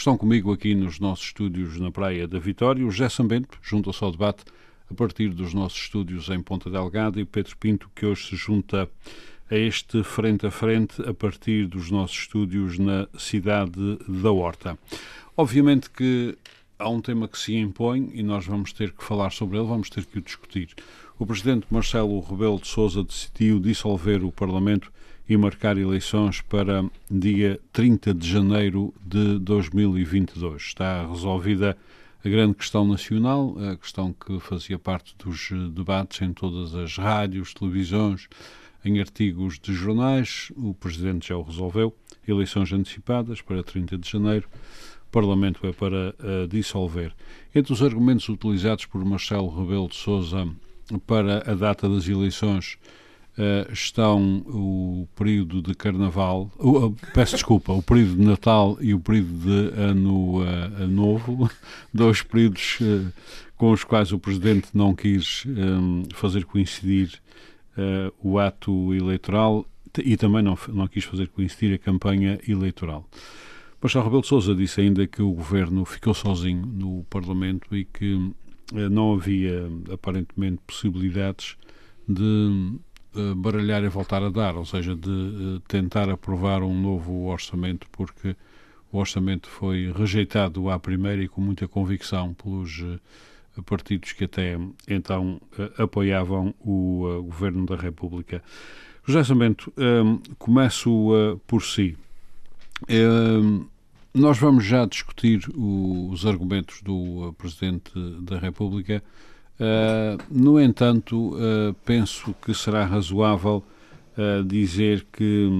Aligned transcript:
estão 0.00 0.16
comigo 0.16 0.52
aqui 0.52 0.76
nos 0.76 1.00
nossos 1.00 1.26
estúdios 1.26 1.78
na 1.80 1.90
Praia 1.90 2.28
da 2.28 2.38
Vitória. 2.38 2.86
O 2.86 2.90
José 2.90 3.08
Sambento 3.08 3.58
junta-se 3.60 4.02
ao 4.04 4.12
debate 4.12 4.44
a 4.88 4.94
partir 4.94 5.30
dos 5.30 5.52
nossos 5.52 5.78
estúdios 5.78 6.28
em 6.28 6.40
Ponta 6.40 6.70
Delgada 6.70 7.20
e 7.20 7.24
Pedro 7.24 7.56
Pinto, 7.56 7.90
que 7.96 8.06
hoje 8.06 8.28
se 8.28 8.36
junta 8.36 8.88
a 9.50 9.56
este 9.56 10.04
frente 10.04 10.46
a 10.46 10.52
frente 10.52 11.02
a 11.02 11.12
partir 11.12 11.66
dos 11.66 11.90
nossos 11.90 12.16
estúdios 12.16 12.78
na 12.78 13.08
cidade 13.18 13.98
da 14.06 14.30
Horta. 14.30 14.78
Obviamente 15.36 15.90
que 15.90 16.38
há 16.78 16.88
um 16.88 17.00
tema 17.00 17.26
que 17.26 17.38
se 17.38 17.56
impõe 17.56 18.10
e 18.14 18.22
nós 18.22 18.46
vamos 18.46 18.72
ter 18.72 18.92
que 18.92 19.02
falar 19.02 19.30
sobre 19.30 19.58
ele, 19.58 19.66
vamos 19.66 19.90
ter 19.90 20.06
que 20.06 20.18
o 20.18 20.22
discutir. 20.22 20.68
O 21.18 21.26
presidente 21.26 21.66
Marcelo 21.70 22.20
Rebelo 22.20 22.60
de 22.60 22.68
Sousa 22.68 23.02
decidiu 23.02 23.58
dissolver 23.58 24.24
o 24.24 24.30
Parlamento 24.30 24.92
e 25.28 25.36
marcar 25.36 25.76
eleições 25.76 26.40
para 26.40 26.84
dia 27.10 27.60
30 27.72 28.14
de 28.14 28.26
janeiro 28.26 28.94
de 29.04 29.38
2022. 29.38 30.62
Está 30.62 31.06
resolvida 31.06 31.76
a 32.24 32.28
grande 32.28 32.54
questão 32.54 32.86
nacional, 32.86 33.54
a 33.58 33.76
questão 33.76 34.12
que 34.12 34.40
fazia 34.40 34.78
parte 34.78 35.14
dos 35.18 35.50
debates 35.72 36.22
em 36.22 36.32
todas 36.32 36.74
as 36.74 36.96
rádios, 36.96 37.52
televisões, 37.52 38.26
em 38.82 39.00
artigos 39.00 39.58
de 39.58 39.74
jornais. 39.74 40.50
O 40.56 40.72
Presidente 40.72 41.28
já 41.28 41.36
o 41.36 41.42
resolveu. 41.42 41.94
Eleições 42.26 42.72
antecipadas 42.72 43.42
para 43.42 43.62
30 43.62 43.98
de 43.98 44.10
janeiro. 44.10 44.48
O 45.06 45.10
Parlamento 45.10 45.66
é 45.66 45.72
para 45.72 46.14
uh, 46.18 46.48
dissolver. 46.48 47.14
Entre 47.54 47.72
os 47.72 47.82
argumentos 47.82 48.28
utilizados 48.28 48.86
por 48.86 49.04
Marcelo 49.04 49.48
Rebelo 49.48 49.88
de 49.88 49.96
Sousa 49.96 50.48
para 51.06 51.50
a 51.50 51.54
data 51.54 51.88
das 51.88 52.08
eleições 52.08 52.78
uh, 53.38 53.72
estão 53.72 54.42
o 54.46 55.08
período 55.16 55.62
de 55.62 55.74
Carnaval, 55.74 56.50
uh, 56.58 56.94
peço 57.14 57.36
desculpa, 57.36 57.72
o 57.72 57.82
período 57.82 58.16
de 58.16 58.22
Natal 58.26 58.76
e 58.80 58.92
o 58.92 59.00
período 59.00 59.32
de 59.38 59.80
Ano 59.80 60.42
uh, 60.42 60.86
Novo, 60.88 61.50
dois 61.94 62.20
períodos 62.22 62.78
com 63.56 63.70
os 63.70 63.84
quais 63.84 64.12
o 64.12 64.18
Presidente 64.18 64.68
não 64.74 64.94
quis 64.94 65.44
um, 65.46 66.04
fazer 66.14 66.44
coincidir 66.44 67.20
o 68.20 68.40
ato 68.40 68.92
eleitoral 68.92 69.64
e 70.04 70.16
também 70.16 70.42
não, 70.42 70.58
não 70.68 70.88
quis 70.88 71.04
fazer 71.04 71.28
coincidir 71.28 71.74
a 71.74 71.78
campanha 71.78 72.40
eleitoral. 72.46 73.08
Marcelo 73.80 74.04
Rebelo 74.04 74.22
de 74.22 74.28
Sousa 74.28 74.52
disse 74.52 74.80
ainda 74.80 75.06
que 75.06 75.22
o 75.22 75.30
governo 75.30 75.84
ficou 75.84 76.12
sozinho 76.12 76.66
no 76.66 77.04
Parlamento 77.04 77.76
e 77.76 77.84
que 77.84 78.32
não 78.72 79.14
havia 79.14 79.70
aparentemente 79.92 80.60
possibilidades 80.66 81.56
de 82.08 82.78
baralhar 83.36 83.82
e 83.84 83.88
voltar 83.88 84.22
a 84.22 84.28
dar, 84.28 84.56
ou 84.56 84.64
seja, 84.64 84.94
de 84.94 85.08
uh, 85.08 85.60
tentar 85.66 86.08
aprovar 86.10 86.62
um 86.62 86.78
novo 86.78 87.26
orçamento, 87.26 87.86
porque 87.90 88.36
o 88.92 88.98
orçamento 88.98 89.48
foi 89.48 89.92
rejeitado 89.92 90.70
à 90.70 90.78
primeira 90.78 91.22
e 91.22 91.28
com 91.28 91.40
muita 91.40 91.66
convicção 91.66 92.34
pelos 92.34 92.80
uh, 92.80 93.62
partidos 93.64 94.12
que 94.12 94.24
até 94.24 94.56
então 94.86 95.40
apoiavam 95.76 96.54
o 96.60 97.22
governo 97.24 97.66
da 97.66 97.74
República. 97.74 98.40
José 99.04 99.24
Samento, 99.24 99.72
começo 100.38 101.40
por 101.44 101.64
si. 101.64 101.96
nós 104.14 104.38
vamos 104.38 104.64
já 104.64 104.86
discutir 104.86 105.40
os 105.56 106.24
argumentos 106.24 106.82
do 106.82 107.34
Presidente 107.36 107.90
da 108.20 108.38
República 108.38 109.02
Uh, 109.58 110.22
no 110.30 110.60
entanto, 110.60 111.34
uh, 111.34 111.74
penso 111.84 112.32
que 112.40 112.54
será 112.54 112.84
razoável 112.84 113.64
uh, 114.16 114.44
dizer 114.44 115.04
que 115.12 115.50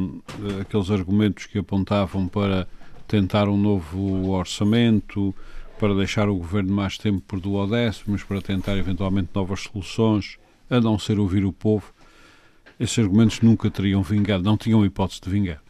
aqueles 0.60 0.90
argumentos 0.90 1.46
que 1.46 1.58
apontavam 1.58 2.28
para 2.28 2.68
tentar 3.08 3.48
um 3.48 3.56
novo 3.56 4.30
orçamento, 4.30 5.34
para 5.80 5.94
deixar 5.94 6.28
o 6.28 6.36
governo 6.36 6.72
mais 6.72 6.96
tempo 6.96 7.20
por 7.26 7.40
duodécimos, 7.40 8.22
para 8.22 8.40
tentar 8.40 8.76
eventualmente 8.76 9.30
novas 9.34 9.62
soluções, 9.62 10.38
a 10.70 10.80
não 10.80 10.98
ser 10.98 11.18
ouvir 11.18 11.44
o 11.44 11.52
povo, 11.52 11.92
esses 12.78 12.98
argumentos 12.98 13.40
nunca 13.40 13.68
teriam 13.68 14.02
vingado, 14.02 14.44
não 14.44 14.56
tinham 14.56 14.84
hipótese 14.84 15.20
de 15.20 15.30
vingar. 15.30 15.60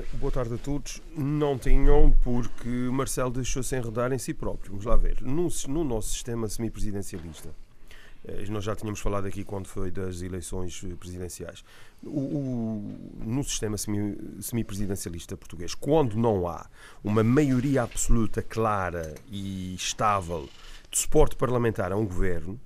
Uh, 0.00 0.16
boa 0.16 0.32
tarde 0.32 0.54
a 0.54 0.58
todos. 0.58 1.02
Não 1.16 1.58
tinham 1.58 2.10
porque 2.22 2.68
Marcelo 2.68 3.30
deixou-se 3.30 3.74
enredar 3.76 4.12
em 4.12 4.18
si 4.18 4.32
próprio. 4.32 4.70
Vamos 4.70 4.84
lá 4.84 4.96
ver. 4.96 5.20
No, 5.20 5.48
no 5.68 5.84
nosso 5.84 6.12
sistema 6.12 6.48
semipresidencialista, 6.48 7.48
uh, 7.48 8.52
nós 8.52 8.64
já 8.64 8.74
tínhamos 8.74 9.00
falado 9.00 9.26
aqui 9.26 9.44
quando 9.44 9.66
foi 9.66 9.90
das 9.90 10.22
eleições 10.22 10.84
presidenciais. 10.98 11.64
O, 12.02 12.20
o, 12.20 13.24
no 13.24 13.44
sistema 13.44 13.76
semi, 13.76 14.16
semipresidencialista 14.40 15.36
português, 15.36 15.74
quando 15.74 16.16
não 16.16 16.46
há 16.48 16.66
uma 17.04 17.22
maioria 17.22 17.82
absoluta 17.82 18.42
clara 18.42 19.14
e 19.30 19.74
estável 19.74 20.48
de 20.90 20.98
suporte 20.98 21.36
parlamentar 21.36 21.92
a 21.92 21.96
um 21.96 22.06
governo, 22.06 22.58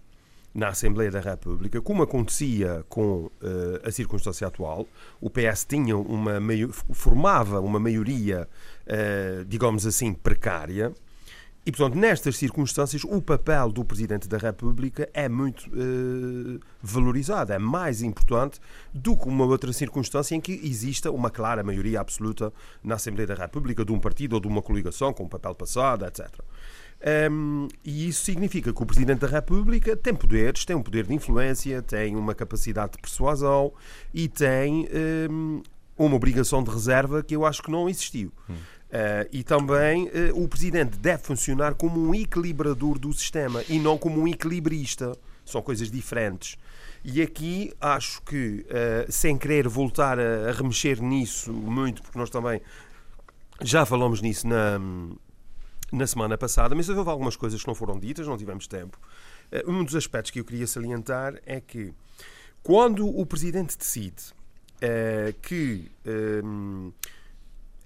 na 0.55 0.69
Assembleia 0.69 1.11
da 1.11 1.21
República, 1.21 1.81
como 1.81 2.03
acontecia 2.03 2.85
com 2.89 3.25
uh, 3.25 3.31
a 3.83 3.91
circunstância 3.91 4.47
atual, 4.47 4.87
o 5.21 5.29
PS 5.29 5.65
tinha 5.69 5.97
uma 5.97 6.41
formava 6.93 7.61
uma 7.61 7.81
maioria, 7.81 8.49
uh, 8.87 9.45
digamos 9.47 9.85
assim, 9.85 10.13
precária. 10.13 10.93
E, 11.67 11.73
portanto, 11.73 11.99
nestas 11.99 12.37
circunstâncias, 12.37 13.05
o 13.05 13.23
papel 13.23 13.73
do 13.73 13.83
Presidente 13.87 14.29
da 14.29 14.37
República 14.37 15.09
é 15.15 15.31
muito 15.31 15.67
uh, 15.71 16.61
valorizado, 16.83 17.55
é 17.55 17.59
mais 17.59 18.03
importante 18.03 18.61
do 18.93 19.17
que 19.17 19.27
uma 19.27 19.47
outra 19.47 19.73
circunstância 19.73 20.35
em 20.35 20.43
que 20.43 20.53
exista 20.63 21.11
uma 21.11 21.31
clara 21.31 21.65
maioria 21.65 22.01
absoluta 22.01 22.53
na 22.83 22.97
Assembleia 22.97 23.27
da 23.27 23.35
República 23.35 23.83
de 23.83 23.93
um 23.93 23.99
partido 23.99 24.35
ou 24.35 24.41
de 24.41 24.47
uma 24.47 24.61
coligação 24.61 25.13
com 25.15 25.25
um 25.25 25.29
papel 25.29 25.55
passado, 25.55 26.05
etc. 26.05 26.29
Um, 27.31 27.69
e 27.85 28.09
isso 28.09 28.25
significa 28.25 28.73
que 28.73 28.83
o 28.83 28.87
Presidente 28.87 29.21
da 29.21 29.27
República 29.27 29.95
tem 29.95 30.15
poderes, 30.15 30.65
tem 30.65 30.75
um 30.75 30.83
poder 30.83 31.07
de 31.07 31.13
influência, 31.13 31.83
tem 31.83 32.17
uma 32.17 32.35
capacidade 32.35 32.93
de 32.93 32.99
persuasão 32.99 33.73
e 34.13 34.27
tem 34.27 34.89
um, 35.31 35.63
uma 35.99 36.17
obrigação 36.17 36.63
de 36.63 36.71
reserva 36.71 37.23
que 37.23 37.37
eu 37.37 37.45
acho 37.45 37.63
que 37.63 37.71
não 37.71 37.91
existiu. 37.91 38.33
Hum. 38.49 38.55
Uh, 38.55 39.29
e 39.33 39.43
também 39.43 40.05
uh, 40.05 40.43
o 40.43 40.49
Presidente 40.49 40.97
deve 40.97 41.23
funcionar 41.25 41.75
como 41.75 42.01
um 42.01 42.15
equilibrador 42.15 42.99
do 42.99 43.13
sistema 43.13 43.63
e 43.69 43.79
não 43.79 43.99
como 43.99 44.21
um 44.21 44.29
equilibrista. 44.29 45.13
São 45.45 45.61
coisas 45.61 45.91
diferentes. 45.91 46.57
E 47.05 47.21
aqui 47.21 47.71
acho 47.79 48.23
que, 48.23 48.65
uh, 48.65 49.13
sem 49.13 49.37
querer 49.37 49.69
voltar 49.69 50.19
a, 50.19 50.49
a 50.49 50.53
remexer 50.53 51.03
nisso 51.03 51.53
muito, 51.53 52.03
porque 52.03 52.19
nós 52.19 52.31
também 52.31 52.63
já 53.61 53.85
falamos 53.85 54.23
nisso 54.23 54.47
na, 54.47 54.81
na 55.95 56.07
semana 56.07 56.37
passada, 56.37 56.75
mas 56.75 56.89
houve 56.89 57.09
algumas 57.09 57.37
coisas 57.37 57.61
que 57.61 57.67
não 57.69 57.75
foram 57.75 57.99
ditas, 57.99 58.27
não 58.27 58.37
tivemos 58.37 58.67
tempo. 58.67 58.99
Eh, 59.51 59.65
um 59.67 59.85
dos 59.85 59.95
aspectos 59.95 60.31
que 60.31 60.41
eu 60.41 60.45
queria 60.45 60.67
salientar 60.67 61.41
é 61.47 61.61
que 61.61 61.93
quando 62.63 63.07
o 63.07 63.25
Presidente 63.25 63.77
decide 63.77 64.33
uh, 64.77 65.33
que 65.43 65.91
um, 66.43 66.93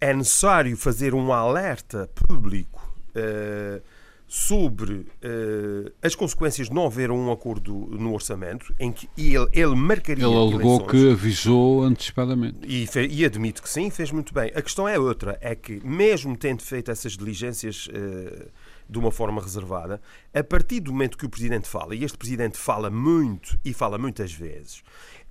eh, 0.01 0.09
é 0.11 0.15
necessário 0.15 0.77
fazer 0.77 1.15
um 1.15 1.33
alerta 1.33 2.09
público 2.15 2.95
uh, 3.11 3.83
sobre 4.29 4.93
uh, 4.93 5.91
as 6.03 6.15
consequências 6.15 6.69
de 6.69 6.75
não 6.75 6.85
haver 6.85 7.11
um 7.11 7.33
acordo 7.33 7.73
no 7.73 8.13
orçamento, 8.13 8.75
em 8.79 8.93
que 8.93 9.09
ele, 9.17 9.49
ele 9.55 9.75
marcaria. 9.75 10.27
Ele 10.27 10.37
alegou 10.37 10.87
que 10.87 11.13
avisou 11.13 11.83
antecipadamente. 11.83 12.59
E, 12.63 12.87
e 13.09 13.25
admito 13.25 13.63
que 13.63 13.71
sim, 13.71 13.89
fez 13.89 14.13
muito 14.13 14.35
bem. 14.35 14.53
A 14.55 14.61
questão 14.61 14.87
é 14.87 14.99
outra: 14.99 15.39
é 15.41 15.55
que, 15.55 15.81
mesmo 15.83 16.37
tendo 16.37 16.63
feito 16.63 16.91
essas 16.91 17.17
diligências 17.17 17.89
uh, 17.89 18.51
de 18.87 18.99
uma 18.99 19.11
forma 19.11 19.41
reservada, 19.41 19.99
a 20.35 20.45
partir 20.45 20.81
do 20.81 20.93
momento 20.93 21.17
que 21.17 21.25
o 21.25 21.31
Presidente 21.31 21.67
fala, 21.67 21.95
e 21.95 22.05
este 22.05 22.19
Presidente 22.19 22.59
fala 22.59 22.91
muito 22.91 23.59
e 23.65 23.73
fala 23.73 23.97
muitas 23.97 24.33
vezes, 24.33 24.83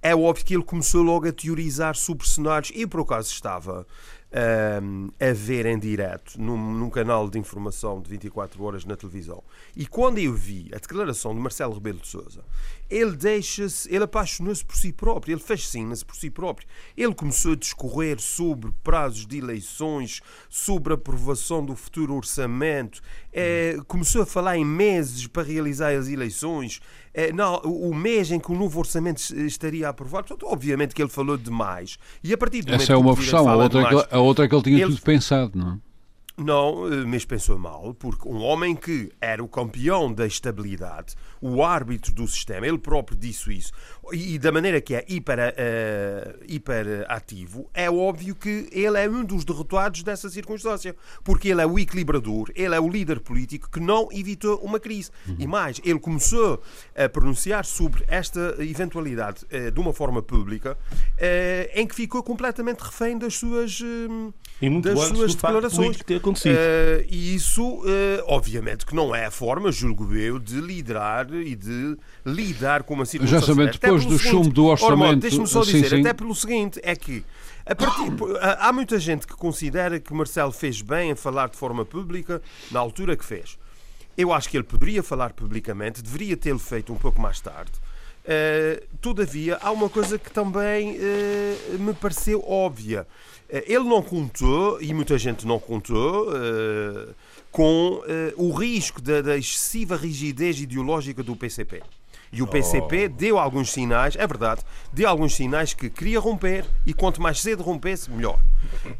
é 0.01 0.15
óbvio 0.15 0.45
que 0.45 0.55
ele 0.55 0.63
começou 0.63 1.03
logo 1.03 1.27
a 1.27 1.31
teorizar 1.31 1.95
sobre 1.95 2.27
cenários, 2.27 2.71
e 2.75 2.85
por 2.87 3.01
acaso 3.01 3.31
estava 3.31 3.85
um, 4.37 5.09
a 5.19 5.33
ver 5.33 5.65
em 5.65 5.79
direto 5.79 6.39
num, 6.39 6.57
num, 6.73 6.89
canal 6.89 7.29
de 7.29 7.39
informação 7.39 8.01
de 8.01 8.09
24 8.09 8.63
horas 8.63 8.85
na 8.85 8.95
televisão. 8.95 9.43
E 9.75 9.87
quando 9.87 10.19
eu 10.19 10.33
vi 10.33 10.69
a 10.73 10.77
declaração 10.77 11.33
de 11.33 11.39
Marcelo 11.39 11.73
Rebelo 11.73 11.99
de 11.99 12.07
Sousa, 12.07 12.43
ele 12.89 13.15
deixa-se, 13.15 13.93
ele 13.93 14.03
apaixonou-se 14.03 14.63
por 14.63 14.75
si 14.75 14.93
próprio, 14.93 15.33
ele 15.33 15.41
fascina-se 15.41 16.05
por 16.05 16.15
si 16.15 16.29
próprio. 16.29 16.67
Ele 16.95 17.13
começou 17.13 17.53
a 17.53 17.55
discorrer 17.55 18.19
sobre 18.19 18.71
prazos 18.83 19.25
de 19.25 19.37
eleições, 19.37 20.21
sobre 20.49 20.93
a 20.93 20.95
aprovação 20.95 21.65
do 21.65 21.75
futuro 21.75 22.15
orçamento, 22.15 23.01
é, 23.33 23.77
começou 23.87 24.21
a 24.21 24.25
falar 24.25 24.57
em 24.57 24.65
meses 24.65 25.27
para 25.27 25.43
realizar 25.43 25.91
as 25.91 26.07
eleições, 26.07 26.81
não, 27.33 27.55
o 27.63 27.93
mês 27.95 28.31
em 28.31 28.39
que 28.39 28.51
o 28.51 28.55
novo 28.55 28.79
orçamento 28.79 29.19
estaria 29.45 29.89
aprovado. 29.89 30.27
Portanto, 30.27 30.51
obviamente 30.51 30.93
que 30.93 31.01
ele 31.01 31.09
falou 31.09 31.37
demais. 31.37 31.97
E 32.23 32.31
a 32.31 32.37
partir 32.37 32.61
do 32.61 32.73
Essa 32.73 32.93
é 32.93 32.95
uma 32.95 33.15
versão, 33.15 33.49
a 33.49 33.55
outra, 33.55 33.83
demais, 33.83 34.07
é 34.11 34.15
a 34.15 34.19
outra 34.19 34.45
é 34.45 34.47
que 34.47 34.55
ele 34.55 34.63
tinha 34.63 34.77
ele, 34.77 34.93
tudo 34.93 35.01
pensado, 35.01 35.57
não 35.57 35.73
é? 35.73 35.86
Não, 36.37 36.85
eh, 36.93 37.03
mas 37.03 37.25
pensou 37.25 37.57
mal, 37.57 37.95
porque 37.95 38.29
um 38.29 38.43
homem 38.43 38.75
que 38.75 39.11
era 39.19 39.43
o 39.43 39.47
campeão 39.47 40.13
da 40.13 40.27
estabilidade, 40.27 41.15
o 41.41 41.63
árbitro 41.63 42.13
do 42.13 42.27
sistema, 42.27 42.67
ele 42.67 42.77
próprio 42.77 43.17
disse 43.17 43.57
isso, 43.57 43.71
e 44.13 44.37
da 44.37 44.51
maneira 44.51 44.79
que 44.79 44.93
é 44.93 45.03
hiper, 45.07 45.39
uh, 45.39 46.43
hiper 46.47 47.05
ativo, 47.09 47.67
é 47.73 47.89
óbvio 47.89 48.35
que 48.35 48.69
ele 48.71 48.99
é 48.99 49.09
um 49.09 49.23
dos 49.23 49.43
derrotados 49.43 50.03
dessa 50.03 50.29
circunstância, 50.29 50.95
porque 51.23 51.49
ele 51.49 51.61
é 51.61 51.65
o 51.65 51.79
equilibrador, 51.79 52.51
ele 52.55 52.75
é 52.75 52.79
o 52.79 52.87
líder 52.87 53.19
político 53.19 53.69
que 53.71 53.79
não 53.79 54.07
evitou 54.11 54.57
uma 54.59 54.79
crise. 54.79 55.09
Uhum. 55.27 55.35
E 55.39 55.47
mais, 55.47 55.81
ele 55.83 55.99
começou 55.99 56.61
a 56.95 57.09
pronunciar 57.09 57.65
sobre 57.65 58.05
esta 58.07 58.55
eventualidade 58.59 59.43
uh, 59.45 59.71
de 59.71 59.79
uma 59.79 59.91
forma 59.91 60.21
pública, 60.21 60.77
uh, 60.93 61.71
em 61.73 61.87
que 61.87 61.95
ficou 61.95 62.21
completamente 62.21 62.81
refém 62.81 63.17
das 63.17 63.35
suas, 63.35 63.81
das 64.81 64.99
suas 64.99 65.35
declarações. 65.35 65.97
Ter 65.97 66.15
acontecido. 66.15 66.55
e 67.09 67.35
isso, 67.35 67.81
obviamente, 68.25 68.85
que 68.85 68.95
não 68.95 69.13
é 69.13 69.25
a 69.25 69.31
forma, 69.31 69.71
julgo 69.71 70.15
eu, 70.15 70.39
de 70.39 70.59
liderar 70.61 71.31
e 71.33 71.55
de 71.55 71.97
lidar 72.25 72.83
com 72.83 72.93
uma 72.93 73.05
situação. 73.05 73.39
Já 73.39 73.45
sabendo, 73.45 73.71
depois 73.71 73.97
depois 73.97 74.05
do 74.05 74.19
chumbo 74.19 74.49
do 74.49 74.65
orçamento. 74.65 75.19
Deixa-me 75.19 75.47
só 75.47 75.61
dizer, 75.61 75.89
sim, 75.89 75.95
sim. 75.95 76.01
até 76.01 76.13
pelo 76.13 76.33
seguinte, 76.35 76.79
é 76.83 76.95
que 76.95 77.23
partir, 77.75 78.11
há 78.59 78.71
muita 78.71 78.99
gente 78.99 79.27
que 79.27 79.35
considera 79.35 79.99
que 79.99 80.13
Marcelo 80.13 80.51
fez 80.51 80.81
bem 80.81 81.11
em 81.11 81.15
falar 81.15 81.49
de 81.49 81.57
forma 81.57 81.85
pública 81.85 82.41
na 82.71 82.79
altura 82.79 83.15
que 83.15 83.25
fez. 83.25 83.57
Eu 84.17 84.33
acho 84.33 84.49
que 84.49 84.57
ele 84.57 84.63
poderia 84.63 85.03
falar 85.03 85.33
publicamente, 85.33 86.01
deveria 86.01 86.35
tê-lo 86.35 86.59
feito 86.59 86.91
um 86.91 86.97
pouco 86.97 87.21
mais 87.21 87.39
tarde. 87.39 87.71
Uh, 88.25 88.85
todavia, 88.99 89.57
há 89.61 89.71
uma 89.71 89.89
coisa 89.89 90.19
que 90.19 90.29
também 90.29 90.97
uh, 90.97 91.79
me 91.79 91.93
pareceu 91.93 92.43
óbvia. 92.45 93.07
Uh, 93.49 93.63
ele 93.65 93.83
não 93.83 94.01
contou, 94.01 94.81
e 94.81 94.93
muita 94.93 95.17
gente 95.17 95.45
não 95.45 95.59
contou, 95.59 96.27
com 97.51 98.01
o 98.35 98.51
risco 98.51 99.01
da, 99.01 99.21
da 99.21 99.37
excessiva 99.37 99.95
rigidez 99.95 100.59
ideológica 100.59 101.23
do 101.23 101.35
PCP. 101.35 101.81
E 102.31 102.41
o 102.41 102.47
PCP 102.47 103.05
oh. 103.05 103.17
deu 103.17 103.39
alguns 103.39 103.71
sinais, 103.71 104.15
é 104.15 104.27
verdade, 104.27 104.61
deu 104.91 105.07
alguns 105.07 105.35
sinais 105.35 105.73
que 105.73 105.89
queria 105.89 106.19
romper 106.19 106.65
e 106.85 106.93
quanto 106.93 107.21
mais 107.21 107.39
cedo 107.39 107.63
rompesse, 107.63 108.11
melhor. 108.11 108.39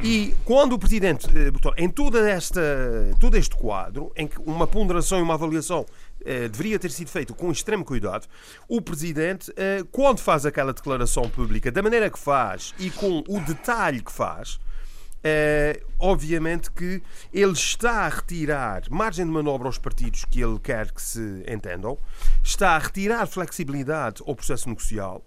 E 0.01 0.33
quando 0.45 0.73
o 0.73 0.79
Presidente 0.79 1.27
eh, 1.27 1.83
em 1.83 1.89
toda 1.89 2.29
esta, 2.29 2.61
todo 3.19 3.35
este 3.35 3.55
quadro, 3.55 4.11
em 4.15 4.27
que 4.27 4.39
uma 4.45 4.65
ponderação 4.65 5.19
e 5.19 5.21
uma 5.21 5.33
avaliação 5.33 5.85
eh, 5.85 5.91
deveria 6.50 6.77
ter 6.77 6.91
sido 6.91 7.09
feito 7.09 7.33
com 7.33 7.51
extremo 7.51 7.85
cuidado, 7.85 8.27
o 8.68 8.81
Presidente, 8.81 9.51
eh, 9.56 9.83
quando 9.91 10.19
faz 10.19 10.45
aquela 10.45 10.74
declaração 10.74 11.29
pública, 11.29 11.71
da 11.71 11.81
maneira 11.81 12.09
que 12.09 12.19
faz 12.19 12.74
e 12.79 12.89
com 12.89 13.24
o 13.27 13.39
detalhe 13.39 14.01
que 14.01 14.12
faz, 14.12 14.59
é, 15.24 15.81
obviamente 16.00 16.71
que 16.71 17.01
ele 17.33 17.51
está 17.51 18.06
a 18.06 18.09
retirar 18.09 18.83
margem 18.89 19.25
de 19.25 19.31
manobra 19.31 19.68
aos 19.68 19.77
partidos 19.77 20.24
que 20.25 20.41
ele 20.41 20.59
quer 20.59 20.91
que 20.91 21.01
se 21.01 21.44
entendam, 21.47 21.97
está 22.44 22.75
a 22.75 22.77
retirar 22.77 23.25
flexibilidade 23.25 24.21
ao 24.25 24.35
processo 24.35 24.69
negocial 24.69 25.25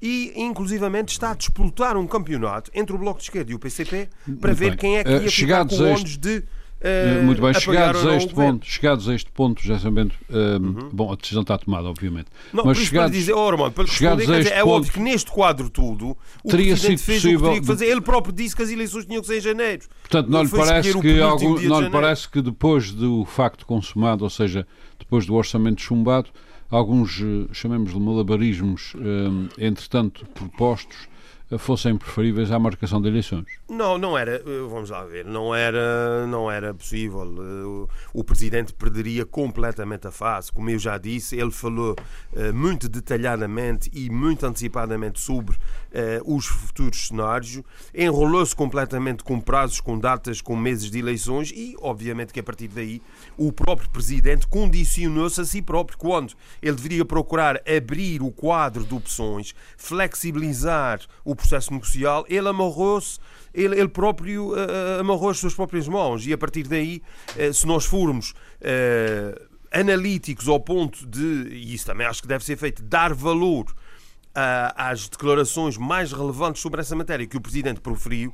e, 0.00 0.32
inclusivamente, 0.36 1.12
está 1.12 1.30
a 1.30 1.34
disputar 1.34 1.96
um 1.96 2.06
campeonato 2.06 2.70
entre 2.74 2.94
o 2.94 2.98
Bloco 2.98 3.18
de 3.18 3.24
Esquerda 3.24 3.52
e 3.52 3.54
o 3.54 3.58
PCP 3.58 4.08
para 4.40 4.50
Muito 4.50 4.54
ver 4.54 4.70
bem. 4.70 4.78
quem 4.78 4.98
é 4.98 5.04
que 5.04 5.10
ia 5.10 5.28
uh, 5.28 5.30
ficar 5.30 5.66
com 5.66 5.86
este... 5.86 6.18
de 6.18 6.44
Uh, 6.82 7.22
Muito 7.22 7.40
bem, 7.40 7.54
chegados 7.54 8.04
a, 8.04 8.16
este 8.16 8.34
ponto, 8.34 8.66
chegados 8.66 9.08
a 9.08 9.14
este 9.14 9.30
ponto, 9.30 9.62
já 9.62 9.78
sabendo, 9.78 10.12
uh, 10.28 10.60
uhum. 10.60 10.90
bom, 10.92 11.12
a 11.12 11.14
decisão 11.14 11.42
está 11.42 11.56
tomada, 11.56 11.88
obviamente. 11.88 12.26
Não, 12.52 12.64
mas 12.64 12.76
chegados, 12.78 13.12
dizer, 13.12 13.32
oh, 13.34 13.50
Romano, 13.50 13.70
para 13.70 13.86
chegados 13.86 14.28
a 14.28 14.38
este 14.40 14.52
é 14.52 14.64
ponto, 14.64 14.72
óbvio 14.72 14.92
que 14.92 14.98
neste 14.98 15.30
quadro 15.30 15.70
tudo, 15.70 16.16
o 16.42 16.48
teria 16.48 16.76
sido 16.76 17.00
possível, 17.00 17.52
que 17.52 17.60
que 17.60 17.66
fazer. 17.66 17.86
Ele 17.86 18.00
próprio 18.00 18.34
disse 18.34 18.56
que 18.56 18.62
as 18.62 18.70
eleições 18.70 19.06
tinham 19.06 19.20
que 19.20 19.28
ser 19.28 19.38
em 19.38 19.40
janeiro. 19.40 19.84
Portanto, 20.00 20.28
não 20.28 20.42
lhe 20.42 20.48
parece 20.48 21.00
que, 21.00 21.20
algum, 21.20 21.60
não 21.60 21.80
lhe 21.80 21.90
parece 21.90 22.28
que 22.28 22.42
depois 22.42 22.90
do 22.90 23.24
facto 23.26 23.64
consumado, 23.64 24.24
ou 24.24 24.30
seja, 24.30 24.66
depois 24.98 25.24
do 25.24 25.34
orçamento 25.36 25.80
chumbado, 25.80 26.30
alguns, 26.68 27.20
eh, 27.20 27.48
chamemos 27.52 27.92
de 27.92 28.00
malabarismos, 28.00 28.94
entretanto, 29.56 30.26
propostos, 30.34 31.11
fossem 31.58 31.96
preferíveis 31.96 32.50
à 32.50 32.58
marcação 32.58 33.00
de 33.00 33.08
eleições. 33.08 33.46
Não, 33.68 33.98
não 33.98 34.16
era, 34.16 34.36
eh, 34.36 34.42
vamos 34.68 34.90
lá 34.90 35.04
ver, 35.04 35.24
não 35.24 35.54
era, 35.54 36.26
não 36.26 36.50
era 36.50 36.72
possível. 36.74 37.22
Eh, 37.22 37.92
o 38.12 38.24
Presidente 38.24 38.72
perderia 38.72 39.24
completamente 39.24 40.06
a 40.06 40.10
face. 40.10 40.52
Como 40.52 40.70
eu 40.70 40.78
já 40.78 40.98
disse, 40.98 41.36
ele 41.36 41.50
falou 41.50 41.96
eh, 42.34 42.52
muito 42.52 42.88
detalhadamente 42.88 43.90
e 43.92 44.10
muito 44.10 44.44
antecipadamente 44.46 45.20
sobre 45.20 45.56
os 46.24 46.46
futuros 46.46 47.08
cenários, 47.08 47.60
enrolou-se 47.94 48.54
completamente 48.54 49.22
com 49.22 49.40
prazos, 49.40 49.80
com 49.80 49.98
datas, 49.98 50.40
com 50.40 50.56
meses 50.56 50.90
de 50.90 50.98
eleições 50.98 51.52
e, 51.54 51.76
obviamente, 51.80 52.32
que 52.32 52.40
a 52.40 52.42
partir 52.42 52.68
daí 52.68 53.02
o 53.36 53.52
próprio 53.52 53.90
Presidente 53.90 54.46
condicionou-se 54.46 55.40
a 55.40 55.44
si 55.44 55.60
próprio 55.60 55.98
quando 55.98 56.34
ele 56.62 56.76
deveria 56.76 57.04
procurar 57.04 57.60
abrir 57.66 58.22
o 58.22 58.30
quadro 58.30 58.84
de 58.84 58.94
opções, 58.94 59.54
flexibilizar 59.76 61.00
o 61.24 61.34
processo 61.34 61.72
negocial, 61.72 62.24
ele 62.28 62.48
amarrou-se, 62.48 63.18
ele, 63.52 63.78
ele, 63.78 63.88
próprio 63.88 64.52
uh, 64.52 65.00
amarrou 65.00 65.30
as 65.30 65.38
suas 65.38 65.54
próprias 65.54 65.86
mãos. 65.88 66.26
E 66.26 66.32
a 66.32 66.38
partir 66.38 66.64
daí, 66.64 67.02
uh, 67.36 67.52
se 67.52 67.66
nós 67.66 67.84
formos 67.84 68.30
uh, 68.30 69.48
analíticos 69.70 70.48
ao 70.48 70.60
ponto 70.60 71.06
de, 71.06 71.48
e 71.50 71.74
isso 71.74 71.86
também 71.86 72.06
acho 72.06 72.22
que 72.22 72.28
deve 72.28 72.44
ser 72.44 72.56
feito, 72.56 72.82
dar 72.82 73.14
valor 73.14 73.66
às 74.76 75.08
declarações 75.08 75.76
mais 75.76 76.12
relevantes 76.12 76.62
sobre 76.62 76.80
essa 76.80 76.96
matéria 76.96 77.26
que 77.26 77.36
o 77.36 77.40
Presidente 77.40 77.80
proferiu, 77.80 78.32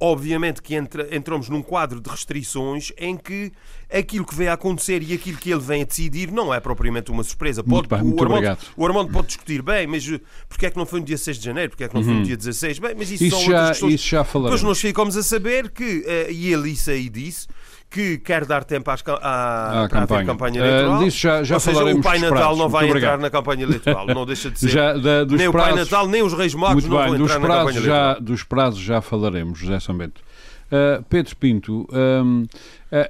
Obviamente 0.00 0.60
que 0.60 0.74
entra, 0.74 1.14
entramos 1.14 1.48
num 1.48 1.62
quadro 1.62 2.00
de 2.00 2.10
restrições 2.10 2.90
em 2.98 3.16
que 3.16 3.52
aquilo 3.90 4.26
que 4.26 4.34
vem 4.34 4.48
a 4.48 4.54
acontecer 4.54 5.00
e 5.04 5.14
aquilo 5.14 5.38
que 5.38 5.52
ele 5.52 5.60
vem 5.60 5.82
a 5.82 5.84
decidir 5.84 6.32
não 6.32 6.52
é 6.52 6.58
propriamente 6.58 7.12
uma 7.12 7.22
surpresa. 7.22 7.62
Pode, 7.62 7.86
bem, 7.86 8.02
o, 8.02 8.20
Armando, 8.20 8.58
o, 8.76 8.86
Armando, 8.86 9.12
pode 9.12 9.28
discutir 9.28 9.62
bem, 9.62 9.86
mas 9.86 10.06
eh, 10.08 10.20
porque 10.48 10.66
é 10.66 10.70
que 10.70 10.76
não 10.76 10.84
foi 10.84 10.98
no 10.98 11.06
dia 11.06 11.16
6 11.16 11.38
de 11.38 11.44
janeiro? 11.44 11.70
Porque 11.70 11.84
é 11.84 11.88
que 11.88 11.94
não 11.94 12.02
foi 12.02 12.12
no 12.12 12.18
uhum. 12.18 12.24
dia 12.24 12.36
16? 12.36 12.80
Bem, 12.80 12.94
mas 12.98 13.08
isso, 13.12 13.24
isso 13.24 13.36
são 13.36 13.46
já, 13.46 13.68
questões. 13.68 13.94
Isso 13.94 14.08
já 14.08 14.24
falaremos. 14.24 14.60
Depois 14.60 14.68
nós 14.68 14.80
ficamos 14.80 15.16
a 15.16 15.22
saber 15.22 15.70
que, 15.70 16.00
uh, 16.00 16.30
e 16.30 16.52
ele 16.52 16.70
isso 16.70 16.90
aí 16.90 17.08
disse, 17.08 17.46
que 17.94 18.18
quer 18.18 18.44
dar 18.44 18.64
tempo 18.64 18.90
às, 18.90 19.04
à, 19.06 19.84
à 19.84 19.88
campanha. 19.88 20.26
campanha 20.26 20.60
eh, 20.60 20.66
eleitoral. 20.66 21.00
Uh, 21.00 21.04
disso 21.04 21.18
já, 21.18 21.44
já 21.44 21.54
Ou 21.54 21.60
seja, 21.60 21.84
o 21.84 22.02
Pai 22.02 22.18
Natal 22.18 22.56
não 22.56 22.68
vai 22.68 22.90
entrar 22.90 23.18
na 23.18 23.30
campanha 23.30 23.62
eleitoral, 23.62 24.04
não 24.08 24.26
deixa 24.26 24.50
de 24.50 24.58
ser. 24.58 24.68
Já, 24.68 24.94
da, 24.94 25.24
nem 25.24 25.48
prazos, 25.48 25.48
o 25.48 25.52
Pai 25.52 25.74
Natal, 25.76 26.08
nem 26.08 26.22
os 26.22 26.32
Reis 26.32 26.54
Magos 26.54 26.84
não 26.86 26.96
bem, 26.96 27.06
vão 27.06 27.22
entrar 27.22 27.38
na 27.38 27.46
campanha 27.46 27.78
eleitoral. 27.78 28.20
dos 28.20 28.42
prazos 28.42 28.80
já 28.80 29.00
falaremos, 29.00 29.60
José 29.60 29.78
Sambento. 29.78 30.20
Uh, 30.66 31.04
Pedro 31.08 31.36
Pinto, 31.36 31.88
um, 31.92 32.46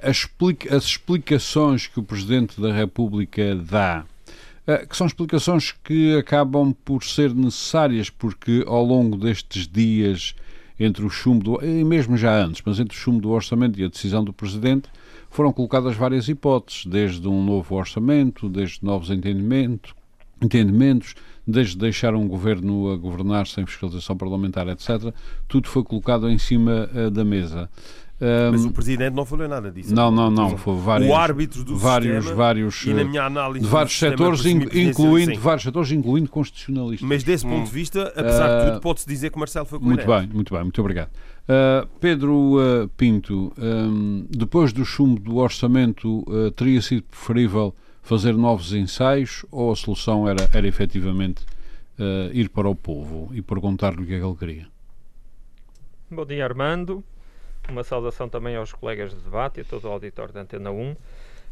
explica, 0.07 0.75
as 0.75 0.83
explicações 0.83 1.87
que 1.87 1.99
o 1.99 2.03
Presidente 2.03 2.61
da 2.61 2.71
República 2.71 3.55
dá, 3.55 4.05
uh, 4.67 4.87
que 4.87 4.95
são 4.95 5.07
explicações 5.07 5.73
que 5.83 6.15
acabam 6.15 6.75
por 6.85 7.03
ser 7.03 7.33
necessárias, 7.33 8.11
porque 8.11 8.63
ao 8.67 8.83
longo 8.85 9.17
destes 9.17 9.67
dias, 9.67 10.35
entre 10.79 11.05
o 11.05 11.09
chumbo, 11.09 11.43
do, 11.43 11.65
e 11.65 11.83
mesmo 11.83 12.17
já 12.17 12.43
antes, 12.43 12.61
mas 12.65 12.79
entre 12.79 12.95
o 12.95 12.99
chumbo 12.99 13.21
do 13.21 13.29
orçamento 13.29 13.79
e 13.79 13.83
a 13.83 13.87
decisão 13.87 14.23
do 14.23 14.33
Presidente, 14.33 14.89
foram 15.29 15.51
colocadas 15.51 15.95
várias 15.95 16.27
hipóteses, 16.27 16.85
desde 16.85 17.27
um 17.27 17.43
novo 17.43 17.75
orçamento, 17.75 18.47
desde 18.49 18.83
novos 18.83 19.09
entendimentos, 19.09 19.93
entendimentos 20.41 21.15
desde 21.47 21.77
deixar 21.77 22.15
um 22.15 22.27
governo 22.27 22.91
a 22.91 22.97
governar 22.97 23.45
sem 23.47 23.65
fiscalização 23.65 24.17
parlamentar, 24.17 24.67
etc., 24.67 25.13
tudo 25.47 25.67
foi 25.67 25.83
colocado 25.83 26.29
em 26.29 26.37
cima 26.37 26.89
uh, 26.93 27.11
da 27.11 27.23
mesa. 27.23 27.69
Um, 28.21 28.51
Mas 28.51 28.63
o 28.63 28.71
Presidente 28.71 29.13
não 29.13 29.25
falou 29.25 29.47
nada 29.47 29.69
disso. 29.69 29.93
Não, 29.93 30.09
não, 30.09 30.31
não. 30.31 30.57
Foi 30.57 30.75
vários, 30.77 31.09
o 31.09 31.13
árbitro 31.13 31.63
do 31.65 31.75
vários, 31.75 32.15
sistema, 32.15 32.35
vários, 32.35 32.85
e 32.85 32.93
na 32.93 33.03
minha 33.03 33.23
análise 33.23 33.65
de 33.65 33.71
vários 33.71 33.99
setores, 33.99 34.45
incluindo, 34.45 35.37
vários 35.37 35.63
setores, 35.63 35.91
incluindo 35.91 36.29
constitucionalistas. 36.29 37.07
Mas 37.07 37.23
desse 37.23 37.43
ponto 37.43 37.61
hum. 37.61 37.63
de 37.65 37.71
vista, 37.71 38.13
apesar 38.15 38.49
uh, 38.49 38.59
de 38.59 38.71
tudo, 38.71 38.81
pode-se 38.81 39.07
dizer 39.07 39.31
que 39.31 39.37
Marcelo 39.37 39.65
foi 39.65 39.79
coerente. 39.79 40.07
Muito 40.07 40.19
bem, 40.19 40.29
muito 40.33 40.53
bem, 40.53 40.63
muito 40.63 40.79
obrigado. 40.79 41.09
Uh, 41.09 41.87
Pedro 41.99 42.55
uh, 42.55 42.87
Pinto, 42.95 43.51
um, 43.57 44.25
depois 44.29 44.71
do 44.71 44.85
chumbo 44.85 45.19
do 45.19 45.35
orçamento, 45.37 46.23
teria 46.55 46.81
sido 46.81 47.03
preferível 47.03 47.75
fazer 48.01 48.33
novos 48.33 48.71
ensaios 48.71 49.45
ou 49.51 49.71
a 49.71 49.75
solução 49.75 50.29
era, 50.29 50.47
era 50.53 50.67
efetivamente 50.67 51.43
uh, 51.99 52.31
ir 52.31 52.49
para 52.49 52.69
o 52.69 52.75
povo 52.75 53.29
e 53.33 53.41
perguntar-lhe 53.41 54.03
o 54.03 54.05
que 54.05 54.13
é 54.13 54.19
que 54.19 54.25
ele 54.25 54.35
queria? 54.35 54.67
Bom 56.09 56.25
dia, 56.25 56.45
Armando. 56.45 57.03
Uma 57.71 57.83
saudação 57.83 58.29
também 58.29 58.55
aos 58.55 58.73
colegas 58.73 59.11
de 59.11 59.21
debate 59.21 59.59
e 59.59 59.61
a 59.61 59.63
todo 59.63 59.85
o 59.85 59.91
auditório 59.91 60.33
da 60.33 60.41
Antena 60.41 60.71
1. 60.71 60.95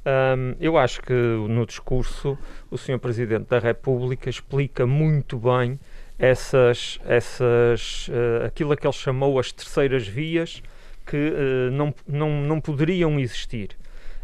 Um, 0.06 0.56
eu 0.60 0.78
acho 0.78 1.02
que 1.02 1.14
no 1.14 1.66
discurso 1.66 2.38
o 2.70 2.78
Sr. 2.78 3.00
Presidente 3.00 3.48
da 3.48 3.60
República 3.60 4.30
explica 4.30 4.86
muito 4.86 5.38
bem 5.38 5.80
essas, 6.20 7.00
essas, 7.06 8.10
uh, 8.10 8.46
aquilo 8.46 8.74
a 8.74 8.78
que 8.78 8.86
ele 8.86 8.94
chamou 8.94 9.40
as 9.40 9.52
terceiras 9.52 10.08
vias 10.08 10.62
que 11.06 11.18
uh, 11.18 11.72
não, 11.72 11.94
não, 12.08 12.30
não 12.42 12.62
poderiam 12.62 13.20
existir. 13.20 13.78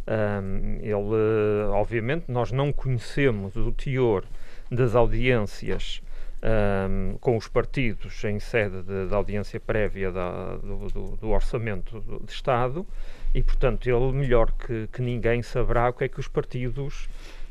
Um, 0.07 0.79
ele, 0.81 1.69
obviamente, 1.71 2.25
nós 2.27 2.51
não 2.51 2.73
conhecemos 2.73 3.55
o 3.55 3.71
teor 3.71 4.23
das 4.69 4.95
audiências 4.95 6.01
um, 6.41 7.17
com 7.19 7.35
os 7.35 7.47
partidos 7.47 8.23
em 8.23 8.39
sede 8.39 8.81
de, 8.83 9.07
de 9.07 9.13
audiência 9.13 9.59
prévia 9.59 10.11
da, 10.11 10.55
do, 10.57 10.87
do, 10.87 11.17
do, 11.17 11.29
orçamento 11.29 12.03
de 12.23 12.31
Estado 12.31 12.85
e, 13.33 13.43
portanto, 13.43 13.87
ele 13.89 14.11
melhor 14.13 14.51
que, 14.51 14.87
que 14.87 15.01
ninguém 15.01 15.41
saberá 15.41 15.89
o 15.89 15.93
que 15.93 16.05
é 16.05 16.07
que 16.07 16.19
os 16.19 16.27
partidos 16.27 17.09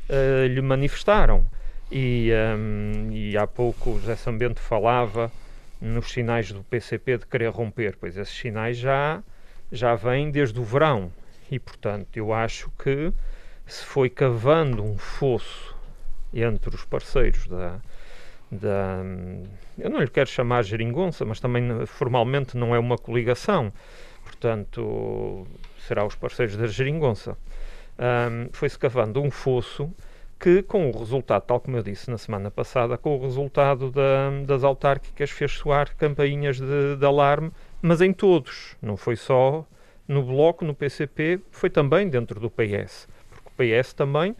uh, 0.09 0.47
lhe 0.47 0.61
manifestaram. 0.61 1.45
E, 1.91 2.31
um, 2.57 3.11
e 3.11 3.37
há 3.37 3.47
pouco 3.47 3.91
o 3.91 3.99
José 3.99 4.15
Sambento 4.15 4.59
falava 4.59 5.31
nos 5.81 6.11
sinais 6.11 6.51
do 6.51 6.63
PCP 6.63 7.19
de 7.19 7.25
querer 7.25 7.49
romper, 7.49 7.95
pois 7.99 8.17
esses 8.17 8.35
sinais 8.35 8.77
já, 8.77 9.23
já 9.71 9.95
vêm 9.95 10.29
desde 10.29 10.59
o 10.59 10.63
verão. 10.63 11.11
E, 11.49 11.57
portanto, 11.57 12.15
eu 12.15 12.33
acho 12.33 12.69
que 12.77 13.11
se 13.65 13.83
foi 13.85 14.09
cavando 14.09 14.83
um 14.83 14.97
fosso 14.97 15.75
entre 16.31 16.75
os 16.75 16.85
parceiros 16.85 17.47
da, 17.47 17.79
da. 18.51 19.01
Eu 19.77 19.89
não 19.89 19.99
lhe 19.99 20.09
quero 20.09 20.29
chamar 20.29 20.63
geringonça, 20.63 21.25
mas 21.25 21.39
também 21.39 21.85
formalmente 21.85 22.57
não 22.57 22.75
é 22.75 22.79
uma 22.79 22.97
coligação. 22.97 23.71
Portanto, 24.23 25.47
será 25.87 26.05
os 26.05 26.15
parceiros 26.15 26.55
da 26.55 26.67
geringonça. 26.67 27.37
Um, 27.97 28.49
Foi-se 28.53 28.77
cavando 28.77 29.21
um 29.21 29.29
fosso 29.29 29.91
que, 30.39 30.63
com 30.63 30.89
o 30.89 30.97
resultado, 30.97 31.43
tal 31.43 31.59
como 31.59 31.75
eu 31.77 31.83
disse 31.83 32.09
na 32.09 32.17
semana 32.17 32.49
passada, 32.49 32.97
com 32.97 33.17
o 33.17 33.21
resultado 33.21 33.91
da, 33.91 34.29
das 34.45 34.63
autárquicas, 34.63 35.29
fez 35.29 35.51
soar 35.51 35.93
campainhas 35.97 36.57
de, 36.57 36.95
de 36.95 37.05
alarme, 37.05 37.51
mas 37.81 37.99
em 37.99 38.13
todos. 38.13 38.77
Não 38.81 38.95
foi 38.95 39.17
só 39.17 39.65
no 40.07 40.23
Bloco, 40.23 40.63
no 40.63 40.73
PCP, 40.73 41.41
foi 41.51 41.69
também 41.69 42.07
dentro 42.07 42.39
do 42.39 42.49
PS. 42.49 43.07
Porque 43.29 43.49
o 43.49 43.81
PS 43.81 43.93
também 43.93 44.35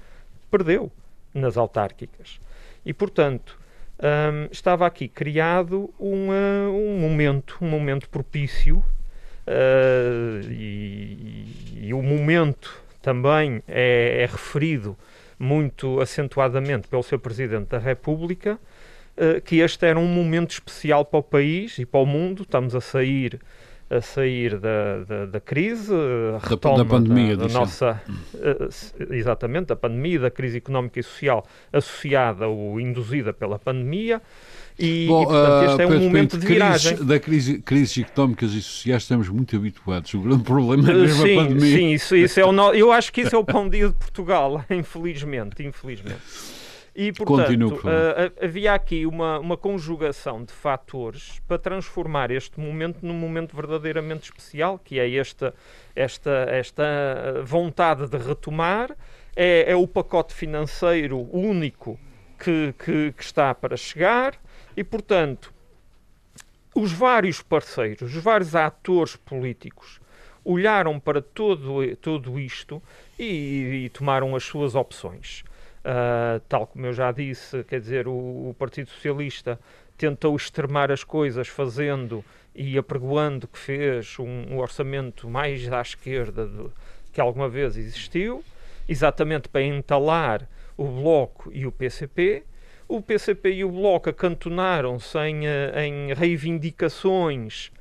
perdeu 0.49 0.89
nas 1.33 1.57
autárquicas. 1.57 2.39
E, 2.85 2.93
portanto, 2.93 3.59
um, 3.99 4.47
estava 4.51 4.85
aqui 4.87 5.07
criado 5.07 5.93
uma, 5.99 6.69
um 6.69 6.97
momento, 6.99 7.57
um 7.61 7.67
momento 7.67 8.09
propício 8.09 8.77
uh, 9.45 10.49
e, 10.49 11.45
e, 11.81 11.93
o 11.93 12.01
momento 12.01 12.81
também 13.01 13.61
é, 13.67 14.21
é, 14.23 14.25
referido 14.25 14.97
muito 15.37 15.99
acentuadamente 15.99 16.87
pelo 16.87 17.03
seu 17.03 17.19
Presidente 17.19 17.69
da 17.69 17.77
República, 17.77 18.57
uh, 19.17 19.41
que 19.41 19.59
este 19.59 19.85
era 19.85 19.99
um 19.99 20.07
momento 20.07 20.51
especial 20.51 21.03
para 21.03 21.19
o 21.19 21.23
país 21.23 21.77
e 21.77 21.85
para 21.85 21.99
o 21.99 22.05
mundo. 22.05 22.43
Estamos 22.43 22.75
a 22.75 22.81
sair 22.81 23.39
a 23.89 24.01
sair 24.01 24.59
da, 24.59 25.03
da, 25.07 25.25
da 25.25 25.39
crise, 25.39 25.93
a 25.93 26.47
retoma 26.47 26.77
da, 26.77 26.83
da 26.83 26.89
pandemia, 26.89 27.35
da, 27.35 27.47
da 27.47 27.53
nossa 27.53 28.01
uh, 28.35 29.13
exatamente 29.13 29.67
da 29.67 29.75
pandemia, 29.75 30.19
da 30.19 30.29
crise 30.29 30.57
económica 30.57 30.99
e 30.99 31.03
social 31.03 31.45
associada 31.73 32.47
ou 32.47 32.79
induzida 32.79 33.33
pela 33.33 33.57
pandemia. 33.57 34.21
E, 34.77 35.07
Bom, 35.07 35.23
e 35.23 35.25
portanto, 35.25 35.65
este 35.65 35.75
uh, 35.75 35.81
é 35.81 35.87
um 35.87 35.99
momento 36.01 36.37
de 36.37 36.45
viragem. 36.45 36.91
Crises, 36.91 37.07
da 37.07 37.19
crise, 37.19 37.59
crises 37.59 37.97
económicas 37.97 38.53
e 38.53 38.61
sociais 38.61 39.01
estamos 39.03 39.27
muito 39.27 39.55
habituados. 39.55 40.13
O 40.13 40.21
grande 40.21 40.43
problema 40.43 40.89
é 40.89 40.93
mesmo 40.93 41.23
sim, 41.25 41.33
a 41.33 41.43
pandemia. 41.43 41.77
Sim, 41.77 41.91
isso, 41.91 42.15
isso 42.15 42.39
é 42.39 42.45
o 42.45 42.51
no... 42.51 42.73
eu 42.73 42.91
acho 42.91 43.11
que 43.11 43.21
isso 43.21 43.35
é 43.35 43.39
o 43.39 43.43
pão 43.43 43.67
dia 43.67 43.87
de 43.87 43.95
Portugal, 43.95 44.63
infelizmente, 44.69 45.63
infelizmente. 45.63 46.21
E, 47.01 47.13
portanto, 47.13 47.75
uh, 47.75 48.43
havia 48.43 48.73
aqui 48.73 49.05
uma, 49.05 49.39
uma 49.39 49.55
conjugação 49.55 50.43
de 50.43 50.51
fatores 50.51 51.41
para 51.47 51.57
transformar 51.57 52.29
este 52.29 52.59
momento 52.59 52.97
num 53.01 53.13
momento 53.13 53.55
verdadeiramente 53.55 54.25
especial, 54.25 54.77
que 54.77 54.99
é 54.99 55.09
esta, 55.15 55.55
esta, 55.95 56.45
esta 56.49 56.83
vontade 57.45 58.05
de 58.05 58.17
retomar, 58.17 58.91
é, 59.33 59.71
é 59.71 59.75
o 59.77 59.87
pacote 59.87 60.33
financeiro 60.33 61.29
único 61.31 61.97
que, 62.37 62.75
que, 62.77 63.13
que 63.13 63.23
está 63.23 63.55
para 63.55 63.77
chegar. 63.77 64.33
E, 64.75 64.83
portanto, 64.83 65.53
os 66.75 66.91
vários 66.91 67.41
parceiros, 67.41 68.13
os 68.13 68.21
vários 68.21 68.53
atores 68.55 69.15
políticos 69.15 70.01
olharam 70.43 70.99
para 70.99 71.21
todo, 71.21 71.95
tudo 71.95 72.37
isto 72.37 72.83
e, 73.17 73.85
e 73.85 73.89
tomaram 73.89 74.35
as 74.35 74.43
suas 74.43 74.75
opções. 74.75 75.45
Uh, 75.89 76.39
tal 76.47 76.67
como 76.67 76.85
eu 76.85 76.93
já 76.93 77.11
disse, 77.11 77.63
quer 77.63 77.79
dizer, 77.79 78.07
o, 78.07 78.11
o, 78.11 78.55
Partido 78.59 78.91
Socialista 78.91 79.59
tentou 79.97 80.35
extremar 80.35 80.91
as 80.91 81.03
coisas 81.03 81.47
fazendo 81.47 82.23
e 82.53 82.77
apregoando 82.77 83.47
que 83.47 83.57
fez 83.57 84.19
um, 84.19 84.53
um 84.53 84.59
orçamento 84.59 85.27
mais 85.27 85.67
à 85.73 85.81
esquerda 85.81 86.45
do, 86.45 86.71
que 87.11 87.19
alguma 87.19 87.49
vez 87.49 87.75
existiu, 87.75 88.43
exatamente 88.87 89.49
para 89.49 89.63
entalar 89.63 90.47
o 90.77 90.85
Bloco 90.85 91.49
e 91.51 91.65
o 91.65 91.71
PCP. 91.71 92.43
O 92.87 93.01
PCP 93.01 93.53
e 93.53 93.65
o 93.65 93.71
Bloco 93.71 94.11
acantonaram-se 94.11 95.17
em, 95.17 95.47
eh, 95.47 95.85
em 95.87 96.13
reivindicações 96.13 97.71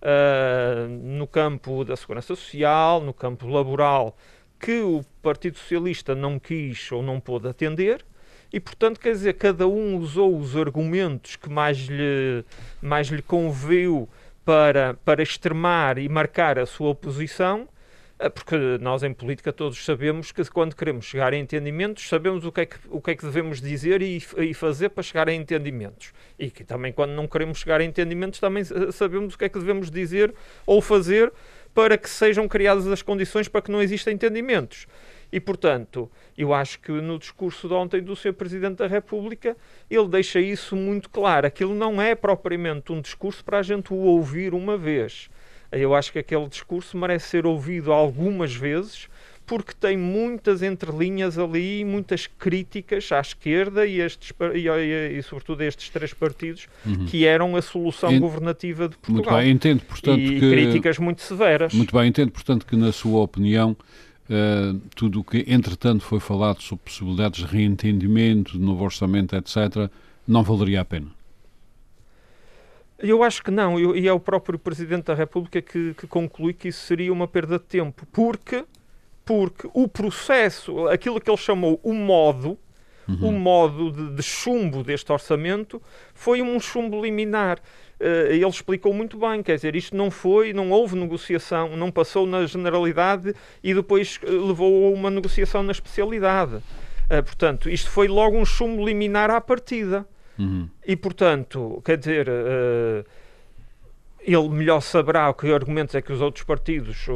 uh, 0.00 0.88
no 0.88 1.26
campo 1.26 1.84
da 1.84 1.96
segurança 1.96 2.34
social, 2.34 3.02
no 3.02 3.12
campo 3.12 3.46
laboral 3.46 4.16
que 4.58 4.80
o 4.80 5.04
Partido 5.22 5.58
Socialista 5.58 6.14
não 6.14 6.38
quis 6.38 6.90
ou 6.90 7.02
não 7.02 7.20
pôde 7.20 7.48
atender 7.48 8.04
e, 8.52 8.58
portanto, 8.58 8.98
quer 8.98 9.12
dizer, 9.12 9.34
cada 9.34 9.68
um 9.68 9.96
usou 9.98 10.36
os 10.38 10.56
argumentos 10.56 11.36
que 11.36 11.50
mais 11.50 11.78
lhe, 11.78 12.44
mais 12.80 13.08
lhe 13.08 13.20
conveio 13.20 14.08
para, 14.44 14.94
para 15.04 15.22
extremar 15.22 15.98
e 15.98 16.08
marcar 16.08 16.58
a 16.58 16.64
sua 16.64 16.88
oposição, 16.88 17.68
eh, 18.18 18.30
porque 18.30 18.56
nós 18.80 19.02
em 19.02 19.12
política 19.12 19.52
todos 19.52 19.84
sabemos 19.84 20.32
que 20.32 20.42
quando 20.46 20.74
queremos 20.74 21.04
chegar 21.04 21.34
a 21.34 21.36
entendimentos, 21.36 22.08
sabemos 22.08 22.46
o 22.46 22.50
que 22.50 22.62
é 22.62 22.66
que, 22.66 22.76
o 22.88 23.02
que, 23.02 23.10
é 23.10 23.14
que 23.14 23.26
devemos 23.26 23.60
dizer 23.60 24.00
e, 24.00 24.16
e 24.38 24.54
fazer 24.54 24.88
para 24.88 25.02
chegar 25.02 25.28
a 25.28 25.32
entendimentos. 25.34 26.14
E 26.38 26.50
que 26.50 26.64
também 26.64 26.90
quando 26.90 27.10
não 27.10 27.28
queremos 27.28 27.58
chegar 27.58 27.82
a 27.82 27.84
entendimentos, 27.84 28.40
também 28.40 28.62
eh, 28.62 28.92
sabemos 28.92 29.34
o 29.34 29.38
que 29.38 29.44
é 29.44 29.48
que 29.50 29.58
devemos 29.58 29.90
dizer 29.90 30.34
ou 30.64 30.80
fazer 30.80 31.30
para 31.74 31.96
que 31.96 32.08
sejam 32.08 32.48
criadas 32.48 32.86
as 32.86 33.02
condições 33.02 33.48
para 33.48 33.62
que 33.62 33.70
não 33.70 33.82
existam 33.82 34.10
entendimentos. 34.10 34.86
E, 35.30 35.38
portanto, 35.38 36.10
eu 36.36 36.54
acho 36.54 36.80
que 36.80 36.90
no 36.90 37.18
discurso 37.18 37.68
de 37.68 37.74
ontem 37.74 38.00
do 38.00 38.16
Sr. 38.16 38.32
Presidente 38.32 38.78
da 38.78 38.86
República 38.86 39.56
ele 39.90 40.08
deixa 40.08 40.40
isso 40.40 40.74
muito 40.74 41.10
claro. 41.10 41.46
Aquilo 41.46 41.74
não 41.74 42.00
é 42.00 42.14
propriamente 42.14 42.92
um 42.92 43.00
discurso 43.00 43.44
para 43.44 43.58
a 43.58 43.62
gente 43.62 43.92
o 43.92 43.96
ouvir 43.96 44.54
uma 44.54 44.76
vez. 44.76 45.28
Eu 45.70 45.94
acho 45.94 46.10
que 46.10 46.18
aquele 46.18 46.48
discurso 46.48 46.96
merece 46.96 47.28
ser 47.28 47.46
ouvido 47.46 47.92
algumas 47.92 48.54
vezes 48.54 49.08
porque 49.48 49.72
tem 49.72 49.96
muitas 49.96 50.62
entrelinhas 50.62 51.38
ali, 51.38 51.82
muitas 51.82 52.26
críticas 52.26 53.10
à 53.10 53.18
esquerda 53.18 53.86
e, 53.86 53.98
estes, 53.98 54.30
e, 54.54 54.68
e, 54.68 55.18
e 55.18 55.22
sobretudo 55.22 55.62
estes 55.62 55.88
três 55.88 56.12
partidos 56.12 56.68
uhum. 56.84 57.06
que 57.06 57.24
eram 57.24 57.56
a 57.56 57.62
solução 57.62 58.12
Ent... 58.12 58.20
governativa 58.20 58.90
de 58.90 58.96
Portugal. 58.98 59.32
Muito 59.32 59.42
bem, 59.42 59.50
entendo, 59.50 59.80
portanto, 59.86 60.20
e 60.20 60.38
que... 60.38 60.50
críticas 60.50 60.98
muito 60.98 61.22
severas. 61.22 61.72
Muito 61.72 61.96
bem, 61.96 62.08
entendo, 62.08 62.30
portanto, 62.30 62.66
que 62.66 62.76
na 62.76 62.92
sua 62.92 63.22
opinião 63.22 63.74
uh, 64.28 64.78
tudo 64.94 65.20
o 65.20 65.24
que 65.24 65.42
entretanto 65.48 66.04
foi 66.04 66.20
falado 66.20 66.60
sobre 66.60 66.84
possibilidades 66.84 67.46
de 67.46 67.50
reentendimento, 67.50 68.52
de 68.52 68.62
novo 68.62 68.84
orçamento, 68.84 69.34
etc., 69.34 69.90
não 70.26 70.42
valeria 70.42 70.82
a 70.82 70.84
pena. 70.84 71.08
Eu 72.98 73.22
acho 73.22 73.42
que 73.42 73.50
não, 73.50 73.80
eu, 73.80 73.96
e 73.96 74.06
é 74.06 74.12
o 74.12 74.20
próprio 74.20 74.58
Presidente 74.58 75.04
da 75.04 75.14
República 75.14 75.62
que, 75.62 75.94
que 75.94 76.06
conclui 76.06 76.52
que 76.52 76.68
isso 76.68 76.84
seria 76.84 77.12
uma 77.12 77.26
perda 77.26 77.58
de 77.58 77.64
tempo, 77.64 78.04
porque 78.12 78.64
porque 79.28 79.68
o 79.74 79.86
processo, 79.86 80.88
aquilo 80.88 81.20
que 81.20 81.30
ele 81.30 81.36
chamou 81.36 81.78
o 81.82 81.92
modo, 81.92 82.56
uhum. 83.06 83.28
o 83.28 83.32
modo 83.32 83.92
de, 83.92 84.14
de, 84.14 84.22
chumbo 84.22 84.82
deste 84.82 85.12
orçamento, 85.12 85.82
foi 86.14 86.40
um 86.40 86.58
chumbo 86.58 86.98
liminar. 87.02 87.58
Uh, 88.00 88.32
ele 88.32 88.46
explicou 88.46 88.94
muito 88.94 89.18
bem, 89.18 89.42
quer 89.42 89.56
dizer, 89.56 89.76
isto 89.76 89.94
não 89.94 90.10
foi, 90.10 90.54
não 90.54 90.70
houve 90.70 90.96
negociação, 90.96 91.76
não 91.76 91.90
passou 91.90 92.26
na 92.26 92.46
generalidade 92.46 93.34
e 93.62 93.74
depois 93.74 94.18
eh, 94.22 94.30
levou 94.30 94.86
a 94.86 94.96
uma 94.96 95.10
negociação 95.10 95.62
na 95.62 95.72
especialidade. 95.72 96.54
Uh, 96.54 97.22
portanto, 97.22 97.68
isto 97.68 97.90
foi 97.90 98.08
logo 98.08 98.34
um 98.34 98.46
chumbo 98.46 98.82
liminar 98.82 99.28
à 99.28 99.42
partida. 99.42 100.08
Uhum. 100.38 100.70
E, 100.86 100.96
portanto, 100.96 101.82
quer 101.84 101.98
dizer, 101.98 102.28
uh, 102.30 103.04
ele 104.20 104.48
melhor 104.48 104.80
saberá 104.80 105.32
que 105.32 105.52
argumentos 105.52 105.94
é 105.94 106.02
que 106.02 106.12
os 106.12 106.20
outros 106.20 106.44
partidos 106.44 107.06
uh, 107.08 107.12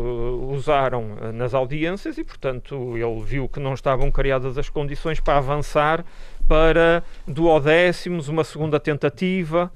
usaram 0.51 1.13
uh, 1.13 1.33
nas 1.33 1.53
audiências 1.53 2.17
e, 2.17 2.25
portanto, 2.25 2.97
ele 2.97 3.21
viu 3.23 3.49
que 3.49 3.61
não 3.61 3.75
estavam 3.75 4.11
criadas 4.11 4.57
as 4.57 4.69
condições 4.69 5.21
para 5.21 5.39
avançar 5.39 6.05
para 6.49 7.03
duodécimos, 7.27 8.29
uma 8.29 8.45
segunda 8.45 8.79
tentativa. 8.81 9.71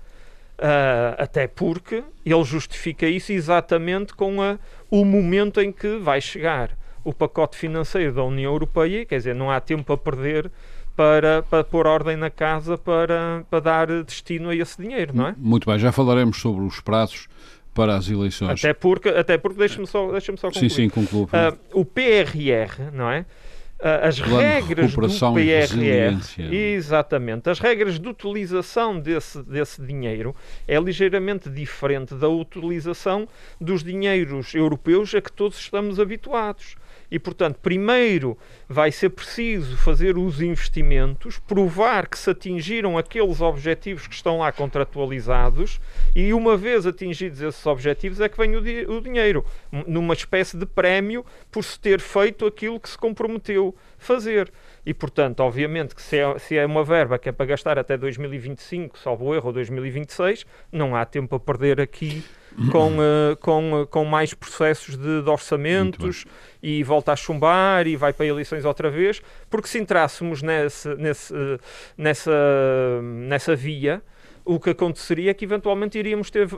Uh, 0.59 1.13
até 1.19 1.47
porque 1.47 2.03
ele 2.25 2.45
justifica 2.45 3.07
isso 3.07 3.31
exatamente 3.31 4.15
com 4.15 4.41
a, 4.41 4.59
o 4.91 5.05
momento 5.05 5.61
em 5.61 5.71
que 5.71 5.99
vai 5.99 6.19
chegar 6.19 6.71
o 7.05 7.13
pacote 7.13 7.59
financeiro 7.59 8.15
da 8.15 8.25
União 8.25 8.53
Europeia, 8.53 9.05
quer 9.05 9.19
dizer, 9.19 9.35
não 9.35 9.51
há 9.51 9.61
tempo 9.61 9.93
a 9.93 9.99
perder 9.99 10.51
para, 10.97 11.43
para 11.43 11.63
pôr 11.63 11.87
ordem 11.87 12.17
na 12.17 12.31
casa 12.31 12.79
para, 12.79 13.45
para 13.51 13.61
dar 13.61 13.87
destino 14.03 14.49
a 14.49 14.57
esse 14.57 14.81
dinheiro, 14.81 15.15
não 15.15 15.29
é? 15.29 15.35
Muito 15.37 15.69
bem, 15.69 15.79
já 15.79 15.93
falaremos 15.93 16.41
sobre 16.41 16.65
os 16.65 16.81
prazos 16.81 17.29
para 17.75 17.95
as 17.95 18.09
eleições. 18.09 18.65
Até 18.65 18.73
porque, 18.73 19.11
até 19.11 19.37
porque 19.37 19.59
deixa-me 19.59 19.87
só, 19.87 20.11
deixa 20.11 20.35
só 20.39 20.49
concluir. 20.49 20.71
Sim, 20.71 20.75
sim, 20.75 20.89
concluo. 20.89 21.25
Uh, 21.25 21.81
o 21.81 21.85
PRR, 21.85 22.91
não 22.93 23.11
é? 23.11 23.27
Uh, 23.79 24.09
as 24.09 24.19
Plano 24.19 24.39
regras 24.39 24.95
do 24.95 25.35
PRR, 25.35 26.51
exatamente, 26.51 27.51
as 27.51 27.59
regras 27.59 28.01
de 28.01 28.09
utilização 28.09 28.99
desse, 28.99 29.43
desse 29.43 29.83
dinheiro 29.83 30.35
é 30.67 30.81
ligeiramente 30.81 31.51
diferente 31.51 32.15
da 32.15 32.27
utilização 32.27 33.29
dos 33.61 33.85
dinheiros 33.85 34.55
europeus 34.55 35.15
a 35.15 35.21
que 35.21 35.31
todos 35.31 35.59
estamos 35.59 36.01
habituados 36.01 36.77
e, 37.11 37.19
portanto, 37.19 37.59
primeiro 37.61 38.37
vai 38.69 38.91
ser 38.91 39.11
preciso 39.11 39.77
fazer 39.77 40.19
os 40.19 40.41
investimentos, 40.41 41.39
provar 41.39 42.09
que 42.09 42.19
se 42.19 42.31
atingiram 42.31 42.99
aqueles 42.99 43.41
objetivos 43.41 44.07
que 44.07 44.15
estão 44.15 44.39
lá 44.39 44.51
contratualizados 44.53 45.81
e, 46.15 46.33
uma 46.33 46.57
vez 46.57 46.87
atingidos 46.87 47.41
esses 47.41 47.65
objetivos, 47.67 48.21
é 48.21 48.29
que 48.29 48.37
vem 48.37 48.57
o, 48.57 48.61
di 48.61 48.87
o 48.89 49.01
dinheiro, 49.01 49.45
numa 49.87 50.15
espécie 50.15 50.57
de 50.57 50.67
prémio 50.67 51.25
por 51.51 51.63
se 51.65 51.79
ter 51.79 52.01
feito 52.01 52.47
aquilo 52.47 52.81
que 52.81 52.89
se 52.89 52.99
comprometeu 52.99 53.75
fazer. 53.99 54.53
E, 54.85 54.95
portanto, 54.95 55.41
obviamente 55.41 55.95
que 55.95 56.03
se 56.03 56.19
é, 56.19 56.39
se 56.39 56.57
é, 56.57 56.65
uma 56.65 56.85
verba 56.85 57.19
que 57.19 57.29
é 57.29 57.33
para 57.33 57.47
gastar 57.47 57.79
até 57.79 57.97
2025, 57.97 58.99
salvo 58.99 59.35
erro, 59.35 59.49
ou 59.49 59.53
2026, 59.53 60.47
não 60.71 60.95
há 60.95 61.05
tempo 61.05 61.35
a 61.35 61.41
perder 61.41 61.81
aqui 61.81 62.25
com, 62.71 62.93
uh, 62.93 63.37
com, 63.41 63.83
uh, 63.83 63.87
com 63.87 64.05
mais 64.05 64.33
processos 64.33 64.97
de, 64.97 65.23
de 65.23 65.29
orçamentos 65.29 66.25
e 66.63 66.83
volta 66.83 67.13
a 67.13 67.17
chumbar 67.17 67.87
e 67.87 67.97
vai 67.97 68.13
para 68.13 68.27
eleições 68.27 68.65
outra 68.65 68.91
vez, 68.91 69.23
porque 69.51 69.69
se 69.69 69.79
entrássemos 69.79 70.43
nesse, 70.43 70.95
nesse, 70.97 71.35
uh, 71.35 71.61
nessa, 71.97 72.33
nessa 73.03 73.55
via, 73.55 74.03
o 74.45 74.59
que 74.59 74.71
aconteceria 74.71 75.31
é 75.31 75.35
que 75.35 75.45
eventualmente 75.45 75.99
iríamos 75.99 76.31
ter, 76.31 76.49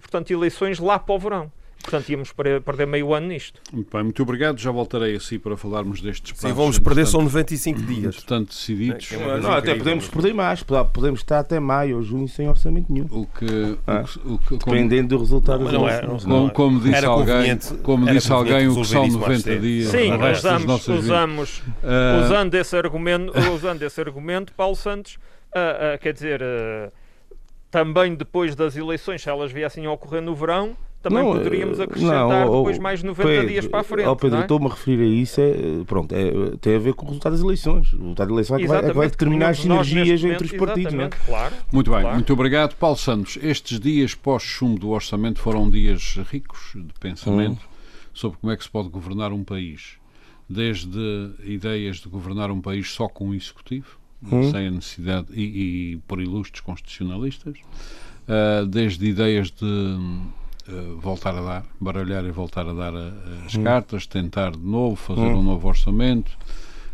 portanto, 0.00 0.30
eleições 0.30 0.78
lá 0.78 1.00
para 1.00 1.14
o 1.14 1.18
verão. 1.18 1.52
Portanto, 1.82 2.08
íamos 2.10 2.32
perder 2.32 2.86
meio 2.86 3.14
ano 3.14 3.28
nisto. 3.28 3.60
Muito 3.72 3.90
bem, 3.90 4.02
muito 4.04 4.22
obrigado. 4.22 4.58
Já 4.58 4.70
voltarei 4.70 5.16
assim 5.16 5.38
para 5.38 5.56
falarmos 5.56 6.00
destes 6.00 6.32
prazos. 6.32 6.50
Sim, 6.50 6.54
vamos 6.54 6.78
perder 6.78 7.06
são 7.06 7.22
95 7.22 7.80
dias. 7.80 8.16
Portanto, 8.16 8.48
decididos. 8.48 9.10
É, 9.12 9.16
é 9.16 9.40
não, 9.40 9.52
até 9.52 9.74
podemos 9.74 10.06
perder 10.08 10.34
mais. 10.34 10.62
Podemos 10.62 11.20
estar 11.20 11.38
até 11.38 11.58
maio 11.58 11.96
ou 11.96 12.02
junho 12.02 12.28
sem 12.28 12.48
orçamento 12.48 12.92
nenhum. 12.92 13.06
O 13.10 13.26
que, 13.26 13.78
ah, 13.86 14.04
o 14.24 14.38
que, 14.38 14.56
dependendo 14.58 15.08
do 15.08 15.18
resultado. 15.18 15.64
Não, 15.64 15.72
não 15.72 15.88
é, 15.88 16.02
não, 16.06 16.18
como, 16.18 16.46
é. 16.46 16.50
como 16.50 16.80
disse 16.80 17.04
alguém, 17.04 17.58
como 17.82 18.06
disse 18.06 18.32
alguém 18.32 18.68
o 18.68 18.74
que 18.74 18.86
são 18.86 19.06
90 19.06 19.58
dias. 19.58 19.88
Sim, 19.88 20.10
usamos, 20.12 20.88
usamos 20.88 21.58
uh, 21.58 22.24
usando, 22.24 22.54
esse 22.54 22.76
argumento, 22.76 23.32
usando 23.54 23.82
esse 23.82 24.00
argumento, 24.00 24.52
Paulo 24.54 24.76
Santos, 24.76 25.14
uh, 25.54 25.96
uh, 25.96 25.98
quer 25.98 26.12
dizer, 26.12 26.42
também 27.70 28.14
depois 28.14 28.54
das 28.54 28.76
eleições, 28.76 29.22
se 29.22 29.28
elas 29.30 29.50
viessem 29.50 29.86
a 29.86 29.92
ocorrer 29.92 30.20
no 30.20 30.34
verão, 30.34 30.76
também 31.02 31.24
não, 31.24 31.32
poderíamos 31.32 31.80
acrescentar 31.80 32.28
não, 32.28 32.58
depois 32.58 32.78
mais 32.78 33.02
90 33.02 33.26
Pedro, 33.26 33.48
dias 33.48 33.66
para 33.66 33.80
a 33.80 33.82
frente. 33.82 34.06
Oh 34.06 34.16
Pedro, 34.16 34.38
é? 34.38 34.42
estou-me 34.42 34.66
a 34.66 34.68
referir 34.68 35.02
a 35.02 35.06
isso, 35.06 35.40
é, 35.40 35.54
pronto, 35.86 36.14
é, 36.14 36.30
tem 36.60 36.76
a 36.76 36.78
ver 36.78 36.92
com 36.92 37.06
o 37.06 37.08
resultado 37.08 37.32
das 37.32 37.40
eleições. 37.40 37.92
O 37.94 37.96
resultado 37.96 38.28
das 38.28 38.34
eleições 38.34 38.58
é 38.58 38.62
que, 38.62 38.68
vai, 38.68 38.78
é 38.78 38.88
que 38.88 38.92
vai, 38.92 39.08
determinar 39.08 39.48
as 39.48 39.58
sinergias 39.60 40.24
entre 40.24 40.44
os 40.44 40.52
partidos. 40.52 40.92
Não 40.92 41.04
é? 41.04 41.08
claro, 41.08 41.54
muito 41.72 41.90
bem, 41.90 42.00
claro. 42.00 42.16
muito 42.16 42.32
obrigado. 42.34 42.74
Paulo 42.76 42.96
Santos, 42.98 43.38
estes 43.42 43.80
dias 43.80 44.14
pós-chumbo 44.14 44.78
do 44.78 44.90
orçamento 44.90 45.40
foram 45.40 45.70
dias 45.70 46.18
ricos 46.30 46.72
de 46.74 46.92
pensamento 47.00 47.62
hum. 47.62 48.10
sobre 48.12 48.38
como 48.38 48.52
é 48.52 48.56
que 48.56 48.64
se 48.64 48.70
pode 48.70 48.90
governar 48.90 49.32
um 49.32 49.42
país. 49.42 49.98
Desde 50.48 51.30
ideias 51.44 51.98
de 51.98 52.08
governar 52.08 52.50
um 52.50 52.60
país 52.60 52.90
só 52.90 53.08
com 53.08 53.28
um 53.28 53.34
executivo, 53.34 53.98
hum. 54.30 54.50
sem 54.50 54.66
a 54.66 54.70
necessidade, 54.70 55.28
e, 55.32 55.94
e 55.94 55.96
por 56.06 56.20
ilustres 56.20 56.60
constitucionalistas, 56.60 57.56
uh, 58.28 58.66
desde 58.66 59.06
ideias 59.06 59.50
de 59.50 59.64
eh, 60.70 60.94
voltar 61.00 61.34
a 61.34 61.40
dar, 61.40 61.66
baralhar 61.80 62.24
e 62.24 62.30
voltar 62.30 62.66
a 62.66 62.72
dar 62.72 62.94
eh, 62.94 63.12
as 63.46 63.54
hum. 63.54 63.64
cartas, 63.64 64.06
tentar 64.06 64.52
de 64.52 64.58
novo, 64.58 64.96
fazer 64.96 65.20
hum. 65.20 65.38
um 65.38 65.42
novo 65.42 65.68
orçamento. 65.68 66.30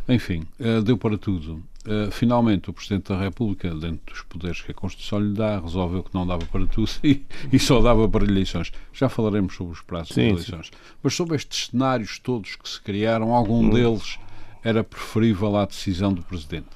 Enfim, 0.09 0.47
uh, 0.61 0.83
deu 0.83 0.97
para 0.97 1.19
tudo. 1.19 1.63
Uh, 1.85 2.11
finalmente, 2.13 2.71
o 2.71 2.73
Presidente 2.73 3.09
da 3.09 3.19
República, 3.19 3.69
dentro 3.75 4.13
dos 4.13 4.23
poderes 4.23 4.61
que 4.61 4.71
a 4.71 4.75
Constituição 4.75 5.19
lhe 5.21 5.35
dá, 5.35 5.59
resolveu 5.61 6.03
que 6.03 6.15
não 6.15 6.27
dava 6.27 6.45
para 6.47 6.67
tudo 6.67 6.91
e, 7.03 7.25
e 7.53 7.59
só 7.59 7.81
dava 7.81 8.09
para 8.09 8.25
eleições. 8.25 8.73
Já 8.93 9.09
falaremos 9.09 9.55
sobre 9.55 9.73
os 9.73 9.81
prazos 9.81 10.15
sim, 10.15 10.33
das 10.33 10.49
eleições. 10.49 10.67
Sim. 10.67 10.73
Mas 11.03 11.15
sobre 11.15 11.37
estes 11.37 11.67
cenários 11.67 12.19
todos 12.19 12.55
que 12.55 12.69
se 12.69 12.81
criaram, 12.81 13.35
algum 13.35 13.67
hum. 13.67 13.71
deles 13.71 14.19
era 14.63 14.83
preferível 14.85 15.57
à 15.57 15.65
decisão 15.65 16.13
do 16.13 16.23
Presidente? 16.23 16.69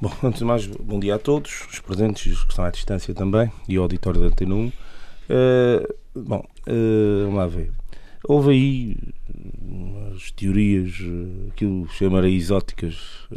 Bom, 0.00 0.12
antes 0.24 0.40
de 0.40 0.44
mais, 0.44 0.66
bom 0.66 0.98
dia 0.98 1.14
a 1.14 1.18
todos, 1.18 1.66
os 1.72 1.80
presentes 1.80 2.26
e 2.26 2.30
os 2.30 2.42
que 2.42 2.50
estão 2.50 2.64
à 2.64 2.70
distância 2.70 3.14
também, 3.14 3.50
e 3.68 3.76
ao 3.76 3.84
auditório 3.84 4.20
da 4.20 4.26
Antena 4.26 4.54
1. 4.54 4.72
Uh, 5.28 5.94
bom, 6.14 6.44
uh, 6.68 7.24
vamos 7.24 7.38
lá 7.38 7.46
ver. 7.46 7.70
Houve 8.26 8.50
aí 8.52 8.96
umas 9.60 10.30
teorias 10.32 11.00
uh, 11.00 11.52
que 11.56 11.64
eu 11.64 11.86
chamarei 11.90 12.34
exóticas 12.36 13.28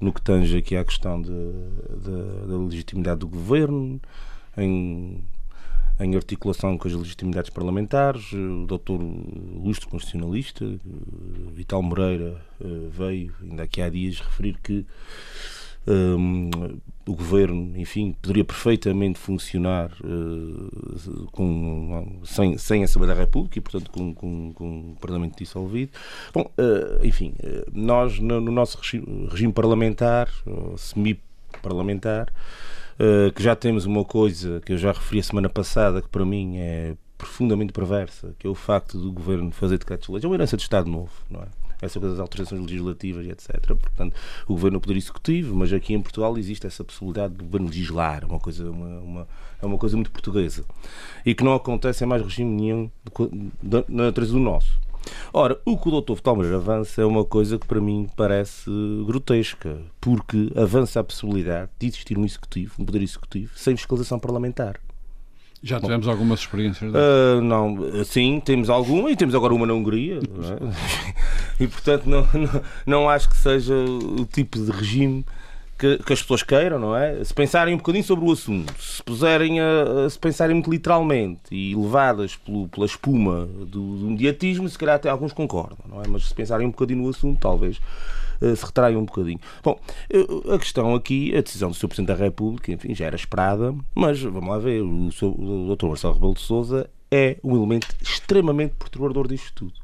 no 0.00 0.12
que 0.12 0.20
tange 0.20 0.56
aqui 0.56 0.76
à 0.76 0.84
questão 0.84 1.22
de, 1.22 1.30
de, 1.30 2.48
da 2.48 2.58
legitimidade 2.58 3.20
do 3.20 3.28
governo, 3.28 4.00
em, 4.56 5.22
em 6.00 6.16
articulação 6.16 6.76
com 6.76 6.88
as 6.88 6.94
legitimidades 6.94 7.50
parlamentares. 7.50 8.32
O 8.32 8.66
doutor 8.66 9.00
ilustre 9.00 9.88
constitucionalista, 9.88 10.64
Vital 11.54 11.82
Moreira, 11.82 12.42
veio, 12.90 13.32
ainda 13.40 13.62
aqui 13.62 13.80
há 13.80 13.88
dias, 13.88 14.18
referir 14.18 14.58
que 14.60 14.84
um, 15.86 16.50
o 17.06 17.14
governo, 17.14 17.76
enfim, 17.76 18.16
poderia 18.20 18.44
perfeitamente 18.44 19.18
funcionar 19.18 19.92
uh, 20.02 21.26
com, 21.30 22.20
sem, 22.24 22.58
sem 22.58 22.82
a 22.82 22.84
Assembleia 22.84 23.14
da 23.14 23.20
República 23.20 23.58
e, 23.58 23.60
portanto, 23.60 23.90
com, 23.90 24.12
com, 24.12 24.52
com 24.52 24.92
o 24.92 24.96
Parlamento 25.00 25.38
dissolvido. 25.38 25.92
Bom, 26.34 26.50
uh, 26.58 27.06
enfim, 27.06 27.34
uh, 27.42 27.70
nós, 27.72 28.18
no, 28.18 28.40
no, 28.40 28.50
nosso 28.50 28.78
regime, 28.78 29.28
regime 29.30 29.52
parlamentar, 29.52 30.28
semi-parlamentar, 30.76 32.32
que 33.34 33.42
já 33.42 33.54
temos 33.54 33.84
uma 33.84 34.04
coisa 34.04 34.60
que 34.64 34.72
eu 34.72 34.78
já 34.78 34.90
referi 34.90 35.20
a 35.20 35.22
semana 35.22 35.48
passada, 35.50 36.00
que 36.00 36.08
para 36.08 36.24
mim 36.24 36.56
é 36.56 36.94
profundamente 37.18 37.72
perversa, 37.72 38.34
que 38.38 38.46
é 38.46 38.50
o 38.50 38.54
facto 38.54 38.98
do 38.98 39.12
governo 39.12 39.50
fazer 39.50 39.78
decretos-leis. 39.78 40.24
É 40.24 40.26
uma 40.26 40.34
herança 40.34 40.56
de 40.56 40.62
Estado 40.62 40.90
Novo, 40.90 41.12
não 41.30 41.42
é? 41.42 41.65
Essa 41.80 42.00
coisa 42.00 42.14
das 42.14 42.20
alterações 42.20 42.60
legislativas 42.62 43.26
etc. 43.26 43.66
Portanto, 43.66 44.14
o 44.46 44.54
governo 44.54 44.76
é 44.76 44.78
o 44.78 44.80
poder 44.80 44.96
executivo, 44.96 45.54
mas 45.54 45.72
aqui 45.72 45.94
em 45.94 46.00
Portugal 46.00 46.36
existe 46.38 46.66
essa 46.66 46.82
possibilidade 46.84 47.34
do 47.34 47.44
governo 47.44 47.68
legislar, 47.68 48.24
uma 48.24 48.38
coisa, 48.38 48.70
uma, 48.70 49.00
uma, 49.00 49.28
é 49.60 49.66
uma 49.66 49.78
coisa 49.78 49.96
muito 49.96 50.10
portuguesa 50.10 50.64
e 51.24 51.34
que 51.34 51.44
não 51.44 51.54
acontece 51.54 52.04
em 52.04 52.06
mais 52.06 52.22
regime 52.22 52.50
nenhum 52.50 52.90
na 53.62 54.04
natureza 54.04 54.32
do 54.32 54.40
nosso. 54.40 54.86
Ora, 55.32 55.60
o 55.64 55.78
que 55.78 55.88
o 55.88 56.00
Dr. 56.00 56.14
Vital 56.14 56.40
avança 56.54 57.02
é 57.02 57.04
uma 57.04 57.24
coisa 57.24 57.58
que 57.58 57.66
para 57.66 57.80
mim 57.80 58.08
parece 58.16 58.70
grotesca, 59.06 59.78
porque 60.00 60.50
avança 60.56 61.00
a 61.00 61.04
possibilidade 61.04 61.70
de 61.78 61.86
existir 61.86 62.18
um 62.18 62.24
executivo, 62.24 62.74
um 62.78 62.84
poder 62.84 63.02
executivo, 63.02 63.52
sem 63.56 63.76
fiscalização 63.76 64.18
parlamentar. 64.18 64.80
Já 65.66 65.80
tivemos 65.80 66.06
Bom, 66.06 66.12
algumas 66.12 66.40
experiências? 66.40 66.92
Uh, 66.92 67.40
não, 67.42 68.04
sim, 68.04 68.40
temos 68.44 68.70
alguma 68.70 69.10
e 69.10 69.16
temos 69.16 69.34
agora 69.34 69.52
uma 69.52 69.66
na 69.66 69.74
Hungria. 69.74 70.18
É? 70.18 71.58
e 71.64 71.66
portanto 71.66 72.06
não, 72.06 72.20
não, 72.32 72.62
não, 72.86 73.10
acho 73.10 73.28
que 73.28 73.36
seja 73.36 73.74
o 73.74 74.24
tipo 74.24 74.60
de 74.60 74.70
regime 74.70 75.24
que, 75.76 75.98
que, 75.98 76.12
as 76.12 76.22
pessoas 76.22 76.44
queiram, 76.44 76.78
não 76.78 76.96
é? 76.96 77.22
Se 77.24 77.34
pensarem 77.34 77.74
um 77.74 77.78
bocadinho 77.78 78.04
sobre 78.04 78.24
o 78.24 78.30
assunto, 78.30 78.72
se 78.80 79.02
puserem 79.02 79.58
a, 79.58 80.06
a 80.06 80.10
se 80.10 80.18
pensarem 80.18 80.54
muito 80.54 80.70
literalmente 80.70 81.42
e 81.50 81.74
levadas 81.74 82.36
pelo, 82.36 82.68
pela 82.68 82.86
espuma 82.86 83.46
do, 83.46 83.96
do 83.96 84.10
mediatismo, 84.10 84.68
se 84.68 84.78
calhar 84.78 84.94
até 84.94 85.08
alguns 85.08 85.32
concordam, 85.32 85.78
não 85.88 86.00
é? 86.00 86.06
Mas 86.06 86.28
se 86.28 86.34
pensarem 86.34 86.64
um 86.64 86.70
bocadinho 86.70 87.02
no 87.02 87.10
assunto, 87.10 87.40
talvez 87.40 87.80
se 88.40 88.64
retraiam 88.64 89.00
um 89.00 89.04
bocadinho. 89.04 89.40
Bom, 89.62 89.78
eh, 90.10 90.54
a 90.54 90.58
questão 90.58 90.94
aqui, 90.94 91.36
a 91.36 91.40
decisão 91.40 91.70
do 91.70 91.74
Sr. 91.74 91.88
Presidente 91.88 92.16
da 92.16 92.24
República, 92.24 92.72
enfim, 92.72 92.94
já 92.94 93.06
era 93.06 93.16
esperada, 93.16 93.74
mas 93.94 94.20
vamos 94.20 94.48
lá 94.48 94.58
ver, 94.58 94.82
o, 94.82 95.08
o 95.08 95.76
Dr. 95.76 95.86
Marcelo 95.86 96.14
Rebelo 96.14 96.34
de 96.34 96.40
Sousa 96.40 96.90
é 97.10 97.38
um 97.42 97.56
elemento 97.56 97.88
extremamente 98.02 98.74
perturbador 98.74 99.28
disto 99.28 99.52
tudo. 99.54 99.74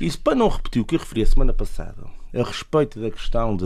Isso 0.00 0.20
para 0.20 0.34
não 0.34 0.48
repetir 0.48 0.82
o 0.82 0.84
que 0.84 0.96
eu 0.96 0.98
referi 0.98 1.22
a 1.22 1.26
semana 1.26 1.52
passada, 1.52 2.04
a 2.34 2.42
respeito 2.42 3.00
da 3.00 3.10
questão 3.10 3.56
de, 3.56 3.64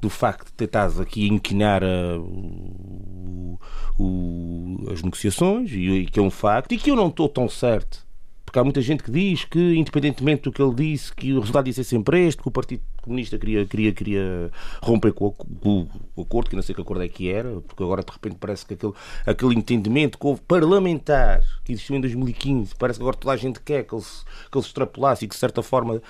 do 0.00 0.10
facto 0.10 0.46
de 0.46 0.52
tentares 0.52 1.00
aqui 1.00 1.26
inquinar 1.28 1.82
a, 1.82 2.18
o, 2.18 3.58
o, 3.98 4.88
as 4.92 5.02
negociações, 5.02 5.70
e, 5.72 5.90
e 5.90 6.06
que 6.06 6.20
é 6.20 6.22
um 6.22 6.30
facto, 6.30 6.72
e 6.72 6.78
que 6.78 6.90
eu 6.90 6.96
não 6.96 7.08
estou 7.08 7.28
tão 7.28 7.48
certo 7.48 8.06
porque 8.52 8.58
há 8.58 8.64
muita 8.64 8.82
gente 8.82 9.02
que 9.02 9.10
diz 9.10 9.46
que, 9.46 9.76
independentemente 9.76 10.42
do 10.42 10.52
que 10.52 10.60
ele 10.60 10.74
disse, 10.74 11.10
que 11.14 11.32
o 11.32 11.40
resultado 11.40 11.68
ia 11.68 11.72
ser 11.72 11.84
sempre 11.84 12.26
este, 12.26 12.42
que 12.42 12.48
o 12.48 12.50
Partido 12.50 12.82
Comunista 13.00 13.38
queria, 13.38 13.64
queria, 13.64 13.92
queria 13.94 14.50
romper 14.82 15.14
com 15.14 15.28
o, 15.28 15.32
com 15.32 15.88
o 16.14 16.20
acordo, 16.20 16.50
que 16.50 16.56
não 16.56 16.62
sei 16.62 16.74
que 16.74 16.82
acordo 16.82 17.02
é 17.02 17.08
que 17.08 17.32
era, 17.32 17.62
porque 17.62 17.82
agora 17.82 18.02
de 18.02 18.12
repente 18.12 18.36
parece 18.38 18.66
que 18.66 18.74
aquele, 18.74 18.92
aquele 19.24 19.54
entendimento 19.54 20.18
que 20.18 20.26
houve 20.26 20.42
parlamentar 20.42 21.40
que 21.64 21.72
existiu 21.72 21.96
em 21.96 22.02
2015, 22.02 22.74
parece 22.78 22.98
que 22.98 23.02
agora 23.02 23.16
toda 23.16 23.32
a 23.32 23.38
gente 23.38 23.58
quer 23.58 23.84
que 23.84 23.94
ele 23.94 24.02
que 24.02 24.58
ele 24.58 24.62
se 24.62 24.68
extrapolasse 24.68 25.24
e 25.24 25.28
que 25.28 25.34
de 25.34 25.40
certa 25.40 25.62
forma 25.62 26.02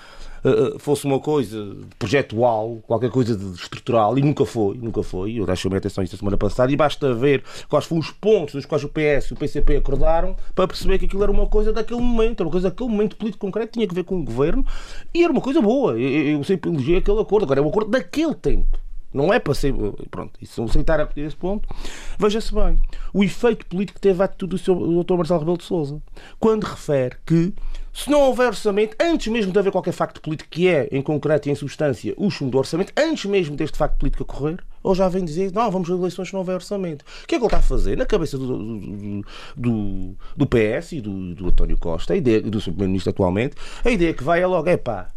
fosse 0.79 1.05
uma 1.05 1.19
coisa 1.19 1.75
projetual, 1.97 2.81
qualquer 2.85 3.09
coisa 3.09 3.35
de 3.35 3.45
estrutural, 3.55 4.17
e 4.17 4.21
nunca 4.21 4.45
foi, 4.45 4.77
nunca 4.77 5.01
foi. 5.03 5.39
Eu 5.39 5.45
deixei-me 5.45 5.77
atenção 5.77 6.03
isso 6.03 6.15
a 6.15 6.17
semana 6.17 6.37
passada, 6.37 6.71
e 6.71 6.75
basta 6.75 7.13
ver 7.13 7.43
quais 7.69 7.85
foram 7.85 8.01
os 8.01 8.11
pontos 8.11 8.55
nos 8.55 8.65
quais 8.65 8.83
o 8.83 8.89
PS 8.89 9.27
e 9.29 9.33
o 9.33 9.35
PCP 9.35 9.77
acordaram 9.77 10.35
para 10.53 10.67
perceber 10.67 10.99
que 10.99 11.05
aquilo 11.05 11.23
era 11.23 11.31
uma 11.31 11.47
coisa 11.47 11.71
daquele 11.71 12.01
momento, 12.01 12.41
era 12.41 12.47
uma 12.47 12.51
coisa 12.51 12.69
daquele 12.69 12.89
momento 12.89 13.15
político 13.15 13.45
concreto, 13.45 13.73
tinha 13.73 13.87
que 13.87 13.95
ver 13.95 14.03
com 14.03 14.19
o 14.19 14.23
governo, 14.23 14.65
e 15.13 15.23
era 15.23 15.31
uma 15.31 15.41
coisa 15.41 15.61
boa. 15.61 15.97
Eu, 15.99 16.43
sempre 16.43 16.69
elogiei 16.69 16.97
aquele 16.97 17.19
acordo, 17.19 17.45
agora 17.45 17.59
é 17.59 17.63
um 17.63 17.69
acordo 17.69 17.91
daquele 17.91 18.35
tempo. 18.35 18.79
Não 19.13 19.31
é 19.31 19.39
para 19.39 19.53
ser. 19.53 19.73
Pronto, 20.09 20.33
e 20.41 20.45
se 20.45 20.59
aceitar 20.59 20.99
a 20.99 21.03
desse 21.03 21.35
ponto, 21.35 21.69
veja-se 22.17 22.53
bem. 22.53 22.79
O 23.13 23.23
efeito 23.23 23.65
político 23.67 23.99
que 23.99 24.01
teve 24.01 24.19
a 24.21 24.25
atitude 24.25 24.49
do, 24.51 24.57
seu, 24.57 24.73
do 24.73 25.03
Dr. 25.03 25.13
Marcelo 25.13 25.39
Rebelo 25.39 25.57
de 25.57 25.63
Souza, 25.65 26.01
quando 26.39 26.63
refere 26.63 27.15
que 27.23 27.53
se 27.93 28.09
não 28.09 28.21
houver 28.21 28.47
orçamento, 28.47 28.95
antes 28.99 29.27
mesmo 29.27 29.51
de 29.51 29.59
haver 29.59 29.71
qualquer 29.71 29.91
facto 29.91 30.19
político 30.19 30.49
que 30.49 30.67
é, 30.67 30.89
em 30.91 31.01
concreto 31.01 31.47
e 31.47 31.51
em 31.51 31.55
substância, 31.55 32.13
o 32.17 32.29
chumbo 32.31 32.51
do 32.51 32.57
orçamento, 32.57 32.91
antes 32.97 33.25
mesmo 33.25 33.55
deste 33.55 33.77
facto 33.77 33.97
político 33.97 34.23
ocorrer, 34.23 34.57
ou 34.81 34.95
já 34.95 35.07
vem 35.07 35.23
dizer, 35.23 35.51
não, 35.53 35.69
vamos 35.69 35.89
às 35.89 35.97
eleições 35.97 36.27
se 36.27 36.33
não 36.33 36.39
houver 36.39 36.55
orçamento. 36.55 37.05
O 37.23 37.27
que 37.27 37.35
é 37.35 37.37
que 37.37 37.43
ele 37.43 37.45
está 37.45 37.59
a 37.59 37.61
fazer? 37.61 37.95
Na 37.95 38.05
cabeça 38.05 38.37
do, 38.37 38.57
do, 38.57 39.25
do, 39.55 40.15
do 40.35 40.45
PS 40.47 40.93
e 40.93 41.01
do, 41.01 41.35
do 41.35 41.47
António 41.47 41.77
Costa, 41.77 42.13
a 42.13 42.17
ideia, 42.17 42.41
do 42.41 42.59
primeiro-ministro 42.59 43.11
atualmente, 43.11 43.55
a 43.85 43.89
ideia 43.91 44.13
que 44.13 44.23
vai 44.23 44.41
é 44.41 44.47
logo, 44.47 44.67
é 44.67 44.75
pá, 44.75 45.09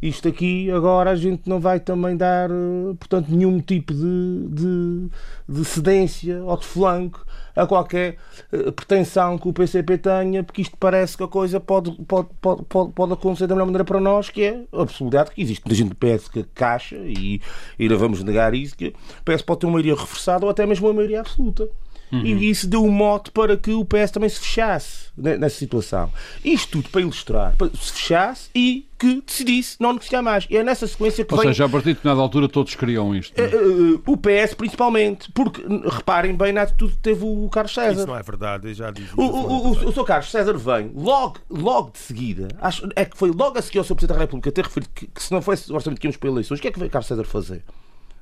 isto 0.00 0.28
aqui 0.28 0.70
agora 0.70 1.10
a 1.10 1.16
gente 1.16 1.48
não 1.48 1.58
vai 1.58 1.80
também 1.80 2.16
dar, 2.16 2.50
eh, 2.50 2.94
portanto, 2.98 3.28
nenhum 3.30 3.60
tipo 3.60 3.92
de, 3.92 4.48
de, 4.48 5.08
de 5.48 5.64
cedência 5.64 6.42
ou 6.44 6.56
de 6.56 6.64
flanco 6.64 7.26
a 7.58 7.66
qualquer 7.66 8.16
uh, 8.52 8.70
pretensão 8.70 9.36
que 9.36 9.48
o 9.48 9.52
PCP 9.52 9.98
tenha, 9.98 10.44
porque 10.44 10.62
isto 10.62 10.76
parece 10.78 11.16
que 11.16 11.24
a 11.24 11.28
coisa 11.28 11.58
pode, 11.58 11.90
pode, 12.04 12.28
pode, 12.40 12.64
pode, 12.66 12.92
pode 12.92 13.12
acontecer 13.12 13.48
da 13.48 13.54
melhor 13.56 13.66
maneira 13.66 13.84
para 13.84 13.98
nós, 13.98 14.30
que 14.30 14.44
é 14.44 14.62
a 14.72 14.86
possibilidade 14.86 15.32
que 15.32 15.42
existe 15.42 15.64
muita 15.66 15.74
gente 15.74 15.94
PS 15.96 16.28
que 16.28 16.44
caixa, 16.54 16.96
e, 16.96 17.40
não 17.80 17.98
vamos 17.98 18.22
negar 18.22 18.54
isso, 18.54 18.76
que 18.76 18.94
o 19.20 19.24
PS 19.24 19.42
pode 19.42 19.60
ter 19.60 19.66
uma 19.66 19.72
maioria 19.72 19.96
reforçada 19.96 20.44
ou 20.44 20.50
até 20.50 20.64
mesmo 20.64 20.86
uma 20.86 20.94
maioria 20.94 21.20
absoluta. 21.20 21.68
Uhum. 22.10 22.24
E 22.24 22.50
isso 22.50 22.66
deu 22.66 22.84
um 22.84 22.90
mote 22.90 23.30
para 23.30 23.56
que 23.56 23.72
o 23.72 23.84
PS 23.84 24.10
também 24.12 24.28
se 24.28 24.40
fechasse 24.40 25.08
nessa 25.16 25.56
situação. 25.56 26.10
Isto 26.44 26.78
tudo 26.78 26.88
para 26.90 27.00
ilustrar, 27.00 27.56
para 27.56 27.68
se 27.68 27.92
fechasse 27.92 28.50
e 28.54 28.86
que 28.98 29.22
decidisse 29.24 29.76
não 29.78 29.92
negociar 29.92 30.22
mais. 30.22 30.46
E 30.50 30.56
é 30.56 30.64
nessa 30.64 30.86
sequência 30.86 31.24
que 31.24 31.32
Ou 31.32 31.40
vem... 31.40 31.50
seja, 31.50 31.66
a 31.66 31.68
partir 31.68 31.88
de 31.88 31.94
determinada 31.94 32.20
altura 32.20 32.48
todos 32.48 32.74
queriam 32.74 33.14
isto. 33.14 33.40
Uh, 33.40 33.94
uh, 33.94 34.02
o 34.06 34.16
PS 34.16 34.54
principalmente, 34.54 35.30
porque 35.32 35.62
reparem 35.90 36.34
bem 36.34 36.52
na 36.52 36.62
atitude 36.62 36.94
que 36.94 36.98
teve 36.98 37.24
o 37.24 37.48
Carlos 37.48 37.72
César. 37.74 37.92
Isso 37.92 38.06
não 38.06 38.16
é 38.16 38.22
verdade, 38.22 38.68
eu 38.68 38.74
já 38.74 38.90
disse. 38.90 39.12
O, 39.16 39.22
o, 39.22 39.68
o, 39.68 39.88
o, 39.88 39.92
Sr. 39.92 40.04
Carlos 40.04 40.30
César 40.30 40.56
vem 40.56 40.90
logo, 40.94 41.38
logo 41.48 41.90
de 41.90 41.98
seguida, 41.98 42.48
acho, 42.60 42.88
é 42.96 43.04
que 43.04 43.16
foi 43.16 43.30
logo 43.30 43.58
a 43.58 43.62
seguir 43.62 43.78
ao 43.78 43.84
Sr. 43.84 43.94
Presidente 43.94 44.16
da 44.16 44.22
República 44.22 44.50
ter 44.50 44.64
referido 44.64 44.90
que, 44.94 45.06
que 45.06 45.22
se 45.22 45.32
não 45.32 45.40
fosse 45.40 45.70
o 45.70 45.74
orçamento 45.74 46.00
que 46.00 46.06
íamos 46.06 46.16
para 46.16 46.30
eleições, 46.30 46.58
o 46.58 46.62
que 46.62 46.68
é 46.68 46.72
que 46.72 46.78
veio 46.78 46.90
Carlos 46.90 47.06
César 47.06 47.24
fazer? 47.24 47.62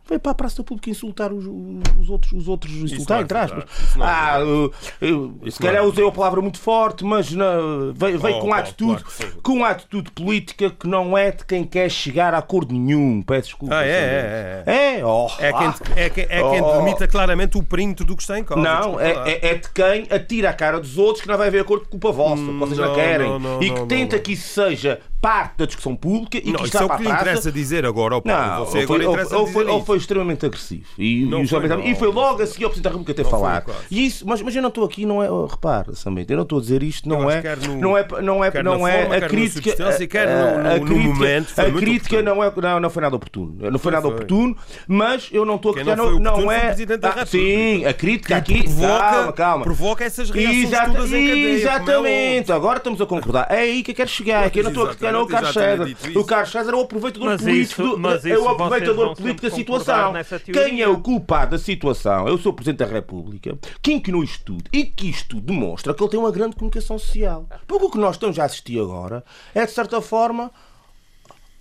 Veio 0.09 0.21
para 0.21 0.33
a 0.33 0.35
Praça 0.35 0.59
da 0.59 0.65
Pública 0.65 0.91
insultar 0.91 1.33
os, 1.33 1.47
os 1.47 2.09
outros, 2.09 2.33
os 2.33 2.49
outros 2.49 2.73
insultar, 2.73 3.21
é 3.21 3.23
entre 3.23 3.39
aspas. 3.39 3.65
É 3.65 4.01
ah, 4.01 4.41
eu, 4.41 4.73
eu, 5.01 5.51
se 5.51 5.59
calhar 5.59 5.83
é 5.83 5.87
usei 5.87 6.07
a 6.07 6.13
palavra 6.13 6.41
muito 6.41 6.59
forte, 6.59 7.05
mas 7.05 7.33
não, 7.33 7.93
veio, 7.95 8.19
veio 8.19 8.37
oh, 8.37 8.41
com, 8.41 8.49
oh, 8.49 8.55
atitude, 8.55 9.03
claro 9.03 9.37
com 9.43 9.53
uma 9.53 9.69
atitude 9.69 10.11
política 10.11 10.71
que 10.71 10.87
não 10.89 11.17
é 11.17 11.31
de 11.31 11.45
quem 11.45 11.65
quer 11.65 11.91
chegar 11.91 12.35
a 12.35 12.39
acordo 12.39 12.75
nenhum. 12.75 13.23
Peço 13.23 13.49
desculpa. 13.49 13.77
Ah, 13.77 13.85
é, 13.85 13.89
é, 13.89 14.63
é. 14.67 14.99
É, 14.99 15.05
oh, 15.05 15.29
é 15.39 15.53
quem, 15.53 15.75
é 15.97 16.11
quem, 16.11 16.25
é 16.25 16.51
quem 16.51 16.63
oh, 16.63 16.79
demita 16.79 17.09
claramente 17.09 17.59
o 17.59 17.63
perímetro 17.63 18.05
do 18.05 18.17
que 18.17 18.23
está 18.23 18.39
em 18.39 18.45
causa. 18.45 18.63
Não, 18.63 19.01
é, 19.01 19.39
é, 19.43 19.55
de 19.55 19.69
quem 19.71 20.07
atira 20.11 20.51
a 20.51 20.53
cara 20.53 20.81
dos 20.81 20.99
outros 20.99 21.23
que 21.23 21.29
não 21.29 21.37
vai 21.37 21.49
haver 21.49 21.61
acordo 21.61 21.85
com 21.85 21.93
culpa 21.93 22.13
vossa, 22.13 22.43
hum, 22.43 22.53
que 22.53 22.59
vocês 22.59 22.79
não, 22.79 22.89
não 22.89 22.95
querem. 22.95 23.29
Não, 23.29 23.39
não, 23.39 23.63
e 23.63 23.71
que 23.71 23.87
tenta 23.87 24.19
que 24.19 24.33
isso 24.33 24.49
seja 24.49 25.01
parte 25.27 25.59
da 25.59 25.67
discussão 25.67 25.97
pública 25.97 26.39
e 26.39 26.53
não, 26.53 26.61
que 26.61 26.67
está 26.67 26.85
isso 26.85 26.93
é 26.93 26.95
o 26.95 26.97
que 26.97 27.03
lhe 27.03 27.11
interessa 27.11 27.51
dizer 27.51 27.85
agora 27.85 28.15
ao 28.15 28.23
Paulo. 28.23 28.69
Agora 28.81 29.09
ou, 29.37 29.47
foi, 29.49 29.67
ou 29.67 29.85
foi 29.85 29.97
extremamente 29.97 30.47
agressivo. 30.47 30.85
E, 30.97 31.25
não 31.27 31.43
e, 31.43 31.49
foi, 31.49 31.67
não, 31.67 31.81
e 31.81 31.97
foi 31.97 32.13
logo 32.13 32.43
a 32.45 32.47
seguir 32.47 32.65
ao 32.65 32.71
Presidente 32.71 32.85
da 32.85 32.91
República 32.91 33.25
ter 33.25 33.29
falado. 33.29 33.65
Foi, 33.65 33.75
e 33.91 34.07
isso, 34.07 34.25
mas, 34.25 34.41
mas 34.41 34.55
eu 34.55 34.63
não 34.63 34.69
estou 34.69 34.85
aqui, 34.85 35.05
não 35.05 35.21
é. 35.21 35.29
Oh, 35.29 35.47
repare, 35.47 35.97
Samit, 35.97 36.31
eu 36.31 36.37
não 36.37 36.45
estou 36.45 36.59
a 36.59 36.61
dizer 36.61 36.81
isto, 36.85 37.09
não 37.09 37.29
é, 37.29 37.43
no, 37.57 37.77
não 37.77 37.99
é. 37.99 38.07
Não 38.23 38.45
é, 38.45 38.63
não 38.63 38.87
é 38.87 39.01
forma, 39.03 39.17
a 39.17 39.21
crítica. 39.23 40.07
Quer 40.07 40.29
no, 40.29 40.63
no, 40.63 40.95
a 40.95 40.99
momento, 40.99 41.61
a 41.61 41.71
crítica 41.73 42.23
não, 42.23 42.45
é, 42.45 42.53
não, 42.55 42.81
não 42.81 42.91
foi 42.91 43.03
nada 43.03 43.17
oportuno. 43.17 43.57
Não 43.59 43.79
foi 43.81 43.91
nada 43.91 44.07
oportuno, 44.07 44.57
mas 44.87 45.29
eu 45.33 45.45
não 45.45 45.57
estou 45.57 45.73
a 45.73 45.75
criticar. 45.75 45.97
Não, 45.97 46.21
não 46.21 46.53
é. 46.53 46.77
Ah, 47.03 47.27
sim, 47.27 47.85
a 47.85 47.93
crítica 47.93 48.37
aqui. 48.37 48.63
Calma, 48.79 49.33
calma. 49.33 49.65
Provoca 49.65 50.05
essas 50.05 50.31
reações 50.31 50.71
todas 50.71 51.13
em 51.13 51.27
cadeia. 51.27 51.47
É 51.47 51.55
Exatamente, 51.55 52.53
agora 52.53 52.79
estamos 52.79 53.01
a 53.01 53.07
concordar. 53.07 53.49
É 53.51 53.59
aí 53.59 53.83
que 53.83 53.91
eu 53.91 53.95
quero 53.95 54.09
chegar. 54.09 54.49
Que 54.51 54.61
eu 54.61 54.63
não 54.63 54.71
estou 54.71 54.85
a 54.85 54.89
criticar 54.89 55.16
não 55.17 55.25
o 55.25 55.29
Carlos 55.29 55.53
César. 55.53 55.97
O 56.15 56.25
Carlos 56.25 56.51
César 56.53 56.73
é 56.73 56.77
o 56.77 56.81
aproveitador 56.81 57.39
político. 57.39 57.83
É 58.25 58.39
o 58.39 58.49
aproveitador 58.49 59.17
político 59.17 59.49
da 59.49 59.55
situação. 59.55 60.13
Quem 60.53 60.81
é 60.81 60.89
o 60.89 61.01
culpado 61.01 61.53
da 61.53 61.59
situação 61.59 62.29
é 62.29 62.33
o 62.33 62.39
Sr. 62.39 62.53
Presidente 62.53 62.79
da 62.79 62.87
República 62.87 63.59
que 63.83 63.93
inquinou 63.93 64.23
isto 64.23 64.45
tudo 64.45 64.65
e 64.73 64.85
que 64.85 65.09
isto 65.11 65.41
demonstra 65.41 65.95
que 65.95 66.03
ele 66.03 66.11
tem 66.11 66.21
uma 66.21 66.31
grande 66.31 66.57
comunicação 66.57 66.99
social. 66.99 67.47
Porque 67.67 67.87
o 67.87 67.91
que 67.91 67.99
nós 67.99 68.17
estamos 68.17 68.39
a 68.39 68.45
assistir 68.45 68.81
agora 68.81 69.25
é, 69.55 69.65
de 69.65 69.73
certa 69.73 70.01
forma, 70.01 70.51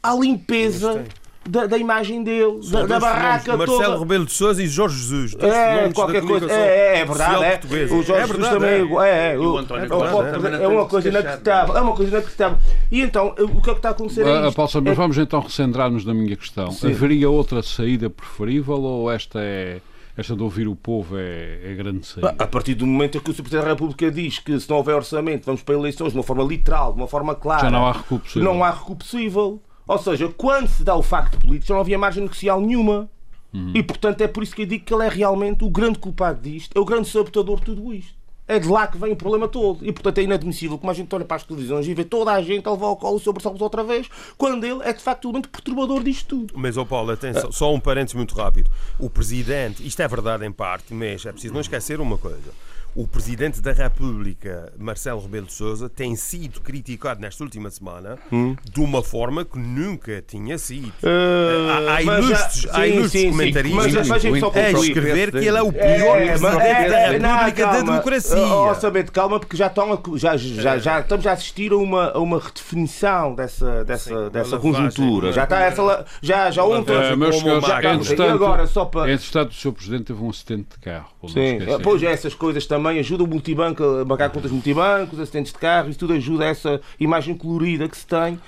a 0.02 0.14
limpeza 0.14 1.04
da, 1.48 1.66
da 1.68 1.78
imagem 1.78 2.24
dele, 2.24 2.60
da, 2.72 2.86
da 2.86 3.00
barraca 3.00 3.56
Marcelo 3.56 3.84
toda. 3.84 4.00
Rebelo 4.00 4.26
de 4.26 4.32
Sousa 4.32 4.64
e 4.64 4.68
Jorge 4.68 4.98
Jesus. 4.98 5.36
É, 5.40 5.92
qualquer 5.94 6.22
coisa. 6.22 6.52
É, 6.52 7.00
é 7.00 7.06
verdade. 7.06 7.44
É. 7.44 7.86
O 7.86 8.04
Jorge 8.04 8.12
é 8.12 8.28
Jesus 8.28 8.50
também 8.50 8.70
é. 8.70 9.08
É, 9.08 9.34
é, 9.34 9.38
o, 9.38 9.58
António 9.58 9.86
é, 9.86 10.64
é 10.64 10.68
uma 10.68 10.86
coisa 10.86 11.10
inacreditável. 11.10 11.78
É 11.78 11.82
uma 11.82 11.96
coisa 11.96 12.12
inacreditável. 12.12 12.58
E 12.92 13.02
então, 13.02 13.36
o 13.38 13.62
que 13.62 13.70
é 13.70 13.74
que 13.74 13.80
está 13.80 13.90
a 13.90 13.92
acontecer 13.92 14.22
é? 14.22 14.52
Paulo, 14.52 14.72
mas 14.84 14.98
vamos 14.98 15.18
então 15.18 15.40
recentrar-nos 15.40 16.06
na 16.06 16.14
minha 16.14 16.36
questão. 16.36 16.72
Sim. 16.72 16.92
Haveria 16.92 17.30
outra 17.30 17.62
saída 17.62 18.10
preferível 18.10 18.82
ou 18.82 19.12
esta 19.12 19.40
é 19.40 19.82
esta 20.18 20.34
de 20.34 20.42
ouvir 20.42 20.66
o 20.66 20.76
povo 20.76 21.18
é, 21.18 21.60
é 21.64 21.76
grande 21.76 22.08
saída. 22.08 22.34
A 22.40 22.48
partir 22.48 22.74
do 22.74 22.88
momento 22.88 23.18
em 23.18 23.22
que 23.22 23.30
o 23.30 23.34
Sr. 23.34 23.42
Presidente 23.42 23.64
da 23.64 23.70
República 23.72 24.10
diz 24.10 24.40
que 24.40 24.58
se 24.58 24.70
não 24.70 24.78
houver 24.78 24.96
orçamento 24.96 25.46
vamos 25.46 25.62
para 25.62 25.76
eleições 25.76 26.14
de 26.14 26.18
uma 26.18 26.24
forma 26.24 26.44
literal, 26.44 26.94
de 26.94 27.00
uma 27.00 27.08
forma 27.08 27.36
clara. 27.36 27.64
Já 27.64 27.72
não 27.72 27.86
há 27.86 27.92
recuo 27.92 28.20
possível. 28.20 28.54
Não 28.54 28.64
há 28.64 28.72
recuo 28.72 28.96
possível. 28.96 29.62
Ou 29.88 29.98
seja, 29.98 30.28
quando 30.30 30.68
se 30.68 30.84
dá 30.84 30.96
o 30.96 31.04
facto 31.04 31.38
político, 31.40 31.68
já 31.68 31.74
não 31.76 31.82
havia 31.82 31.98
margem 31.98 32.24
negocial 32.24 32.60
nenhuma. 32.60 33.10
Uhum. 33.54 33.72
E, 33.74 33.84
portanto, 33.84 34.22
é 34.22 34.28
por 34.28 34.44
isso 34.44 34.56
que 34.56 34.64
eu 34.64 34.66
digo 34.66 34.84
que 34.84 34.94
ele 34.94 35.06
é 35.06 35.10
realmente 35.10 35.64
o 35.64 35.70
grande 35.70 36.00
culpado 36.00 36.42
disto, 36.42 36.76
é 36.76 36.80
o 36.80 36.86
grande 36.86 37.08
sabotador 37.08 37.60
de 37.60 37.66
tudo 37.66 37.94
isto. 37.94 38.14
É 38.48 38.60
de 38.60 38.68
lá 38.68 38.86
que 38.86 38.98
vem 38.98 39.12
o 39.12 39.16
problema 39.16 39.48
todo. 39.48 39.84
E, 39.84 39.92
portanto, 39.92 40.20
é 40.20 40.24
inadmissível 40.24 40.78
como 40.78 40.92
a 40.92 40.94
gente 40.94 41.14
olha 41.16 41.26
para 41.26 41.38
as 41.38 41.44
televisões 41.44 41.88
e 41.88 41.94
vê 41.96 42.04
toda 42.04 42.32
a 42.32 42.42
gente 42.44 42.68
a 42.68 42.72
levar 42.72 42.88
ao 42.88 42.98
colo 42.98 43.16
o 43.16 43.20
seu 43.20 43.34
Barcelos 43.34 43.60
outra 43.60 43.84
vez, 43.84 44.08
quando 44.38 44.64
ele 44.64 44.84
é, 44.84 44.94
de 44.94 45.02
facto, 45.02 45.26
o 45.26 45.30
elemento 45.30 45.50
perturbador 45.50 46.04
disto 46.04 46.28
tudo. 46.28 46.54
Mas, 46.56 46.78
oh 46.78 46.86
Paulo, 46.86 47.12
atenção, 47.12 47.52
só 47.52 47.74
um 47.74 47.80
parênteses 47.80 48.14
muito 48.14 48.36
rápido. 48.36 48.70
O 49.00 49.10
Presidente, 49.10 49.86
isto 49.86 50.00
é 50.00 50.08
verdade 50.08 50.46
em 50.46 50.52
parte, 50.52 50.94
mas 50.94 51.26
é 51.26 51.32
preciso 51.32 51.54
não 51.54 51.62
esquecer 51.62 52.00
uma 52.00 52.18
coisa 52.18 52.52
o 52.96 53.06
Presidente 53.06 53.62
da 53.62 53.74
República, 53.74 54.72
Marcelo 54.80 55.22
Rebelo 55.22 55.48
de 55.48 55.54
Sousa, 55.54 55.90
tem 55.90 56.16
sido 56.16 56.62
criticado 56.62 57.20
nesta 57.20 57.44
última 57.44 57.70
semana 57.70 58.18
hum. 58.32 58.56
de 58.64 58.80
uma 58.80 59.04
forma 59.04 59.44
que 59.44 59.60
nunca 59.60 60.24
tinha 60.26 60.58
sido. 60.58 60.94
Uh, 61.04 61.90
há, 61.90 61.96
há 61.96 62.02
ilustres, 62.02 62.62
já, 62.62 62.78
há 62.78 62.88
ilustres 62.88 63.22
sim, 63.22 63.32
comentaristas 63.32 64.12
a 64.12 64.72
escrever 64.72 65.32
que 65.32 65.38
ele 65.40 65.58
é 65.58 65.62
o 65.62 65.74
pior 65.74 66.22
é, 66.22 66.28
Presidente 66.28 66.62
é, 66.62 67.20
da 67.20 67.38
República 67.38 67.66
não, 67.66 67.74
da 67.74 67.82
democracia. 67.82 68.38
Oh, 68.38 68.72
oh, 68.72 69.12
calma, 69.12 69.40
porque 69.42 69.58
já, 69.58 69.68
estão 69.68 69.92
a, 69.92 70.18
já, 70.18 70.38
já, 70.38 70.78
já 70.78 71.00
estamos 71.02 71.28
a 71.28 71.34
assistir 71.34 71.74
a 71.74 71.78
uma, 71.78 72.12
a 72.12 72.20
uma 72.20 72.40
redefinição 72.40 73.36
dessa, 73.36 73.84
dessa, 73.84 74.26
sim, 74.26 74.30
dessa 74.32 74.58
conjuntura. 74.58 75.34
Já 75.34 75.44
está 75.44 75.60
essa. 75.64 76.06
Já, 76.22 76.50
já 76.50 76.64
ontem. 76.64 76.96
Uh, 76.96 77.18
meus 77.18 77.40
senhores, 77.40 77.68
entretanto, 77.68 78.22
agora, 78.22 78.68
só 78.68 78.86
para... 78.86 79.12
entretanto, 79.12 79.52
o 79.52 79.54
Sr. 79.54 79.74
Presidente 79.74 80.04
teve 80.06 80.22
um 80.22 80.30
acidente 80.30 80.70
de 80.72 80.80
carro. 80.80 81.10
Sim, 81.28 81.60
pois 81.84 82.04
essas 82.04 82.34
coisas 82.34 82.66
também 82.66 82.86
também 82.86 83.00
ajuda 83.00 83.24
o 83.24 83.28
multibanco 83.28 83.84
a 83.84 84.06
bancar 84.06 84.30
contas 84.30 84.52
multibancos, 84.52 85.20
assistentes 85.20 85.52
de 85.52 85.58
carro, 85.58 85.90
isso 85.90 86.00
tudo 86.00 86.14
ajuda 86.14 86.46
a 86.46 86.48
essa 86.48 86.82
imagem 87.00 87.36
colorida 87.36 87.88
que 87.88 87.98
se 87.98 88.06
tem 88.06 88.40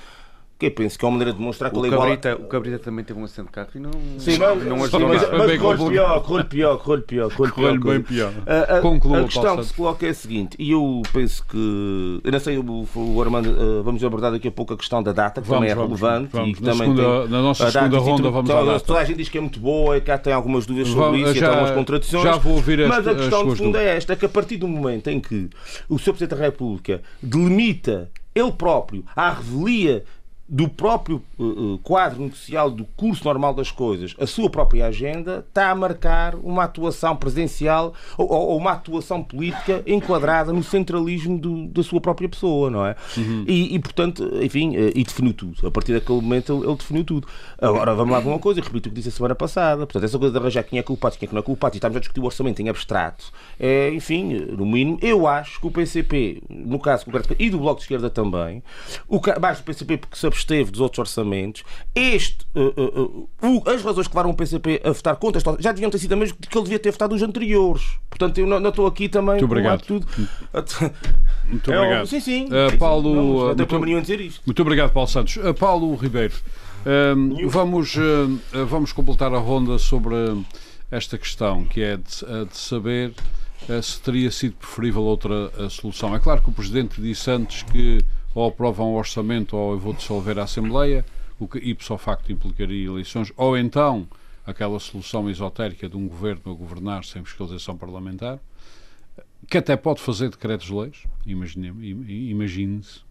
que 0.57 0.65
eu 0.65 0.71
penso 0.71 0.97
que 0.97 1.05
é 1.05 1.07
uma 1.07 1.11
maneira 1.11 1.31
de 1.31 1.37
demonstrar 1.37 1.69
que 1.69 1.77
o 1.77 1.85
ele 1.85 1.93
é 1.93 1.97
Cabrita, 1.97 2.35
O 2.35 2.47
Cabrita 2.47 2.79
também 2.79 3.05
teve 3.05 3.19
um 3.19 3.23
acidente 3.23 3.47
de 3.47 3.53
carro 3.53 3.69
e 3.75 3.79
não, 3.79 3.91
Sim, 4.17 4.37
mas, 4.39 4.63
não 4.65 4.83
ajudou 4.83 5.07
mas, 5.07 5.21
mas, 5.21 5.37
mas 5.37 5.61
corre 5.61 5.89
pior, 5.89 6.23
corre 6.23 6.43
pior, 6.43 6.77
corre 6.79 7.01
pior, 7.01 7.31
corre 7.31 7.51
pior. 7.51 7.77
bem 7.79 8.01
pior. 8.01 8.33
A, 8.47 8.75
a, 8.75 9.19
a 9.19 9.23
questão 9.25 9.57
que 9.57 9.65
se 9.65 9.73
coloca 9.73 10.07
é 10.07 10.09
a 10.09 10.13
seguinte, 10.13 10.55
e 10.57 10.71
eu 10.71 11.03
penso 11.13 11.45
que, 11.45 12.21
eu 12.23 12.31
não 12.31 12.39
sei, 12.39 12.57
o, 12.57 12.87
o 12.95 13.21
Armando, 13.21 13.49
uh, 13.49 13.83
vamos 13.83 14.03
abordar 14.03 14.31
daqui 14.31 14.47
a 14.47 14.51
pouco 14.51 14.73
a 14.73 14.77
questão 14.77 15.03
da 15.03 15.11
data, 15.11 15.41
que 15.41 15.47
vamos, 15.47 15.59
também 15.59 15.71
é 15.71 15.75
vamos, 15.75 15.99
relevante. 15.99 16.29
Vamos, 16.33 16.57
e 16.57 16.63
na, 16.63 16.71
também 16.71 16.87
segunda, 16.87 17.21
tem, 17.21 17.29
na 17.29 17.41
nossa 17.41 17.71
segunda 17.71 17.99
ronda 17.99 18.29
vamos 18.31 18.49
data. 18.49 18.79
Toda 18.79 18.99
a 18.99 19.03
gente 19.03 19.17
diz 19.17 19.29
que 19.29 19.37
é 19.37 19.41
muito 19.41 19.59
boa 19.59 19.97
e 19.97 20.01
cá 20.01 20.17
tem 20.17 20.33
algumas 20.33 20.65
dúvidas 20.65 20.89
sobre 20.89 21.21
isso 21.21 21.35
já, 21.35 21.45
e 21.45 21.49
algumas 21.49 21.71
contradições. 21.71 22.23
Já 22.23 22.37
vou 22.37 22.53
ouvir 22.53 22.87
Mas 22.87 23.07
a 23.07 23.13
questão 23.13 23.47
de 23.47 23.55
fundo 23.55 23.77
é 23.77 23.95
esta, 23.95 24.13
é 24.13 24.15
que 24.15 24.25
a 24.25 24.29
partir 24.29 24.57
do 24.57 24.67
momento 24.67 25.07
em 25.07 25.19
que 25.19 25.49
o 25.87 25.99
Sr. 25.99 26.13
Presidente 26.13 26.35
da 26.35 26.45
República 26.45 27.01
delimita 27.21 28.09
ele 28.37 28.51
próprio 28.51 29.03
à 29.15 29.31
revelia 29.31 30.03
do 30.49 30.69
próprio 30.69 31.21
uh, 31.37 31.77
quadro 31.79 32.21
negocial 32.21 32.71
do 32.71 32.85
curso 32.95 33.25
normal 33.25 33.53
das 33.53 33.69
coisas, 33.69 34.15
a 34.17 34.25
sua 34.25 34.49
própria 34.49 34.87
agenda, 34.87 35.45
está 35.47 35.71
a 35.71 35.75
marcar 35.75 36.35
uma 36.35 36.63
atuação 36.63 37.15
presidencial 37.17 37.93
ou, 38.17 38.29
ou 38.29 38.57
uma 38.57 38.71
atuação 38.71 39.21
política 39.21 39.83
enquadrada 39.85 40.53
no 40.53 40.63
centralismo 40.63 41.37
do, 41.37 41.67
da 41.67 41.83
sua 41.83 41.99
própria 41.99 42.29
pessoa, 42.29 42.69
não 42.69 42.85
é? 42.85 42.95
Uhum. 43.17 43.43
E, 43.45 43.75
e, 43.75 43.79
portanto, 43.79 44.23
enfim, 44.41 44.77
uh, 44.77 44.91
e 44.95 45.03
definiu 45.03 45.33
tudo. 45.33 45.67
A 45.67 45.71
partir 45.71 45.93
daquele 45.93 46.21
momento 46.21 46.53
ele, 46.53 46.65
ele, 46.65 46.77
definiu 46.77 47.03
tudo. 47.03 47.27
Agora, 47.59 47.93
vamos 47.93 48.13
lá 48.13 48.21
ver 48.21 48.29
uma 48.29 48.39
coisa, 48.39 48.61
repito 48.61 48.87
o 48.87 48.91
que 48.91 48.95
disse 48.95 49.09
a 49.09 49.11
semana 49.11 49.35
passada. 49.35 49.85
Portanto, 49.85 50.05
essa 50.05 50.17
coisa 50.17 50.31
de 50.31 50.39
arranjar 50.39 50.63
quem 50.63 50.79
é 50.79 50.83
culpado, 50.83 51.17
quem 51.17 51.25
é 51.25 51.27
que 51.27 51.33
não 51.33 51.41
é 51.41 51.43
culpado, 51.43 51.75
e 51.75 51.77
estamos 51.77 51.97
a 51.97 51.99
discutir 51.99 52.21
o 52.21 52.25
orçamento 52.25 52.61
em 52.61 52.69
abstrato, 52.69 53.31
é, 53.59 53.91
enfim, 53.93 54.33
no 54.57 54.65
mínimo, 54.65 54.97
eu 55.01 55.27
acho 55.27 55.59
que 55.59 55.67
o 55.67 55.71
PCP, 55.71 56.41
no 56.49 56.79
caso 56.79 57.03
concreto, 57.03 57.35
e 57.37 57.49
do 57.49 57.57
Bloco 57.57 57.79
de 57.79 57.83
Esquerda 57.83 58.09
também, 58.09 58.63
o, 59.09 59.19
mais 59.41 59.57
do 59.57 59.63
PCP 59.63 59.97
porque 59.97 60.17
se 60.17 60.25
absteve 60.37 60.71
dos 60.71 60.79
outros 60.79 60.99
orçamentos, 60.99 61.63
este, 61.95 62.45
uh, 62.55 63.27
uh, 63.41 63.69
as 63.69 63.83
razões 63.83 64.07
que 64.07 64.13
levaram 64.13 64.29
o 64.29 64.35
PCP 64.35 64.81
a 64.83 64.91
votar 64.91 65.15
contra 65.15 65.39
esta 65.39 65.57
já 65.59 65.71
deviam 65.71 65.89
ter 65.89 65.97
sido 65.97 66.13
a 66.13 66.15
mesma 66.15 66.37
que 66.39 66.55
ele 66.55 66.63
devia 66.63 66.79
ter 66.79 66.91
votado 66.91 67.15
os 67.15 67.23
anteriores. 67.23 67.83
Portanto, 68.09 68.37
eu 68.37 68.45
não, 68.45 68.59
não 68.59 68.69
estou 68.69 68.85
aqui 68.85 69.09
também 69.09 69.35
muito 69.35 69.45
obrigado. 69.45 69.81
tudo. 69.81 70.07
Muito 71.45 71.71
é, 71.73 71.77
obrigado. 71.77 72.07
Sim, 72.07 72.19
sim. 72.19 72.49
Paulo, 72.77 73.15
não, 73.15 73.55
não 73.55 73.79
muito, 73.79 74.01
dizer 74.01 74.21
isto. 74.21 74.41
muito 74.45 74.61
obrigado, 74.61 74.91
Paulo 74.91 75.09
Santos. 75.09 75.37
Paulo 75.59 75.95
Ribeiro, 75.95 76.33
vamos, 77.47 77.95
vamos 78.69 78.93
completar 78.93 79.33
a 79.33 79.39
ronda 79.39 79.77
sobre 79.79 80.15
esta 80.91 81.17
questão, 81.17 81.65
que 81.65 81.81
é 81.81 81.97
de, 81.97 82.45
de 82.49 82.57
saber 82.57 83.13
se 83.81 83.99
teria 84.01 84.31
sido 84.31 84.55
preferível 84.55 85.03
outra 85.03 85.51
solução. 85.69 86.15
É 86.15 86.19
claro 86.19 86.41
que 86.41 86.49
o 86.49 86.53
Presidente 86.53 87.01
disse 87.01 87.29
antes 87.29 87.63
que 87.63 88.03
ou 88.37 88.49
aprovam 88.49 88.93
o 88.93 88.97
orçamento 88.97 89.57
ou 89.57 89.71
eu 89.71 89.79
vou 89.79 89.93
dissolver 89.93 90.37
a 90.37 90.43
Assembleia, 90.43 91.03
o 91.39 91.47
que 91.47 91.57
ipso 91.57 91.97
facto 91.97 92.31
implicaria 92.31 92.85
eleições, 92.85 93.33
ou 93.35 93.57
então 93.57 94.07
aquela 94.45 94.79
solução 94.79 95.27
esotérica 95.27 95.89
de 95.89 95.97
um 95.97 96.07
governo 96.07 96.51
a 96.51 96.53
governar 96.53 97.03
sem 97.03 97.23
fiscalização 97.23 97.75
parlamentar, 97.75 98.37
que 99.49 99.57
até 99.57 99.75
pode 99.75 100.01
fazer 100.01 100.29
decretos-leis, 100.29 101.03
imagine-se, 101.25 103.01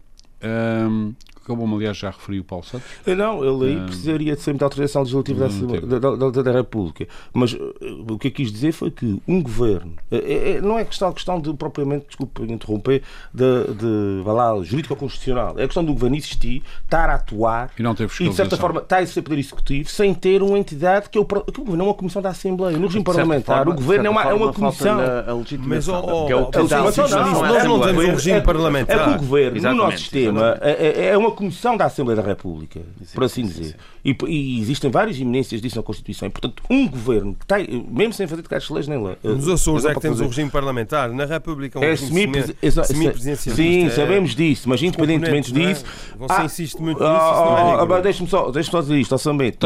como 1.55 1.75
aliás 1.75 1.97
já 1.97 2.09
referiu 2.09 2.41
o 2.41 2.45
Paulo 2.45 2.65
Santos. 2.65 2.87
Eh, 3.05 3.15
não, 3.15 3.43
ele 3.43 3.71
aí 3.71 3.85
precisaria 3.85 4.35
de 4.35 4.41
sempre 4.41 4.57
de 4.59 4.63
autorização 4.65 5.01
legislativa 5.03 5.47
da, 5.47 5.99
da, 5.99 6.15
da, 6.15 6.41
da, 6.41 6.51
República. 6.51 7.07
Mas 7.33 7.53
uh, 7.53 7.73
o 8.09 8.19
que 8.19 8.27
eu 8.27 8.31
quis 8.31 8.51
dizer 8.51 8.73
foi 8.73 8.91
que 8.91 9.21
um 9.27 9.41
governo, 9.41 9.93
uh, 10.11 10.15
é, 10.15 10.59
não 10.61 10.77
é 10.77 10.83
questão, 10.83 11.11
questão 11.13 11.39
de 11.39 11.53
propriamente, 11.53 12.07
desculpe 12.07 12.43
interromper, 12.43 13.01
de, 13.33 13.73
de 13.73 14.23
vai 14.23 14.35
lá, 14.35 14.61
jurídico-constitucional. 14.61 15.55
É 15.57 15.65
questão 15.65 15.85
do 15.85 15.93
governo 15.93 16.17
existir, 16.17 16.63
estar 16.83 17.09
a 17.09 17.15
atuar 17.15 17.71
e, 17.77 17.81
não 17.81 17.95
ter 17.95 18.09
e 18.19 18.29
de 18.29 18.35
certa 18.35 18.57
forma 18.57 18.81
estar 18.81 18.97
a 18.97 19.01
exercer 19.01 19.23
poder 19.23 19.39
executivo 19.39 19.89
sem 19.89 20.13
ter 20.13 20.41
uma 20.41 20.57
entidade 20.57 21.09
que 21.09 21.17
é 21.17 21.21
o, 21.21 21.25
que 21.25 21.61
o 21.61 21.63
governo 21.63 21.83
é 21.83 21.87
uma 21.87 21.93
comissão 21.93 22.21
da 22.21 22.29
Assembleia. 22.29 22.77
No 22.77 22.87
regime 22.87 23.03
parlamentar, 23.03 23.57
forma, 23.57 23.71
o 23.71 23.75
governo 23.75 24.07
é 24.07 24.09
uma, 24.09 24.23
é 24.23 24.33
uma 24.33 24.53
comissão. 24.53 24.99
A, 24.99 25.31
a 25.31 25.57
mas, 25.59 25.87
oh, 25.87 26.01
oh, 26.03 26.29
é 26.29 26.35
o, 26.35 26.49
a 26.53 26.59
legitimação 26.59 27.07
nós 27.07 27.63
não 27.63 27.79
temos 27.79 28.05
um 28.05 28.11
regime 28.11 28.41
parlamentar. 28.41 28.99
É 28.99 29.03
que 29.03 29.09
o 29.09 29.17
governo, 29.19 29.61
no 29.61 29.75
nosso 29.75 29.97
sistema, 29.97 30.57
é, 30.61 31.09
é 31.09 31.17
uma 31.17 31.31
comissão 31.37 31.77
da 31.77 31.85
Assembleia 31.85 32.19
da 32.21 32.27
República, 32.27 32.81
sim, 33.03 33.13
por 33.13 33.23
assim 33.23 33.43
sim, 33.43 33.47
dizer. 33.47 33.71
Sim. 33.71 33.75
E, 34.07 34.15
e, 34.25 34.61
existem 34.61 34.89
várias 34.89 35.19
eminências 35.19 35.61
disso 35.61 35.75
na 35.75 35.83
Constituição. 35.83 36.29
E, 36.29 36.31
portanto, 36.31 36.63
um 36.69 36.87
governo 36.87 37.35
que 37.35 37.43
está, 37.43 37.57
mesmo 37.91 38.13
sem 38.13 38.25
fazer 38.25 38.41
de 38.41 38.73
leis 38.73 38.87
nem 38.87 39.03
lá. 39.03 39.17
Nos 39.21 39.49
Açores 39.49 39.83
é 39.83 39.93
que 39.93 39.99
temos 39.99 40.21
um 40.21 40.27
regime 40.27 40.49
parlamentar, 40.49 41.11
na 41.11 41.25
República 41.25 41.77
é 41.77 41.81
um 41.81 41.91
é 41.91 41.95
semi-presidencialista. 41.97 43.53
Sim, 43.53 43.87
é 43.87 43.89
sabemos 43.89 44.33
disso, 44.33 44.69
mas 44.69 44.81
independentemente 44.81 45.51
disso. 45.51 45.83
Você 46.17 46.33
ah, 46.33 46.45
insiste 46.45 46.81
muito 46.81 46.99
nisso. 46.99 47.09
Ah, 47.09 47.81
ah, 47.81 47.99
Deixa-me 47.99 48.29
só, 48.29 48.49
deixa 48.49 48.71
só 48.71 48.79
dizer 48.79 48.97
isto, 48.97 49.11
orçamento. 49.11 49.57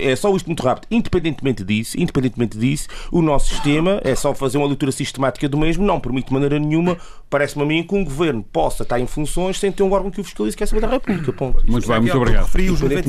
É 0.00 0.16
só 0.16 0.34
isto 0.34 0.46
muito 0.46 0.62
rápido. 0.64 0.88
Independentemente 0.90 1.62
disso, 1.62 1.96
independentemente 2.00 2.58
disso, 2.58 2.88
o 3.12 3.22
nosso 3.22 3.50
sistema 3.50 4.00
é 4.02 4.16
só 4.16 4.34
fazer 4.34 4.58
uma 4.58 4.66
leitura 4.66 4.90
sistemática 4.90 5.48
do 5.48 5.56
mesmo, 5.56 5.86
não 5.86 6.00
permite 6.00 6.26
de 6.26 6.32
maneira 6.32 6.58
nenhuma, 6.58 6.98
parece-me 7.30 7.62
a 7.62 7.66
mim, 7.66 7.84
que 7.84 7.94
um 7.94 8.02
governo 8.02 8.42
possa 8.52 8.82
estar 8.82 8.98
em 8.98 9.06
funções 9.06 9.60
sem 9.60 9.70
ter 9.70 9.84
um 9.84 9.92
órgão 9.92 10.10
que 10.10 10.20
o 10.20 10.24
fiscalize, 10.24 10.56
que 10.56 10.62
é 10.62 10.64
a 10.64 10.66
Assembleia 10.66 10.88
da 10.88 10.94
República. 10.94 11.32
Ponto. 11.32 11.70
Muito 11.70 11.86
bem, 11.86 12.00
muito 12.00 12.16
obrigado. 12.16 12.50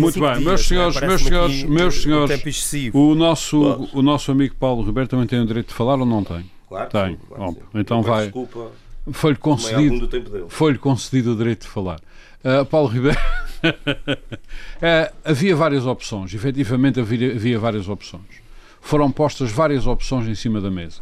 Muito 0.03 0.19
bem, 0.19 0.39
meus 0.41 0.67
senhores, 0.67 0.99
meus 0.99 1.21
senhores, 1.21 1.63
meus 1.63 2.01
senhores, 2.01 2.91
o 2.93 3.15
nosso, 3.15 3.89
o 3.93 4.01
nosso 4.01 4.31
amigo 4.31 4.55
Paulo 4.55 4.83
Ribeiro 4.83 5.07
também 5.07 5.25
tem 5.25 5.39
o 5.39 5.45
direito 5.45 5.69
de 5.69 5.73
falar 5.73 5.99
ou 5.99 6.05
não 6.05 6.23
tem? 6.23 6.43
Claro. 6.67 6.89
Tem. 6.89 7.17
Claro, 7.27 7.57
então 7.73 8.01
vai. 8.01 8.31
Foi-lhe 9.11 9.37
concedido, 9.37 10.09
foi 10.49 10.77
concedido 10.77 11.33
o 11.33 11.35
direito 11.35 11.63
de 11.63 11.67
falar. 11.67 11.99
Uh, 12.43 12.65
Paulo 12.65 12.87
Ribeiro. 12.87 13.17
uh, 13.63 15.13
havia 15.23 15.55
várias 15.55 15.85
opções, 15.85 16.33
efetivamente 16.33 16.99
havia, 16.99 17.33
havia 17.33 17.59
várias 17.59 17.87
opções. 17.87 18.43
Foram 18.81 19.09
postas 19.11 19.51
várias 19.51 19.87
opções 19.87 20.27
em 20.27 20.35
cima 20.35 20.59
da 20.59 20.69
mesa. 20.69 21.01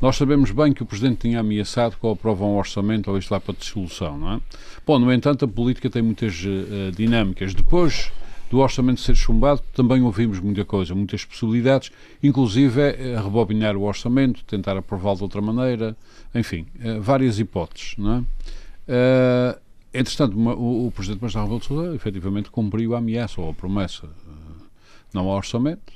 Nós 0.00 0.16
sabemos 0.16 0.50
bem 0.50 0.72
que 0.72 0.82
o 0.82 0.86
Presidente 0.86 1.18
tinha 1.20 1.40
ameaçado 1.40 1.96
que 1.96 2.04
ou 2.04 2.12
aprova 2.12 2.44
um 2.44 2.56
orçamento 2.56 3.10
ou 3.10 3.18
isto 3.18 3.28
vai 3.28 3.38
para 3.38 3.54
dissolução, 3.54 4.18
não 4.18 4.32
é? 4.32 4.40
Bom, 4.86 4.98
no 4.98 5.12
entanto, 5.12 5.44
a 5.44 5.48
política 5.48 5.90
tem 5.90 6.02
muitas 6.02 6.42
uh, 6.42 6.90
dinâmicas. 6.96 7.54
Depois 7.54 8.10
do 8.50 8.58
orçamento 8.58 9.00
ser 9.00 9.14
chumbado, 9.14 9.62
também 9.72 10.02
ouvimos 10.02 10.40
muita 10.40 10.64
coisa, 10.64 10.92
muitas 10.92 11.24
possibilidades, 11.24 11.92
inclusive 12.20 12.80
é, 12.80 13.16
rebobinar 13.16 13.76
o 13.76 13.82
orçamento, 13.82 14.44
tentar 14.44 14.76
aprová-lo 14.76 15.18
de 15.18 15.22
outra 15.22 15.40
maneira, 15.40 15.96
enfim, 16.34 16.66
uh, 16.84 17.00
várias 17.00 17.38
hipóteses, 17.38 17.94
não 17.96 18.12
é? 18.12 18.18
Uh, 18.18 19.60
entretanto, 19.94 20.36
o, 20.36 20.88
o 20.88 20.90
Presidente 20.90 21.22
Marcelo 21.22 21.44
Rebelo 21.44 21.60
de 21.60 21.66
Sousa 21.66 21.94
efetivamente 21.94 22.50
cumpriu 22.50 22.96
a 22.96 22.98
ameaça 22.98 23.40
ou 23.40 23.50
a 23.50 23.54
promessa. 23.54 24.08
não 25.14 25.30
há 25.30 25.36
orçamento, 25.36 25.92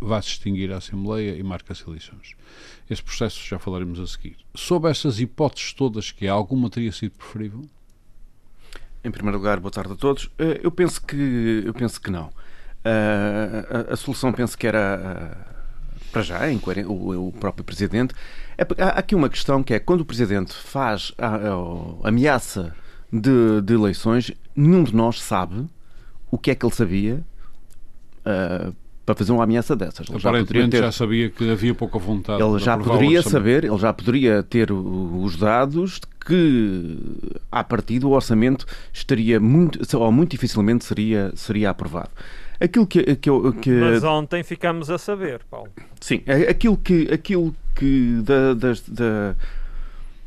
vai-se 0.00 0.30
extinguir 0.30 0.72
a 0.72 0.78
Assembleia 0.78 1.36
e 1.36 1.42
marca-se 1.44 1.86
eleições. 1.86 2.34
Esse 2.88 3.02
processo 3.02 3.40
já 3.46 3.58
falaremos 3.58 4.00
a 4.00 4.06
seguir. 4.06 4.36
Sob 4.54 4.88
essas 4.88 5.20
hipóteses 5.20 5.72
todas, 5.72 6.10
que 6.10 6.26
alguma 6.26 6.68
teria 6.68 6.90
sido 6.90 7.12
preferível? 7.12 7.62
Em 9.02 9.10
primeiro 9.10 9.38
lugar, 9.38 9.58
boa 9.58 9.70
tarde 9.70 9.94
a 9.94 9.96
todos. 9.96 10.30
Eh, 10.38 10.60
eu 10.62 10.70
penso 10.70 11.00
que, 11.00 11.62
eu 11.64 11.72
penso 11.72 11.98
que 11.98 12.10
não. 12.10 12.28
Eh, 12.84 13.86
a, 13.88 13.94
a, 13.94 13.96
solução 13.96 14.30
penso 14.30 14.58
que 14.58 14.66
era, 14.66 15.00
eh, 15.02 15.36
para 16.12 16.20
já, 16.20 16.40
o, 16.86 17.28
o 17.28 17.32
próprio 17.32 17.64
Presidente. 17.64 18.14
É, 18.58 18.66
há 18.82 18.88
aqui 18.90 19.14
uma 19.14 19.30
questão 19.30 19.62
que 19.62 19.72
é, 19.72 19.78
quando 19.78 20.02
o 20.02 20.04
Presidente 20.04 20.52
faz 20.52 21.12
a, 21.16 21.36
a 22.04 22.08
ameaça 22.08 22.74
de, 23.10 23.62
de, 23.62 23.72
eleições, 23.72 24.32
nenhum 24.54 24.84
de 24.84 24.94
nós 24.94 25.22
sabe 25.22 25.66
o 26.30 26.36
que 26.36 26.50
é 26.50 26.54
que 26.54 26.64
ele 26.64 26.74
sabia 26.74 27.24
para 29.06 29.14
fazer 29.14 29.32
uma 29.32 29.44
ameaça 29.44 29.74
dessas. 29.74 30.06
Ele 30.08 30.18
Aparentemente 30.18 30.76
já, 30.76 30.82
ter... 30.82 30.86
já 30.86 30.92
sabia 30.92 31.30
que 31.30 31.50
havia 31.50 31.74
pouca 31.74 31.98
vontade. 31.98 32.42
Ele 32.42 32.58
já 32.58 32.76
poderia 32.76 33.22
saber, 33.22 33.64
ele 33.64 33.78
já 33.78 33.94
poderia 33.94 34.42
ter 34.42 34.70
os 34.70 35.36
dados 35.36 35.92
de 35.92 36.06
que, 36.24 36.98
a 37.50 37.64
partir 37.64 37.98
do 37.98 38.10
orçamento, 38.10 38.66
estaria 38.92 39.40
muito, 39.40 39.80
ou 39.96 40.12
muito 40.12 40.30
dificilmente 40.30 40.84
seria, 40.84 41.32
seria 41.34 41.70
aprovado. 41.70 42.10
Aquilo 42.60 42.86
que, 42.86 43.02
que, 43.16 43.30
que... 43.62 43.70
Mas 43.70 44.04
ontem 44.04 44.42
ficamos 44.42 44.90
a 44.90 44.98
saber, 44.98 45.40
Paulo. 45.50 45.70
Sim, 46.00 46.22
é 46.26 46.50
aquilo 46.50 46.76
que, 46.76 47.08
aquilo 47.10 47.54
que 47.74 48.20
da, 48.22 48.52
da, 48.52 48.72
da, 48.88 49.36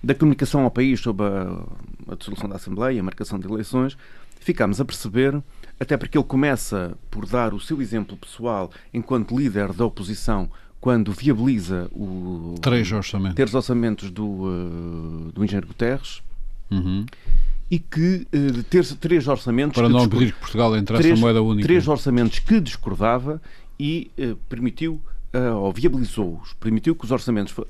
da 0.03 0.15
comunicação 0.15 0.63
ao 0.63 0.71
país 0.71 0.99
sobre 0.99 1.25
a, 1.25 2.11
a 2.11 2.15
dissolução 2.15 2.49
da 2.49 2.55
Assembleia, 2.55 2.99
a 2.99 3.03
marcação 3.03 3.37
de 3.37 3.47
eleições, 3.47 3.95
ficámos 4.39 4.81
a 4.81 4.85
perceber 4.85 5.41
até 5.79 5.95
porque 5.97 6.17
ele 6.17 6.25
começa 6.25 6.97
por 7.09 7.25
dar 7.25 7.53
o 7.53 7.59
seu 7.59 7.81
exemplo 7.81 8.17
pessoal 8.17 8.71
enquanto 8.93 9.37
líder 9.37 9.73
da 9.73 9.85
oposição 9.85 10.49
quando 10.83 11.13
viabiliza 11.13 11.89
o 11.93 12.55
três 12.61 12.91
orçamentos, 12.91 13.35
ter 13.35 13.47
os 13.47 13.53
orçamentos 13.53 14.11
do, 14.11 14.25
uh, 14.25 15.31
do 15.33 15.41
engenheiro 15.41 15.65
Guterres 15.65 16.21
uhum. 16.69 17.05
e 17.71 17.79
que 17.79 18.27
uh, 18.35 18.63
ter 18.63 18.85
três 18.97 19.25
orçamentos 19.29 19.75
para 19.75 19.87
não 19.87 20.09
pedir 20.09 20.33
que 20.33 20.39
Portugal 20.41 20.75
entrasse 20.75 21.03
três, 21.03 21.17
na 21.17 21.21
moeda 21.21 21.41
única 21.41 21.65
três 21.65 21.87
orçamentos 21.87 22.39
que 22.39 22.59
discordava 22.59 23.41
e 23.79 24.11
uh, 24.19 24.35
permitiu 24.49 24.99
uh, 25.33 25.55
ou 25.57 25.71
viabilizou-os, 25.73 26.53
permitiu 26.53 26.95
que 26.95 27.05
os 27.05 27.11
orçamentos. 27.11 27.57
Uh, 27.57 27.65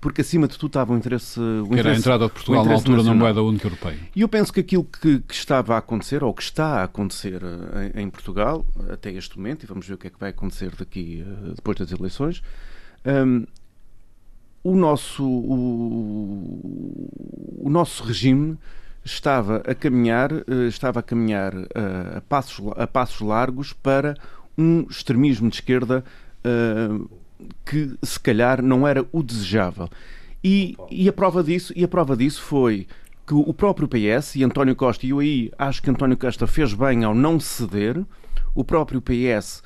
porque 0.00 0.20
acima 0.20 0.46
de 0.46 0.56
tudo 0.56 0.70
estava 0.70 0.92
o 0.92 0.96
interesse. 0.96 1.40
O 1.40 1.68
que 1.68 1.78
era 1.78 1.90
a 1.90 1.96
entrada 1.96 2.26
de 2.26 2.32
Portugal 2.32 2.64
na 2.64 2.74
altura 2.74 2.98
nacional. 2.98 3.14
na 3.16 3.20
moeda 3.24 3.42
única 3.42 3.66
europeia. 3.66 3.98
E 4.14 4.20
eu 4.20 4.28
penso 4.28 4.52
que 4.52 4.60
aquilo 4.60 4.84
que, 4.84 5.18
que, 5.20 5.34
estava 5.34 5.74
a 5.74 5.78
acontecer, 5.78 6.22
ou 6.22 6.32
que 6.32 6.42
está 6.42 6.80
a 6.80 6.84
acontecer 6.84 7.42
em, 7.94 8.02
em, 8.02 8.10
Portugal, 8.10 8.64
até 8.92 9.10
este 9.12 9.36
momento, 9.36 9.64
e 9.64 9.66
vamos 9.66 9.86
ver 9.86 9.94
o 9.94 9.98
que 9.98 10.06
é 10.06 10.10
que 10.10 10.20
vai 10.20 10.30
acontecer 10.30 10.70
daqui 10.78 11.24
depois 11.56 11.76
das 11.78 11.90
eleições. 11.90 12.42
Um, 13.04 13.44
o 14.62 14.76
nosso, 14.76 15.24
o, 15.24 16.60
o 17.64 17.70
nosso 17.70 18.04
regime 18.04 18.56
estava 19.04 19.62
a 19.66 19.74
caminhar, 19.74 20.30
estava 20.68 21.00
a 21.00 21.02
caminhar 21.02 21.54
a, 22.16 22.20
passos, 22.20 22.64
a 22.76 22.86
passos 22.86 23.20
largos 23.20 23.72
para 23.72 24.14
um 24.58 24.84
extremismo 24.90 25.48
de 25.48 25.54
esquerda 25.56 26.04
uh, 26.44 27.08
que 27.64 27.96
se 28.02 28.18
calhar 28.18 28.60
não 28.60 28.86
era 28.86 29.06
o 29.12 29.22
desejável. 29.22 29.88
E, 30.42 30.76
e, 30.90 31.08
a 31.08 31.12
prova 31.12 31.42
disso, 31.42 31.72
e 31.74 31.84
a 31.84 31.88
prova 31.88 32.16
disso 32.16 32.42
foi 32.42 32.86
que 33.26 33.34
o 33.34 33.54
próprio 33.54 33.88
PS 33.88 34.36
e 34.36 34.44
António 34.44 34.74
Costa, 34.74 35.06
e 35.06 35.10
eu 35.10 35.18
aí 35.18 35.52
acho 35.58 35.82
que 35.82 35.90
António 35.90 36.16
Costa 36.16 36.46
fez 36.46 36.72
bem 36.72 37.04
ao 37.04 37.14
não 37.14 37.38
ceder, 37.38 38.02
o 38.54 38.64
próprio 38.64 39.00
PS 39.00 39.62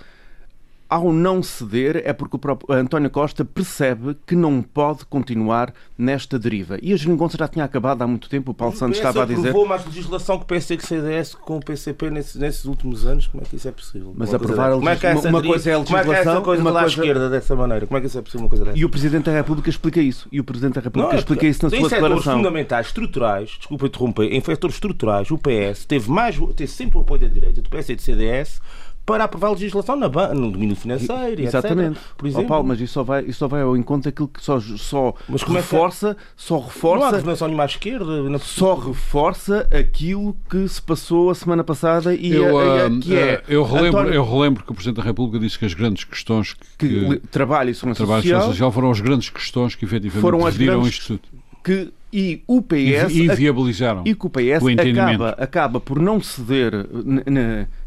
ao 0.93 1.11
não 1.11 1.43
ceder 1.43 2.03
é 2.05 2.13
porque 2.13 2.37
o 2.37 2.39
próprio 2.39 2.77
António 2.77 3.09
Costa 3.09 3.47
percebe 3.47 4.15
que 4.27 4.37
não 4.37 4.61
pode 4.61 5.07
continuar 5.07 5.73
nesta 5.97 6.39
deriva. 6.39 6.77
E 6.83 6.93
a 6.93 6.97
geringonça 6.99 7.39
já 7.39 7.49
tinha 7.49 7.65
acabado 7.65 8.03
há 8.03 8.07
muito 8.07 8.29
tempo, 8.29 8.51
o 8.51 8.55
Paulo 8.55 8.77
Santos 8.77 8.99
estava 8.99 9.23
a 9.23 9.25
dizer... 9.25 9.49
aprovou 9.49 9.67
mais 9.67 9.87
legislação 9.87 10.39
que 10.39 10.53
o 10.53 10.57
e 10.57 10.77
que 10.77 10.85
o 10.85 10.87
CDS 10.87 11.35
com 11.35 11.57
o 11.57 11.61
PCP 11.61 12.11
nesses, 12.11 12.35
nesses, 12.35 12.67
últimos 12.67 13.07
anos. 13.07 13.27
Como 13.27 13.43
é 13.43 13.47
que 13.47 13.57
isso 13.57 13.69
é 13.69 13.73
possível? 13.73 14.13
Mas 14.15 14.35
aprovar 14.35 14.71
a 14.71 14.75
como 14.75 14.89
é 14.91 14.97
que 14.97 15.07
é 15.07 15.15
uma 15.15 15.43
coisa 15.43 15.71
é 15.71 15.75
a 15.75 15.79
legislação... 15.79 15.85
Como 15.85 15.97
é 15.97 16.05
que 16.05 16.11
é 16.11 16.21
essa 16.21 16.41
coisa 16.43 16.63
uma 16.63 16.73
coisa... 16.73 16.85
à 16.85 16.89
esquerda 16.89 17.31
dessa 17.31 17.57
maneira? 17.57 17.87
Como 17.87 17.97
é 17.97 18.01
que 18.03 18.07
isso 18.09 18.19
é 18.19 18.23
possível 18.23 18.45
uma 18.45 18.51
coisa 18.51 18.65
dessa? 18.67 18.79
E 18.79 18.85
o 18.85 18.91
Presidente 18.91 19.25
da 19.25 19.33
República 19.33 19.71
explica 19.71 20.01
isso. 20.03 20.29
E 20.31 20.41
o 20.41 20.45
Presidente 20.45 20.75
da 20.75 20.83
República 20.83 21.13
não, 21.15 21.19
explica 21.19 21.47
isso 21.47 21.65
na 21.65 21.71
sua 21.71 21.89
declaração. 21.89 22.35
Em 22.35 22.37
fundamentais, 22.37 22.87
estruturais, 22.89 23.57
desculpa 23.57 23.87
interromper, 23.87 24.31
em 24.31 24.41
fatores 24.43 24.77
estruturais, 24.77 25.31
o 25.31 25.39
PS 25.39 25.87
teve, 25.87 26.11
mais, 26.11 26.37
teve 26.55 26.71
sempre 26.71 26.99
o 26.99 27.01
apoio 27.01 27.23
da 27.23 27.29
direita, 27.29 27.63
do 27.63 27.71
PS 27.71 27.89
e 27.89 27.97
do 27.97 28.03
CDS, 28.03 28.61
para 29.05 29.25
aprovar 29.25 29.49
a 29.49 29.51
legislação 29.53 29.97
na 29.97 30.09
no 30.09 30.51
domínio 30.51 30.77
financeiro, 30.77 31.43
Exatamente. 31.43 31.99
Etc. 31.99 32.15
Por 32.17 32.27
exemplo. 32.27 32.45
Oh, 32.45 32.49
Paulo, 32.49 32.69
mas 32.69 32.81
isso 32.81 32.95
só 32.95 33.03
vai, 33.03 33.25
isso 33.25 33.41
só 33.41 33.49
vai 33.49 33.63
ao 33.63 33.77
encontro 33.77 34.11
daquilo 34.11 34.29
que 34.29 34.43
só, 34.43 34.61
só 34.61 35.15
mas 35.29 35.43
reforça, 35.43 36.11
é 36.11 36.25
só 36.37 36.59
reforça. 36.59 36.99
Não 36.99 37.07
há 37.07 37.11
governação 37.11 37.49
nenhuma 37.49 37.65
à 37.65 37.67
esquerda. 37.67 38.23
Na... 38.31 38.39
Só 38.39 38.75
reforça 38.75 39.67
aquilo 39.77 40.37
que 40.49 40.67
se 40.69 40.81
passou 40.81 41.31
a 41.31 41.35
semana 41.35 41.65
passada 41.65 42.15
e 42.15 42.33
eu, 42.33 42.59
a, 42.59 42.87
a, 42.87 42.91
que 42.91 43.17
é. 43.17 43.39
Uh, 43.39 43.43
eu, 43.49 43.65
relembro, 43.65 44.01
António... 44.01 44.15
eu 44.15 44.25
relembro 44.25 44.65
que 44.65 44.71
o 44.71 44.75
Presidente 44.75 44.99
da 44.99 45.03
República 45.03 45.45
disse 45.45 45.59
que 45.59 45.65
as 45.65 45.75
grandes 45.75 46.05
questões 46.05 46.55
que, 46.79 46.89
que 46.89 47.27
trabalho 47.29 47.71
e 47.71 47.75
segurança 47.75 48.05
trabalho 48.05 48.23
social, 48.23 48.43
social 48.43 48.73
foram 48.73 48.91
as 48.91 49.01
grandes 49.01 49.29
questões 49.31 49.75
que 49.75 49.85
efetivamente 49.85 50.23
foram 50.23 50.47
as 50.47 50.57
grandes... 50.57 50.89
isto 50.89 51.19
tudo. 51.19 51.43
Que 51.65 51.93
e 52.13 52.43
o 52.47 52.61
PS 52.61 53.11
e, 53.11 53.29
viabilizaram 53.35 54.03
e 54.05 54.15
que 54.15 54.27
o 54.27 54.31
PS 54.31 54.63
o 54.63 54.69
acaba, 54.69 55.31
acaba 55.31 55.81
por 55.81 55.99
não 55.99 56.21
ceder 56.21 56.73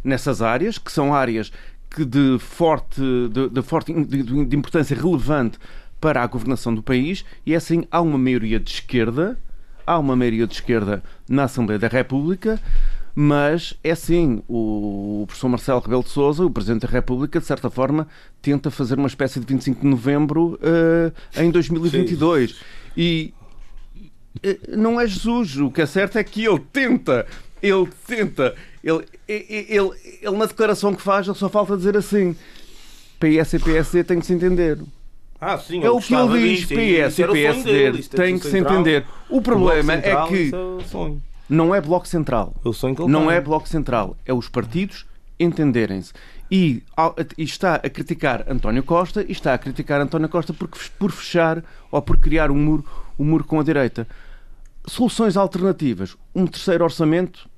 nessas 0.04 0.42
áreas 0.42 0.78
que 0.78 0.92
são 0.92 1.14
áreas 1.14 1.52
que 1.90 2.04
de 2.04 2.38
forte, 2.40 3.00
de, 3.32 3.50
de 3.50 3.62
forte 3.62 3.94
de, 3.94 4.46
de, 4.46 4.56
importância 4.56 4.96
relevante 4.96 5.60
para 6.02 6.24
a 6.24 6.28
governação 6.28 6.74
do 6.74 6.82
país 6.82 7.24
e 7.46 7.54
é 7.54 7.56
assim 7.56 7.86
há 7.92 8.02
uma 8.02 8.18
maioria 8.18 8.60
de 8.60 8.72
esquerda, 8.72 9.38
há 9.86 10.00
uma 10.00 10.16
maioria 10.16 10.48
de 10.48 10.56
esquerda 10.56 11.04
na 11.30 11.44
Assembleia 11.44 11.78
da 11.78 11.88
República, 11.88 12.60
mas 13.14 13.74
é 13.82 13.92
assim, 13.92 14.44
o, 14.46 15.24
professor 15.26 15.48
Marcelo 15.48 15.80
Rebelo 15.80 16.04
de 16.04 16.10
Sousa, 16.10 16.44
o 16.44 16.52
Presidente 16.52 16.82
da 16.82 16.90
República, 16.90 17.40
de 17.40 17.46
certa 17.46 17.70
forma, 17.70 18.08
tenta 18.42 18.70
fazer 18.70 18.98
uma 18.98 19.08
espécie 19.08 19.40
de 19.40 19.46
25 19.46 19.82
de 19.82 19.88
novembro 19.88 20.60
uh, 20.62 21.42
em 21.42 21.50
2022. 21.50 22.52
Sim. 22.52 22.56
E 22.98 23.34
não 24.70 25.00
é 25.00 25.08
Jesus, 25.08 25.58
o 25.58 25.72
que 25.72 25.82
é 25.82 25.86
certo 25.86 26.18
é 26.18 26.24
que 26.24 26.46
ele 26.46 26.60
tenta, 26.72 27.26
ele 27.62 27.88
tenta 28.08 28.56
ele, 28.84 29.04
ele, 29.28 29.92
ele, 30.22 30.38
na 30.38 30.46
declaração 30.46 30.94
que 30.94 31.02
faz, 31.02 31.28
ele 31.28 31.36
só 31.36 31.50
falta 31.50 31.76
dizer 31.76 31.98
assim: 31.98 32.36
PS 33.20 33.54
e 33.54 33.60
PSD 33.60 34.04
têm 34.04 34.20
que 34.20 34.26
se 34.28 34.34
entender. 34.34 34.80
Ah, 35.42 35.58
sim, 35.58 35.84
é 35.84 35.90
o 35.90 36.00
que 36.00 36.14
ele 36.14 36.56
diz, 36.56 36.66
PS 36.66 37.20
e 37.20 37.28
PSD 37.28 38.04
têm 38.16 38.38
que 38.38 38.48
se 38.48 38.58
entender. 38.58 39.06
O 39.30 39.42
problema 39.42 39.94
o 39.94 39.98
é 39.98 40.28
que 40.28 40.52
é 40.54 41.36
não 41.50 41.74
é 41.74 41.82
Bloco 41.82 42.08
Central. 42.08 42.56
Não 43.08 43.30
é 43.30 43.42
Bloco 43.42 43.68
Central. 43.68 44.16
É 44.26 44.34
os 44.34 44.48
partidos 44.48 45.06
entenderem-se. 45.40 46.14
E, 46.50 46.84
e, 47.38 47.44
está 47.44 47.76
a 47.76 47.90
criticar 47.90 48.46
António 48.48 48.84
Costa 48.84 49.26
e 49.28 49.32
está 49.32 49.54
a 49.54 49.58
criticar 49.58 50.00
António 50.00 50.30
Costa 50.30 50.54
porque, 50.54 50.78
por 50.98 51.12
fechar 51.12 51.64
ou 51.92 52.02
por 52.02 52.18
criar 52.18 52.52
um 52.52 52.56
muro, 52.56 52.86
um 53.18 53.26
muro 53.26 53.44
com 53.44 53.60
a 53.60 53.64
direita. 53.64 54.08
Soluções 54.88 55.36
alternativas. 55.36 56.16
Um 56.34 56.46
terceiro 56.46 56.84
orçamento 56.84 57.50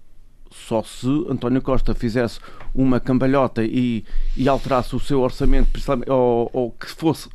só 0.51 0.81
se 0.81 1.07
António 1.29 1.61
Costa 1.61 1.93
fizesse 1.93 2.39
uma 2.73 2.99
cambalhota 2.99 3.63
e, 3.63 4.03
e 4.35 4.47
alterasse 4.47 4.95
o 4.95 4.99
seu 4.99 5.21
orçamento, 5.21 5.69
ou, 6.07 6.49
ou 6.53 6.71
que 6.71 6.87
fosse 6.87 7.29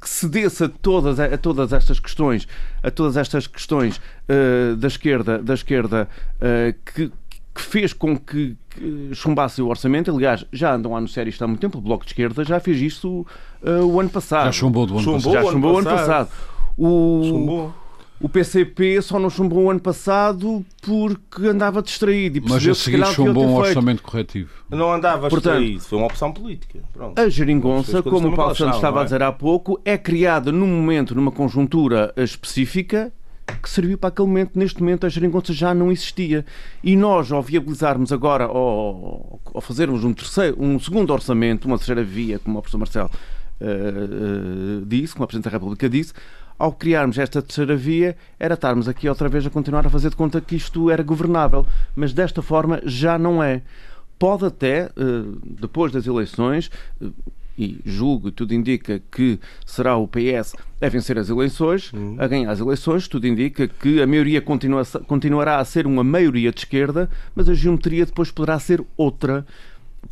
que 0.00 0.08
cedesse 0.08 0.64
a 0.64 0.68
todas, 0.68 1.18
a 1.18 1.38
todas 1.38 1.72
estas 1.72 1.98
questões, 1.98 2.46
a 2.82 2.90
todas 2.90 3.16
estas 3.16 3.46
questões 3.46 3.96
uh, 3.96 4.76
da 4.76 4.86
esquerda, 4.86 5.38
da 5.38 5.54
esquerda 5.54 6.08
uh, 6.36 6.74
que, 6.84 7.10
que 7.54 7.60
fez 7.62 7.94
com 7.94 8.18
que, 8.18 8.54
que 8.68 9.10
chumbasse 9.14 9.62
o 9.62 9.68
orçamento. 9.68 10.10
Aliás, 10.10 10.44
já 10.52 10.74
andam 10.74 10.94
a 10.94 10.98
anunciar 10.98 11.26
isto 11.26 11.42
há 11.42 11.46
muito 11.46 11.60
tempo. 11.60 11.78
O 11.78 11.80
Bloco 11.80 12.04
de 12.04 12.10
Esquerda 12.10 12.44
já 12.44 12.60
fez 12.60 12.82
isto 12.82 13.26
uh, 13.62 13.86
o 13.86 13.98
ano 13.98 14.10
passado. 14.10 14.46
Já 14.46 14.52
chumbou 14.52 14.84
do 14.84 14.94
ano 14.94 15.02
chumbou 15.02 15.32
passado. 15.32 15.44
Já 15.44 15.50
chumbou 15.52 15.72
o 15.72 15.78
ano 15.78 15.90
passado. 15.90 16.28
O... 16.76 17.22
Chumbou. 17.24 17.74
O 18.20 18.28
PCP 18.28 19.02
só 19.02 19.18
não 19.18 19.28
chumbou 19.28 19.64
o 19.64 19.70
ano 19.70 19.80
passado 19.80 20.64
porque 20.80 21.46
andava 21.46 21.82
distraído. 21.82 22.38
E 22.38 22.40
Mas 22.40 22.66
a 22.66 22.74
seguir 22.74 23.04
chumbou 23.06 23.44
um 23.44 23.56
orçamento 23.56 24.02
corretivo. 24.02 24.50
Não 24.70 24.92
andava 24.92 25.28
Portanto, 25.28 25.58
distraído, 25.58 25.80
foi 25.82 25.98
uma 25.98 26.06
opção 26.06 26.32
política. 26.32 26.78
Pronto. 26.92 27.18
A 27.18 27.28
geringonça, 27.28 28.02
como 28.02 28.28
o 28.28 28.36
Paulo 28.36 28.54
Santos 28.54 28.76
estava 28.76 29.00
é? 29.00 29.02
a 29.02 29.04
dizer 29.04 29.22
há 29.22 29.32
pouco, 29.32 29.80
é 29.84 29.98
criada 29.98 30.52
num 30.52 30.66
momento, 30.66 31.14
numa 31.14 31.32
conjuntura 31.32 32.12
específica 32.16 33.12
que 33.62 33.68
serviu 33.68 33.98
para 33.98 34.08
aquele 34.08 34.28
momento. 34.28 34.58
Neste 34.58 34.80
momento 34.80 35.06
a 35.06 35.08
geringonça 35.08 35.52
já 35.52 35.74
não 35.74 35.90
existia. 35.90 36.46
E 36.82 36.96
nós, 36.96 37.30
ao 37.30 37.42
viabilizarmos 37.42 38.12
agora, 38.12 38.44
ao, 38.44 39.40
ao 39.52 39.60
fazermos 39.60 40.04
um, 40.04 40.14
terceiro, 40.14 40.56
um 40.58 40.78
segundo 40.78 41.12
orçamento, 41.12 41.66
uma 41.66 41.76
terceira 41.76 42.02
via, 42.02 42.38
como 42.38 42.58
o 42.58 42.62
professor 42.62 42.78
Marcelo 42.78 43.10
uh, 43.60 44.82
uh, 44.82 44.86
disse, 44.86 45.14
como 45.14 45.24
a 45.24 45.26
Presidente 45.26 45.50
da 45.50 45.50
República 45.50 45.88
disse, 45.88 46.12
ao 46.58 46.72
criarmos 46.72 47.18
esta 47.18 47.42
terceira 47.42 47.76
via, 47.76 48.16
era 48.38 48.54
estarmos 48.54 48.88
aqui 48.88 49.08
outra 49.08 49.28
vez 49.28 49.46
a 49.46 49.50
continuar 49.50 49.86
a 49.86 49.90
fazer 49.90 50.10
de 50.10 50.16
conta 50.16 50.40
que 50.40 50.56
isto 50.56 50.90
era 50.90 51.02
governável. 51.02 51.66
Mas 51.94 52.12
desta 52.12 52.42
forma 52.42 52.80
já 52.84 53.18
não 53.18 53.42
é. 53.42 53.62
Pode 54.18 54.46
até, 54.46 54.84
eh, 54.84 54.90
depois 55.44 55.92
das 55.92 56.06
eleições, 56.06 56.70
eh, 57.02 57.06
e 57.56 57.80
julgo 57.84 58.32
tudo 58.32 58.52
indica 58.52 59.00
que 59.10 59.38
será 59.64 59.96
o 59.96 60.08
PS 60.08 60.56
a 60.80 60.88
vencer 60.88 61.18
as 61.18 61.28
eleições, 61.28 61.92
uhum. 61.92 62.16
a 62.18 62.26
ganhar 62.26 62.50
as 62.50 62.60
eleições, 62.60 63.06
tudo 63.06 63.26
indica 63.26 63.68
que 63.68 64.02
a 64.02 64.06
maioria 64.06 64.40
continua, 64.40 64.84
continuará 65.06 65.58
a 65.58 65.64
ser 65.64 65.86
uma 65.86 66.02
maioria 66.02 66.50
de 66.50 66.60
esquerda, 66.60 67.08
mas 67.34 67.48
a 67.48 67.54
geometria 67.54 68.06
depois 68.06 68.30
poderá 68.30 68.58
ser 68.58 68.84
outra 68.96 69.46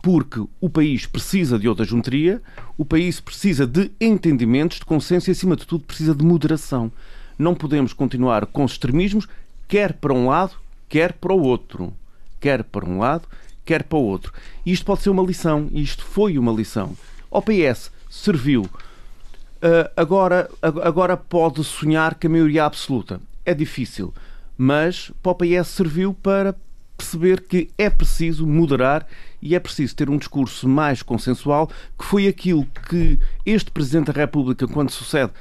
porque 0.01 0.43
o 0.61 0.71
país 0.71 1.07
precisa 1.07 1.59
de 1.59 1.69
outra 1.69 1.85
geometria, 1.85 2.41
o 2.79 2.85
país 2.85 3.21
precisa 3.21 3.67
de 3.67 3.91
entendimentos, 4.01 4.79
de 4.79 4.85
consenso 4.85 5.31
e, 5.31 5.33
acima 5.33 5.57
de 5.57 5.67
tudo, 5.67 5.85
precisa 5.85 6.15
de 6.15 6.25
moderação. 6.25 6.91
Não 7.39 7.55
podemos 7.55 7.93
continuar 7.93 8.47
com 8.47 8.65
extremismos, 8.65 9.27
quer 9.69 9.95
para 9.95 10.13
um 10.13 10.29
lado, 10.29 10.55
quer 10.89 11.13
para 11.15 11.33
o 11.33 11.43
outro. 11.43 11.93
Quer 12.41 12.65
para 12.65 12.85
um 12.85 12.99
lado, 12.99 13.29
quer 13.65 13.85
para 13.85 13.99
o 13.99 14.03
outro. 14.03 14.33
E 14.65 14.73
isto 14.73 14.85
pode 14.85 15.03
ser 15.03 15.11
uma 15.11 15.23
lição, 15.23 15.69
e 15.73 15.83
isto 15.83 16.05
foi 16.05 16.39
uma 16.39 16.53
lição. 16.53 16.97
O 17.31 17.41
PS 17.41 17.91
serviu. 18.11 18.63
Uh, 18.63 19.89
agora, 19.97 20.51
agora 20.61 21.17
pode 21.17 21.63
sonhar 21.63 22.17
com 22.17 22.27
a 22.27 22.31
maioria 22.31 22.65
absoluta. 22.65 23.21
É 23.45 23.55
difícil. 23.55 24.13
Mas 24.59 25.11
para 25.23 25.33
o 25.33 25.35
PS 25.35 25.69
serviu 25.69 26.13
para 26.13 26.55
perceber 26.97 27.41
que 27.41 27.71
é 27.77 27.91
preciso 27.91 28.47
moderar 28.47 29.07
e 29.41 29.55
é 29.55 29.61
preciso 29.61 29.95
ter 29.97 30.09
um 30.09 30.17
discurso 30.17 30.69
mais 30.69 31.03
consensual, 31.03 31.69
que 31.99 32.05
foi 32.05 32.27
aquilo 32.27 32.67
que 32.89 33.19
este 33.45 33.71
Presidente 33.71 34.13
da 34.13 34.21
República, 34.21 34.67
quando 34.69 34.91
sucede 34.91 35.33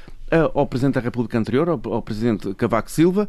ao 0.54 0.66
Presidente 0.66 0.96
da 0.96 1.02
República 1.02 1.38
anterior, 1.38 1.70
ao, 1.70 2.02
Presidente 2.02 2.54
Cavaco 2.56 2.90
Silva, 2.90 3.28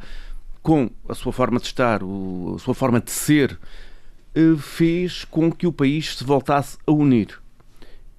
com 0.62 0.88
a 1.08 1.14
sua 1.14 1.32
forma 1.32 1.58
de 1.58 1.66
estar, 1.66 2.00
a 2.02 2.58
sua 2.58 2.74
forma 2.74 3.00
de 3.00 3.11
ser, 3.11 3.58
eh, 4.35 4.56
fez 4.56 5.24
com 5.24 5.50
que 5.50 5.66
o 5.66 5.72
país 5.72 6.16
se 6.16 6.24
voltasse 6.24 6.78
a 6.87 6.92
unir, 6.92 7.38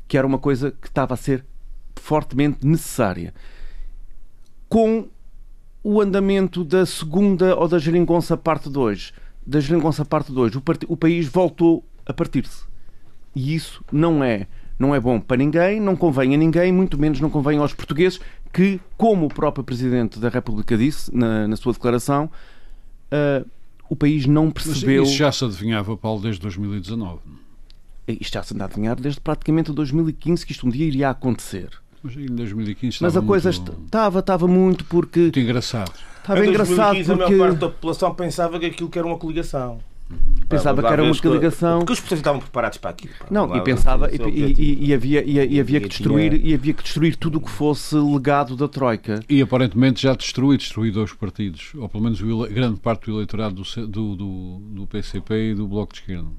que 0.07 0.17
era 0.17 0.27
uma 0.27 0.37
coisa 0.37 0.71
que 0.71 0.87
estava 0.87 1.13
a 1.13 1.17
ser 1.17 1.45
fortemente 1.95 2.67
necessária. 2.67 3.33
Com 4.67 5.07
o 5.81 6.01
andamento 6.01 6.63
da 6.63 6.85
segunda 6.85 7.55
ou 7.55 7.67
da 7.67 7.79
geringonça 7.79 8.35
parte 8.35 8.69
2, 8.69 9.13
da 9.45 9.59
geringonça 9.59 10.05
parte 10.05 10.31
2, 10.31 10.55
o, 10.55 10.63
o 10.87 10.97
país 10.97 11.27
voltou 11.27 11.83
a 12.05 12.13
partir-se. 12.13 12.63
E 13.35 13.55
isso 13.55 13.83
não 13.91 14.23
é, 14.23 14.47
não 14.77 14.93
é 14.93 14.99
bom 14.99 15.19
para 15.19 15.37
ninguém, 15.37 15.79
não 15.79 15.95
convém 15.95 16.33
a 16.33 16.37
ninguém, 16.37 16.71
muito 16.71 16.97
menos 16.97 17.19
não 17.19 17.29
convém 17.29 17.57
aos 17.57 17.73
portugueses, 17.73 18.19
que, 18.51 18.79
como 18.97 19.25
o 19.25 19.29
próprio 19.29 19.63
Presidente 19.63 20.19
da 20.19 20.29
República 20.29 20.77
disse 20.77 21.13
na, 21.15 21.47
na 21.47 21.55
sua 21.55 21.73
declaração, 21.73 22.29
uh, 23.11 23.49
o 23.89 23.95
país 23.95 24.25
não 24.25 24.51
percebeu. 24.51 25.01
Mas 25.01 25.09
isso 25.09 25.17
já 25.17 25.31
se 25.31 25.43
adivinhava, 25.43 25.97
Paulo, 25.97 26.21
desde 26.21 26.41
2019. 26.41 27.19
Isto 28.07 28.33
já 28.33 28.43
se 28.43 28.53
anda 28.53 28.65
a 28.65 28.67
adivinhar 28.67 28.99
desde 28.99 29.19
praticamente 29.19 29.71
2015 29.71 30.45
que 30.45 30.51
isto 30.51 30.67
um 30.67 30.69
dia 30.69 30.85
iria 30.85 31.09
acontecer. 31.09 31.69
Mas 32.03 32.17
em 32.17 32.25
2015 32.25 32.97
Mas 33.01 33.15
a 33.15 33.21
coisa 33.21 33.49
muito... 33.49 33.71
estava, 33.85 34.19
estava 34.19 34.47
muito 34.47 34.83
porque. 34.85 35.21
Muito 35.21 35.39
engraçado. 35.39 35.93
Estava 36.23 36.45
em 36.45 36.49
engraçado 36.49 36.95
2015 36.95 37.09
porque... 37.09 37.23
a 37.23 37.27
maior 37.27 37.47
parte 37.47 37.59
da 37.59 37.69
população 37.69 38.15
pensava 38.15 38.59
que 38.59 38.65
aquilo 38.67 38.89
que 38.89 38.97
era 38.97 39.05
uma 39.05 39.17
coligação. 39.17 39.79
pensava 40.47 40.81
que 40.81 40.87
era 40.87 41.03
uma 41.03 41.17
coligação. 41.17 41.79
Porque 41.79 41.93
os 41.93 41.99
pessoas 41.99 42.19
estavam 42.21 42.39
preparados 42.39 42.77
para 42.77 42.91
aquilo. 42.91 43.13
Não, 43.29 43.53
e 43.53 43.61
pensava, 43.61 44.09
e, 44.09 44.15
e, 44.15 44.87
e, 44.87 44.93
havia, 44.93 45.21
e, 45.25 45.59
havia 45.59 45.81
que 45.81 45.89
destruir, 45.89 46.33
e 46.33 46.53
havia 46.53 46.73
que 46.73 46.81
destruir 46.81 47.17
tudo 47.17 47.39
o 47.39 47.41
que 47.41 47.49
fosse 47.49 47.95
legado 47.97 48.55
da 48.55 48.69
Troika. 48.69 49.19
E 49.27 49.41
aparentemente 49.41 50.01
já 50.01 50.15
destruiu, 50.15 50.57
destruiu 50.57 50.93
dois 50.93 51.11
partidos, 51.11 51.73
ou 51.75 51.89
pelo 51.89 52.05
menos 52.05 52.21
grande 52.49 52.79
parte 52.79 53.07
do 53.07 53.17
eleitorado 53.17 53.55
do, 53.55 53.87
do, 53.87 54.15
do, 54.15 54.59
do 54.69 54.87
PCP 54.87 55.51
e 55.51 55.55
do 55.55 55.67
Bloco 55.67 55.91
de 55.91 55.99
Esquerda. 55.99 56.29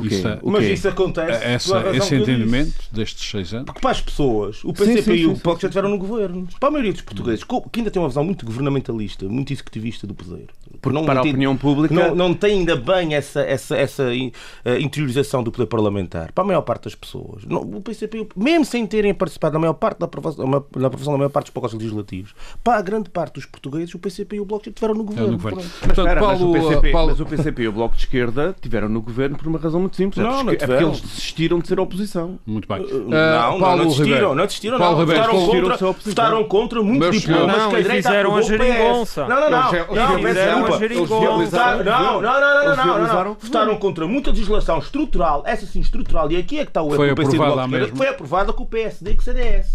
Isso 0.00 0.28
é, 0.28 0.38
Mas 0.42 0.64
isso 0.64 0.88
acontece. 0.88 1.44
Essa, 1.44 1.96
esse 1.96 2.14
entendimento 2.14 2.74
destes 2.92 3.30
seis 3.30 3.52
anos. 3.52 3.66
Porque 3.66 3.80
para 3.80 3.90
as 3.90 4.00
pessoas, 4.00 4.62
o 4.64 4.72
PCP 4.72 5.02
sim, 5.02 5.10
sim, 5.10 5.22
e 5.22 5.26
o 5.26 5.36
POC 5.38 5.62
já 5.62 5.68
estiveram 5.68 5.88
no 5.88 5.98
governo. 5.98 6.46
Para 6.58 6.68
a 6.68 6.72
maioria 6.72 6.92
dos 6.92 7.02
portugueses, 7.02 7.44
que 7.44 7.80
ainda 7.80 7.90
tem 7.90 8.00
uma 8.00 8.08
visão 8.08 8.24
muito 8.24 8.46
governamentalista, 8.46 9.28
muito 9.28 9.52
executivista 9.52 10.06
do 10.06 10.14
poder. 10.14 10.46
Porque 10.80 10.96
não, 10.96 11.04
para 11.04 11.20
a 11.20 11.22
opinião 11.22 11.56
pública. 11.56 11.94
Não, 11.94 12.14
não 12.14 12.34
tem 12.34 12.58
ainda 12.60 12.76
bem 12.76 13.14
essa, 13.14 13.40
essa, 13.40 13.76
essa 13.76 14.04
uh, 14.04 14.70
interiorização 14.80 15.42
do 15.42 15.50
poder 15.50 15.66
parlamentar. 15.66 16.32
Para 16.32 16.44
a 16.44 16.46
maior 16.46 16.62
parte 16.62 16.84
das 16.84 16.94
pessoas. 16.94 17.44
Não, 17.44 17.60
o 17.60 17.80
PCP, 17.80 18.28
mesmo 18.36 18.64
sem 18.64 18.86
terem 18.86 19.12
participado 19.12 19.54
na 19.54 19.60
maior 19.60 19.74
parte 19.74 19.98
da 19.98 20.06
aprovação, 20.06 20.48
da 20.48 20.86
aprovação 20.86 21.12
da 21.12 21.18
maior 21.18 21.30
parte 21.30 21.46
dos 21.46 21.54
pacotes 21.54 21.76
legislativos, 21.76 22.34
para 22.62 22.78
a 22.78 22.82
grande 22.82 23.10
parte 23.10 23.34
dos 23.34 23.46
portugueses, 23.46 23.94
o 23.94 23.98
PCP 23.98 24.36
e 24.36 24.40
o 24.40 24.44
Bloco 24.44 24.64
já 24.64 24.70
estiveram 24.70 24.94
no 24.94 25.04
governo. 25.04 25.28
É, 25.28 25.32
no 25.32 25.38
governo. 25.38 25.62
Mas, 25.62 25.80
Portanto, 25.80 26.18
Paulo, 26.18 26.30
mas, 26.30 26.40
o 26.40 26.52
PCP, 26.52 26.92
Paulo... 26.92 27.10
mas 27.10 27.20
o 27.20 27.26
PCP 27.26 27.62
e 27.62 27.68
o 27.68 27.72
Bloco 27.72 27.96
de 27.96 28.02
Esquerda 28.02 28.50
estiveram 28.50 28.88
no 28.88 29.00
governo 29.00 29.36
por 29.36 29.48
uma 29.48 29.58
razão 29.58 29.80
muito 29.80 29.87
simples. 29.96 30.24
Não, 30.24 30.40
é 30.40 30.44
porque, 30.44 30.66
não 30.66 30.74
é 30.74 30.78
porque 30.78 30.84
eles 30.84 31.00
desistiram 31.00 31.58
de 31.58 31.68
ser 31.68 31.80
oposição. 31.80 32.38
Muito 32.46 32.68
bem. 32.68 32.82
Uh, 32.82 33.08
não, 33.08 33.58
não, 33.58 33.76
não 33.76 33.86
desistiram, 33.86 34.34
não 34.34 34.46
desistiram, 34.46 34.78
não. 34.78 34.96
Votaram 34.96 35.46
contra, 35.46 35.76
votaram 35.76 36.44
contra 36.44 36.82
muitos 36.82 37.20
diplomas 37.20 37.66
que 37.66 37.76
a 37.76 37.80
direita 37.80 38.08
fizeram 38.08 38.36
a 38.36 38.42
geringonça. 38.42 39.26
Não, 39.26 39.40
não, 39.40 39.50
não. 39.50 39.72
Não, 39.94 40.18
fizeram 40.18 40.66
a 40.66 40.78
geringonça. 40.78 41.84
Não, 41.84 42.20
não, 42.20 42.40
não, 42.40 42.76
não, 42.76 43.24
não. 43.24 43.36
Votaram 43.40 43.76
contra 43.76 44.06
muita 44.06 44.30
legislação 44.30 44.78
estrutural, 44.78 45.42
essa 45.46 45.66
sim 45.66 45.80
estrutural, 45.80 46.30
e 46.30 46.36
aqui 46.36 46.58
é 46.58 46.64
que 46.64 46.70
está 46.70 46.82
o 46.82 46.94
erro 46.94 47.14
do 47.14 47.14
PSD 47.14 47.96
foi 47.96 48.08
aprovada 48.08 48.52
com 48.52 48.62
o 48.62 48.66
PSD 48.66 49.10
e 49.10 49.14
com 49.14 49.20
o 49.20 49.24
CDS. 49.24 49.74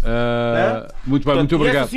Muito 1.06 1.26
bem, 1.26 1.36
muito 1.36 1.56
obrigado. 1.56 1.90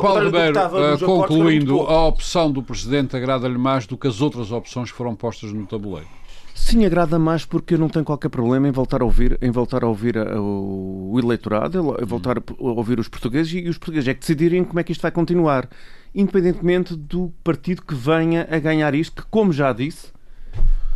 Paulo 0.00 0.24
Ribeiro, 0.24 0.58
concluindo, 1.04 1.80
a 1.80 2.06
opção 2.06 2.50
do 2.50 2.62
Presidente 2.62 3.16
agrada-lhe 3.16 3.58
mais 3.58 3.86
do 3.86 3.96
que 3.96 4.06
as 4.06 4.20
outras 4.20 4.52
opções 4.52 4.90
que 4.90 4.96
foram 4.96 5.14
postas 5.14 5.52
no 5.52 5.66
tabuleiro. 5.66 6.17
Sim, 6.58 6.84
agrada 6.84 7.18
mais 7.18 7.46
porque 7.46 7.74
eu 7.74 7.78
não 7.78 7.88
tenho 7.88 8.04
qualquer 8.04 8.28
problema 8.28 8.68
em 8.68 8.70
voltar 8.70 9.00
a 9.00 9.04
ouvir, 9.04 9.38
em 9.40 9.50
voltar 9.50 9.82
a 9.82 9.86
ouvir 9.86 10.18
a, 10.18 10.38
o, 10.38 11.12
o, 11.12 11.18
eleitorado, 11.18 11.96
em 11.98 12.04
voltar 12.04 12.36
a 12.36 12.42
ouvir 12.58 12.98
os 12.98 13.08
portugueses 13.08 13.54
e 13.54 13.68
os 13.70 13.78
portugueses 13.78 14.06
é 14.06 14.12
que 14.12 14.20
decidirem 14.20 14.62
como 14.64 14.78
é 14.78 14.82
que 14.82 14.92
isto 14.92 15.00
vai 15.00 15.10
continuar, 15.10 15.66
independentemente 16.14 16.94
do 16.94 17.32
partido 17.42 17.80
que 17.80 17.94
venha 17.94 18.46
a 18.50 18.58
ganhar 18.58 18.94
isto, 18.94 19.22
que, 19.22 19.28
como 19.30 19.50
já 19.50 19.72
disse, 19.72 20.08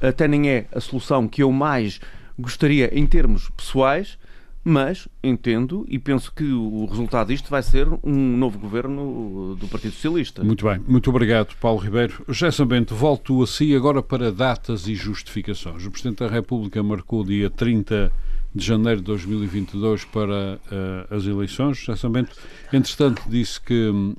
até 0.03 0.29
nem 0.29 0.51
é 0.51 0.67
a 0.75 0.81
solução 0.81 1.27
que 1.27 1.43
eu 1.43 1.51
mais 1.51 2.01
gostaria 2.39 2.91
em 2.93 3.07
termos 3.07 3.49
pessoais, 3.57 4.19
mas 4.65 5.09
entendo 5.23 5.85
e 5.89 5.99
penso 5.99 6.33
que 6.33 6.45
o 6.45 6.87
resultado 6.87 7.29
disto 7.29 7.51
vai 7.51 7.63
ser 7.63 7.89
um 8.03 8.37
novo 8.37 8.59
governo 8.59 9.57
do 9.59 9.67
Partido 9.67 9.93
Socialista. 9.93 10.45
Muito 10.45 10.65
bem, 10.65 10.81
muito 10.87 11.11
obrigado, 11.11 11.55
Paulo 11.57 11.81
Ribeiro. 11.81 12.25
Gerson 12.29 12.67
Bento, 12.67 12.95
volto 12.95 13.43
a 13.43 13.47
si 13.47 13.75
agora 13.75 14.03
para 14.03 14.31
datas 14.31 14.87
e 14.87 14.95
justificações. 14.95 15.85
O 15.85 15.91
Presidente 15.91 16.19
da 16.19 16.29
República 16.29 16.83
marcou 16.83 17.25
dia 17.25 17.51
30 17.51 18.13
de 18.55 18.65
janeiro 18.65 19.01
de 19.01 19.07
2022 19.07 20.05
para 20.05 20.61
uh, 20.67 21.15
as 21.15 21.25
eleições. 21.25 21.79
Gerson 21.79 22.11
Bento, 22.11 22.37
entretanto, 22.73 23.23
disse 23.29 23.61
que 23.61 23.89
uh, 23.89 24.15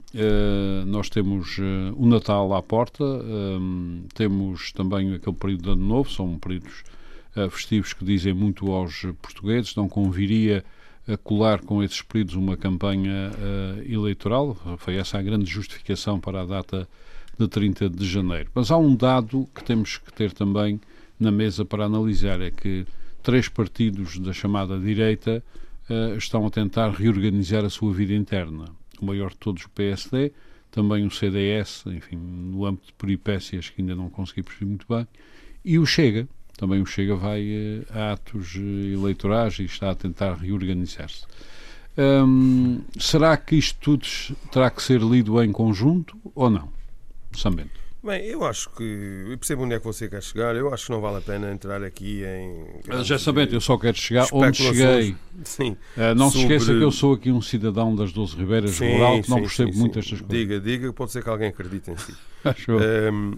nós 0.88 1.10
temos 1.10 1.58
uh, 1.60 1.94
o 1.96 2.06
Natal 2.08 2.54
à 2.54 2.62
porta, 2.62 3.04
temos 4.14 4.72
também 4.72 5.14
aquele 5.14 5.36
período 5.36 5.64
de 5.64 5.70
Ano 5.70 5.86
Novo, 5.86 6.10
são 6.10 6.38
períodos 6.38 6.82
uh, 6.82 7.03
festivos 7.50 7.94
que 7.94 8.06
dizem 8.06 8.34
muito 8.34 8.72
aos 8.72 9.02
portugueses, 9.22 9.76
não 9.76 9.90
conviria 9.90 10.64
a 11.08 11.18
colar 11.18 11.62
com 11.62 11.84
esses 11.84 12.02
períodos 12.02 12.36
uma 12.36 12.56
campanha 12.56 13.32
uh, 13.32 13.92
eleitoral. 13.92 14.56
Foi 14.78 14.96
essa 14.96 15.18
a 15.18 15.22
grande 15.22 15.50
justificação 15.50 16.20
para 16.20 16.42
a 16.42 16.46
data 16.46 16.88
de 17.38 17.48
30 17.48 17.90
de 17.90 18.06
janeiro. 18.06 18.50
Mas 18.54 18.72
há 18.72 18.78
um 18.78 18.96
dado 18.96 19.48
que 19.54 19.64
temos 19.64 19.98
que 19.98 20.14
ter 20.14 20.32
também 20.32 20.80
na 21.20 21.32
mesa 21.32 21.66
para 21.66 21.86
analisar: 21.86 22.42
é 22.42 22.52
que 22.52 22.86
três 23.22 23.50
partidos 23.50 24.18
da 24.20 24.32
chamada 24.32 24.80
direita 24.80 25.44
uh, 25.90 26.18
estão 26.18 26.46
a 26.46 26.50
tentar 26.50 26.92
reorganizar 26.92 27.66
a 27.66 27.70
sua 27.70 27.94
vida 27.94 28.14
interna. 28.14 28.66
O 29.02 29.06
maior 29.06 29.32
de 29.32 29.38
todos, 29.38 29.64
o 29.64 29.70
PSD, 29.72 30.32
também 30.72 31.06
o 31.06 31.12
CDS, 31.12 31.86
enfim, 31.88 32.16
no 32.16 32.66
âmbito 32.66 32.88
de 32.88 32.94
peripécias 32.94 33.70
que 33.70 33.82
ainda 33.82 33.96
não 33.96 34.10
consegui 34.10 34.44
perceber 34.44 34.66
muito 34.66 34.86
bem, 34.88 35.06
e 35.66 35.78
o 35.78 35.86
Chega, 35.86 36.28
também 36.64 36.82
o 36.82 36.86
Chega 36.86 37.14
vai 37.14 37.42
eh, 37.42 37.82
a 37.94 38.14
atos 38.14 38.56
eh, 38.56 38.94
eleitorais 38.94 39.60
e 39.60 39.66
está 39.66 39.92
a 39.92 39.96
tentar 39.96 40.36
reorganizar-se. 40.36 41.26
Hum, 41.98 42.80
será 42.98 43.36
que 43.36 43.58
isto 43.58 43.78
tudo 43.82 44.08
terá 44.50 44.70
que 44.70 44.82
ser 44.82 45.02
lido 45.02 45.44
em 45.44 45.52
conjunto 45.52 46.18
ou 46.34 46.50
não? 46.50 46.70
Sambento. 47.34 47.84
Bem, 48.02 48.24
eu 48.26 48.46
acho 48.46 48.70
que. 48.70 48.84
Eu 49.30 49.38
percebo 49.38 49.64
onde 49.64 49.76
é 49.76 49.80
que 49.80 49.86
você 49.86 50.08
quer 50.08 50.24
chegar. 50.24 50.56
Eu 50.56 50.74
acho 50.74 50.86
que 50.86 50.92
não 50.92 51.02
vale 51.02 51.18
a 51.18 51.22
pena 51.22 51.52
entrar 51.52 51.84
aqui 51.84 52.24
em. 52.24 53.04
Já 53.04 53.20
sabendo, 53.20 53.54
eu 53.54 53.62
só 53.62 53.78
quero 53.78 53.98
chegar 53.98 54.26
onde 54.32 54.58
cheguei. 54.58 55.16
Sim. 55.44 55.76
Uh, 55.98 56.16
não 56.16 56.30
sobre... 56.30 56.48
se 56.48 56.54
esqueça 56.54 56.78
que 56.78 56.84
eu 56.84 56.92
sou 56.92 57.14
aqui 57.14 57.32
um 57.32 57.42
cidadão 57.42 57.94
das 57.94 58.14
12 58.14 58.38
Ribeiras 58.38 58.72
sim, 58.72 58.94
rural 58.94 59.18
que 59.20 59.24
sim, 59.26 59.32
não 59.32 59.42
percebo 59.42 59.74
sim, 59.74 59.80
muito 59.80 60.00
estas 60.00 60.22
coisas. 60.22 60.38
Diga, 60.38 60.60
diga, 60.60 60.94
pode 60.94 61.12
ser 61.12 61.24
que 61.24 61.30
alguém 61.30 61.50
acredite 61.50 61.92
em 61.92 61.98
si. 61.98 62.14
Acho. 62.44 62.72
Um, 62.74 63.38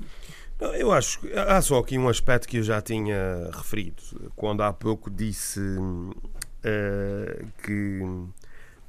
eu 0.60 0.91
acho 0.91 1.20
que 1.20 1.34
há 1.34 1.62
só 1.62 1.80
aqui 1.80 1.97
um 1.97 2.08
aspecto 2.08 2.47
que 2.47 2.58
eu 2.58 2.64
já 2.64 2.82
tinha 2.82 3.49
referido 3.51 4.01
quando 4.36 4.64
há 4.64 4.72
pouco 4.72 5.10
disse 5.10 5.60
uh, 5.60 7.45
que 7.62 8.01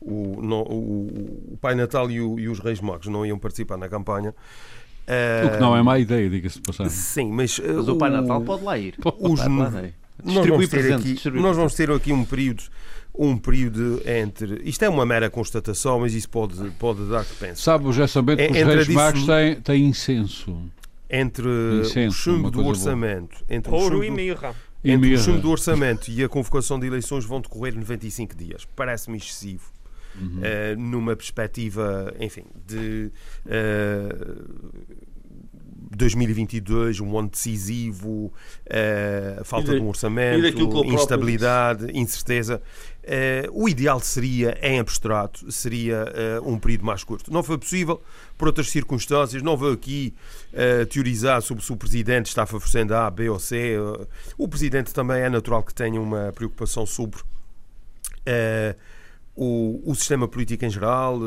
o, 0.00 0.40
no, 0.40 0.62
o, 0.62 1.52
o, 1.52 1.58
Pai 1.60 1.74
Natal 1.74 2.10
e, 2.10 2.20
o, 2.20 2.38
e, 2.38 2.48
os 2.48 2.60
Reis 2.60 2.80
Magos 2.80 3.08
não 3.08 3.26
iam 3.26 3.38
participar 3.38 3.76
na 3.76 3.88
campanha. 3.88 4.30
Uh, 4.30 5.46
o 5.46 5.50
que 5.50 5.60
não 5.60 5.76
é 5.76 5.82
má 5.82 5.98
ideia, 5.98 6.30
diga-se 6.30 6.56
de 6.56 6.62
passagem. 6.62 6.92
Sim, 6.92 7.32
mas, 7.32 7.58
uh, 7.58 7.62
mas 7.76 7.88
o 7.88 7.96
Pai 7.96 8.10
Natal 8.10 8.40
pode 8.42 8.62
lá 8.62 8.78
ir. 8.78 8.94
Os, 9.18 9.46
nós, 9.46 10.46
vamos 10.46 10.68
ter 10.68 10.94
aqui, 10.94 11.30
nós 11.30 11.56
vamos 11.56 11.74
ter 11.74 11.90
aqui 11.90 12.12
um 12.12 12.24
período 12.24 12.62
um 13.18 13.36
período 13.36 14.02
entre. 14.04 14.60
Isto 14.62 14.84
é 14.84 14.88
uma 14.88 15.06
mera 15.06 15.30
constatação, 15.30 16.00
mas 16.00 16.12
isso 16.12 16.28
pode, 16.28 16.70
pode 16.72 17.08
dar 17.08 17.24
que 17.24 17.34
pensar. 17.36 17.62
Sabe, 17.62 17.90
já 17.92 18.06
sabendo 18.06 18.36
que 18.36 18.62
os 18.62 18.74
Reis 18.74 18.88
Magos 18.88 19.26
têm, 19.26 19.60
têm 19.60 19.86
incenso 19.86 20.54
entre 21.08 21.48
Incenso, 21.80 22.08
o 22.08 22.12
chumbo 22.12 22.50
do 22.50 22.64
orçamento, 22.64 23.44
entre 23.48 23.72
Ouro 23.72 24.02
e 24.04 24.10
mirra. 24.10 24.54
Entre 24.84 25.14
o 25.14 25.18
chumbo 25.18 25.40
do 25.40 25.50
orçamento 25.50 26.10
e 26.10 26.22
a 26.22 26.28
convocação 26.28 26.78
de 26.78 26.86
eleições 26.86 27.24
vão 27.24 27.40
decorrer 27.40 27.74
95 27.74 28.36
dias. 28.36 28.64
Parece-me 28.76 29.16
excessivo. 29.18 29.72
Uhum. 30.14 30.40
Uh, 30.40 30.80
numa 30.80 31.14
perspectiva, 31.14 32.14
enfim, 32.18 32.44
de 32.66 33.10
uh, 33.44 34.66
2022, 35.96 37.00
um 37.00 37.18
ano 37.18 37.28
decisivo, 37.28 38.32
uh, 38.66 39.44
falta 39.44 39.72
de, 39.72 39.78
de 39.78 39.84
um 39.84 39.88
orçamento, 39.88 40.46
instabilidade, 40.84 41.86
incerteza. 41.92 42.62
Uh, 43.06 43.62
o 43.64 43.68
ideal 43.68 44.00
seria, 44.00 44.58
em 44.60 44.80
abstrato, 44.80 45.50
seria 45.52 46.04
uh, 46.42 46.48
um 46.48 46.58
período 46.58 46.84
mais 46.84 47.04
curto. 47.04 47.32
Não 47.32 47.42
foi 47.42 47.56
possível, 47.56 48.02
por 48.36 48.48
outras 48.48 48.68
circunstâncias. 48.68 49.42
Não 49.42 49.56
vou 49.56 49.72
aqui 49.72 50.12
uh, 50.52 50.84
teorizar 50.86 51.40
sobre 51.40 51.64
se 51.64 51.72
o 51.72 51.76
Presidente 51.76 52.26
está 52.26 52.44
favorecendo 52.44 52.94
A, 52.94 53.08
B 53.08 53.28
ou 53.28 53.38
C. 53.38 53.76
o 54.36 54.48
Presidente 54.48 54.92
também 54.92 55.22
é 55.22 55.28
natural 55.28 55.62
que 55.62 55.72
tenha 55.72 56.00
uma 56.00 56.32
preocupação 56.34 56.84
sobre 56.84 57.20
o, 59.36 59.82
o, 59.84 59.94
sistema 59.94 60.26
político 60.26 60.64
em 60.64 60.70
geral, 60.70 61.20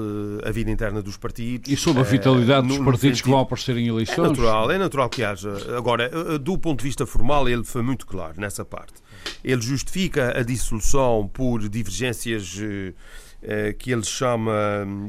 a 0.43 0.51
vida 0.51 0.71
interna 0.71 1.01
dos 1.01 1.15
partidos. 1.15 1.71
E 1.71 1.77
sobre 1.77 2.01
a 2.01 2.03
vitalidade 2.03 2.67
dos 2.67 2.77
partidos 2.77 3.01
sentido, 3.01 3.23
que 3.23 3.29
vão 3.29 3.39
aparecer 3.39 3.77
em 3.77 3.87
eleições. 3.87 4.17
É 4.17 4.21
natural, 4.29 4.71
é 4.71 4.77
natural 4.77 5.09
que 5.09 5.23
haja. 5.23 5.51
Agora, 5.77 6.39
do 6.39 6.57
ponto 6.57 6.79
de 6.79 6.85
vista 6.85 7.05
formal, 7.05 7.47
ele 7.47 7.63
foi 7.63 7.83
muito 7.83 8.07
claro 8.07 8.33
nessa 8.41 8.65
parte. 8.65 8.95
Ele 9.43 9.61
justifica 9.61 10.37
a 10.37 10.43
dissolução 10.43 11.29
por 11.31 11.67
divergências 11.69 12.57
eh, 12.59 12.93
eh, 13.41 13.73
que 13.73 13.91
ele 13.91 14.03
chama, 14.03 14.51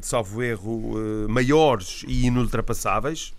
salvo 0.03 0.43
erro, 0.43 0.95
eh, 0.97 1.29
maiores 1.29 2.05
e 2.07 2.27
inultrapassáveis. 2.27 3.33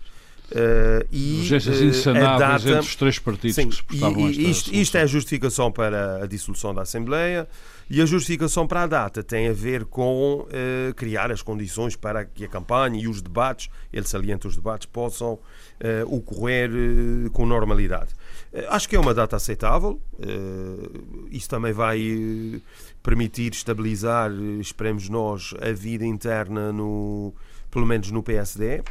Uh, 0.50 1.06
e 1.10 1.38
Urgências 1.38 1.80
insanáveis 1.80 2.38
data, 2.38 2.68
entre 2.68 2.80
os 2.80 2.96
três 2.96 3.18
partidos 3.18 3.54
sim, 3.54 3.70
que 3.70 3.74
suportavam 3.74 4.28
e, 4.28 4.50
isto, 4.50 4.74
isto, 4.74 4.98
é 4.98 5.00
a 5.00 5.06
justificação 5.06 5.72
para 5.72 6.22
a 6.22 6.26
dissolução 6.26 6.74
da 6.74 6.82
Assembleia 6.82 7.48
e 7.94 8.00
a 8.00 8.06
justificação 8.06 8.66
para 8.66 8.84
a 8.84 8.86
data 8.86 9.22
tem 9.22 9.48
a 9.48 9.52
ver 9.52 9.84
com 9.84 10.46
uh, 10.46 10.94
criar 10.94 11.30
as 11.30 11.42
condições 11.42 11.94
para 11.94 12.24
que 12.24 12.42
a 12.42 12.48
campanha 12.48 12.98
e 12.98 13.06
os 13.06 13.20
debates, 13.20 13.68
ele 13.92 14.06
salienta 14.06 14.48
os 14.48 14.56
debates, 14.56 14.86
possam 14.86 15.34
uh, 15.34 15.40
ocorrer 16.06 16.70
com 17.34 17.44
normalidade. 17.44 18.14
acho 18.70 18.88
que 18.88 18.96
é 18.96 18.98
uma 18.98 19.12
data 19.12 19.36
aceitável, 19.36 20.00
isso 21.30 21.50
também 21.50 21.74
vai 21.74 22.62
permitir 23.02 23.52
estabilizar, 23.52 24.32
esperemos 24.58 25.10
nós, 25.10 25.52
a 25.60 25.70
vida 25.72 26.06
interna 26.06 26.72
no, 26.72 27.34
pelo 27.70 27.84
menos 27.84 28.10
no 28.10 28.22
PSD. 28.22 28.82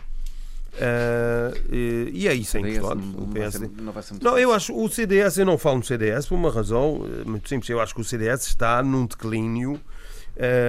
Uh, 0.74 1.74
e, 1.74 2.12
e, 2.14 2.28
é 2.28 2.34
isso, 2.34 2.58
é 2.58 2.62
importante. 2.62 3.06
Não, 3.06 3.24
o 3.24 3.28
PSD. 3.28 3.68
Vai 3.68 3.76
ser, 3.76 3.84
não, 3.84 3.92
vai 3.92 4.04
ser 4.04 4.16
não 4.22 4.40
eu 4.40 4.54
acho 4.54 4.74
o 4.74 4.90
CDS, 4.90 5.38
eu 5.38 5.46
não 5.46 5.58
falo 5.58 5.78
no 5.78 5.84
CDS 5.84 6.28
por 6.28 6.36
uma 6.36 6.50
razão 6.50 7.06
muito 7.26 7.50
simples. 7.50 7.70
Eu 7.70 7.82
acho 7.82 7.94
que 7.94 8.02
o 8.02 8.04
CDS 8.04 8.48
está 8.48 8.82
num 8.82 9.06
declínio. 9.06 9.80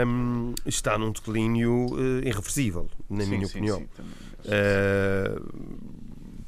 Um, 0.07 0.55
está 0.67 0.99
num 0.99 1.13
declínio 1.13 1.87
uh, 1.93 2.19
irreversível, 2.27 2.91
na 3.09 3.23
sim, 3.23 3.31
minha 3.31 3.47
sim, 3.47 3.53
opinião. 3.53 3.79
Sim, 3.79 4.03
uh, 4.49 5.92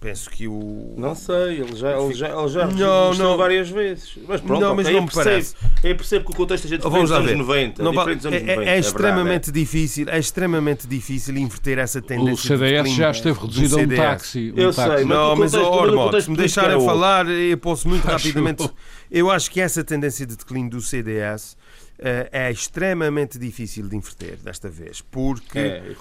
penso 0.05 0.29
que 0.29 0.47
o. 0.47 0.95
Não 0.99 1.15
sei, 1.15 1.63
ele 1.63 1.75
já, 1.75 1.99
ele 1.99 2.13
já, 2.13 2.29
ele 2.29 2.49
já 2.49 2.67
não, 2.67 3.15
não. 3.15 3.37
várias 3.39 3.71
vezes. 3.71 4.19
Mas 4.29 4.43
pronto, 4.43 4.61
não, 4.61 4.77
mas 4.77 4.85
okay, 4.85 4.99
não 4.99 5.07
me 5.07 5.11
parece. 5.11 5.55
Eu 5.83 5.97
percebo 5.97 6.27
que 6.27 6.33
o 6.33 6.35
contexto 6.35 6.67
a 6.67 6.69
gente 6.69 6.83
Vamos 6.83 7.09
lá 7.09 7.21
ver. 7.21 7.35
90, 7.35 7.83
não, 7.83 7.91
é, 7.91 8.13
anos 8.13 8.27
é, 8.27 8.31
90, 8.31 8.53
é, 8.53 8.69
é, 8.69 8.79
extremamente 8.79 9.47
verdade, 9.47 9.53
difícil, 9.53 10.07
é 10.11 10.19
extremamente 10.19 10.87
difícil 10.87 11.39
inverter 11.39 11.79
essa 11.79 12.03
tendência. 12.03 12.55
O 12.55 12.59
CDS 12.59 12.91
já 12.91 13.11
esteve 13.11 13.41
reduzido 13.41 13.79
a 13.79 13.83
um 13.83 13.89
táxi. 13.89 14.53
Um 14.55 14.61
eu 14.61 14.75
táxi. 14.75 14.97
sei, 14.97 15.05
não, 15.07 15.37
mas, 15.37 15.53
mas 15.55 16.25
se 16.25 16.31
me 16.31 16.37
deixarem 16.37 16.85
falar, 16.85 17.27
eu 17.27 17.57
posso 17.57 17.89
muito 17.89 18.05
rapidamente. 18.07 18.69
Eu 19.11 19.31
acho 19.31 19.51
que 19.51 19.59
essa 19.59 19.83
tendência 19.83 20.27
de 20.27 20.37
declínio 20.37 20.71
do 20.71 20.83
CDS 20.83 21.53
uh, 21.53 21.57
é 21.99 22.51
extremamente 22.51 23.39
difícil 23.39 23.89
de 23.89 23.97
inverter 23.97 24.37
desta 24.37 24.69
vez, 24.69 25.01
porque 25.01 25.59
é, 25.59 25.95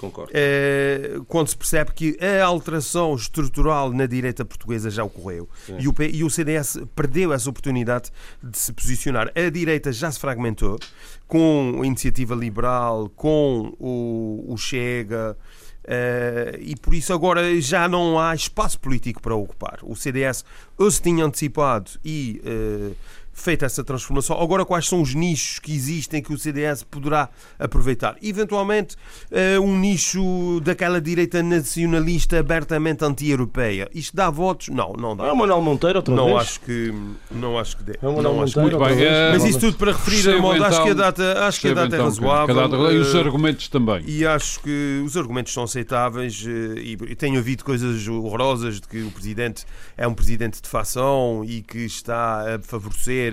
uh, 1.18 1.24
quando 1.26 1.48
se 1.48 1.56
percebe 1.56 1.92
que 1.92 2.18
a 2.20 2.44
alteração 2.44 3.14
estrutural 3.14 3.92
na 3.92 4.06
direita 4.06 4.44
portuguesa 4.44 4.90
já 4.90 5.04
ocorreu 5.04 5.48
e 5.78 5.86
o, 5.86 5.94
e 6.12 6.24
o 6.24 6.30
CDS 6.30 6.80
perdeu 6.94 7.32
essa 7.32 7.48
oportunidade 7.48 8.10
de 8.42 8.58
se 8.58 8.72
posicionar. 8.72 9.30
A 9.34 9.50
direita 9.50 9.92
já 9.92 10.10
se 10.10 10.18
fragmentou 10.18 10.78
com 11.26 11.80
a 11.82 11.86
iniciativa 11.86 12.34
liberal, 12.34 13.08
com 13.14 13.74
o, 13.78 14.44
o 14.48 14.56
Chega. 14.56 15.36
Uh, 15.84 16.56
e 16.60 16.74
por 16.76 16.94
isso 16.94 17.12
agora 17.12 17.60
já 17.60 17.86
não 17.86 18.18
há 18.18 18.34
espaço 18.34 18.80
político 18.80 19.20
para 19.20 19.34
ocupar. 19.34 19.80
O 19.82 19.94
CDS 19.94 20.42
ou 20.78 20.90
se 20.90 21.02
tinha 21.02 21.24
antecipado 21.24 21.90
e 22.02 22.40
uh, 22.42 22.96
feita 23.34 23.66
essa 23.66 23.84
transformação. 23.84 24.40
Agora, 24.40 24.64
quais 24.64 24.86
são 24.86 25.02
os 25.02 25.14
nichos 25.14 25.58
que 25.58 25.72
existem 25.74 26.22
que 26.22 26.32
o 26.32 26.38
CDS 26.38 26.82
poderá 26.82 27.28
aproveitar? 27.58 28.16
Eventualmente, 28.22 28.96
uh, 29.30 29.60
um 29.60 29.78
nicho 29.78 30.60
daquela 30.62 31.00
direita 31.00 31.42
nacionalista 31.42 32.38
abertamente 32.38 33.04
anti-europeia. 33.04 33.88
Isto 33.92 34.16
dá 34.16 34.30
votos? 34.30 34.68
Não, 34.68 34.92
não 34.92 35.16
dá. 35.16 35.26
É 35.26 35.32
o 35.32 35.36
Manuel 35.36 35.60
Monteiro 35.60 35.98
outra 35.98 36.14
não 36.14 36.26
vez? 36.26 36.36
Acho 36.38 36.60
que, 36.60 36.94
não 37.30 37.58
acho 37.58 37.76
que 37.76 37.82
dê. 37.82 37.98
É 38.00 38.08
o 38.08 38.14
Manuel 38.14 38.34
Monteiro 38.34 38.60
muito 38.62 38.78
bem. 38.78 39.04
É, 39.04 39.32
Mas 39.32 39.44
isso 39.44 39.60
tudo 39.60 39.76
para 39.76 39.92
referir 39.92 40.30
a 40.30 40.38
modo, 40.40 40.56
então, 40.56 40.68
acho 40.68 40.82
que 40.82 40.90
a 40.90 40.94
data, 40.94 41.46
acho 41.46 41.60
que 41.60 41.68
a 41.68 41.74
data 41.74 41.84
é 41.84 41.88
então, 41.88 42.00
é 42.00 42.02
razoável. 42.04 42.54
Data, 42.54 42.76
e 42.92 42.98
os 42.98 43.14
eh, 43.14 43.18
argumentos 43.18 43.68
também. 43.68 44.04
E 44.06 44.24
acho 44.24 44.60
que 44.60 45.02
os 45.04 45.16
argumentos 45.16 45.52
são 45.52 45.64
aceitáveis 45.64 46.44
eh, 46.46 46.78
e, 46.78 46.92
e 46.92 47.16
tenho 47.16 47.36
ouvido 47.36 47.64
coisas 47.64 48.06
horrorosas 48.06 48.80
de 48.80 48.88
que 48.88 49.02
o 49.02 49.10
Presidente 49.10 49.64
é 49.96 50.06
um 50.06 50.14
Presidente 50.14 50.62
de 50.62 50.68
facção 50.68 51.42
e 51.44 51.62
que 51.62 51.78
está 51.78 52.54
a 52.54 52.58
favorecer 52.60 53.23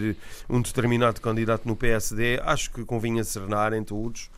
um 0.50 0.62
determinado 0.62 1.20
candidato 1.22 1.68
no 1.68 1.76
PSD, 1.76 2.40
acho 2.44 2.72
que 2.72 2.84
convinha 2.84 3.24
serenarem 3.24 3.84
todos. 3.84 4.30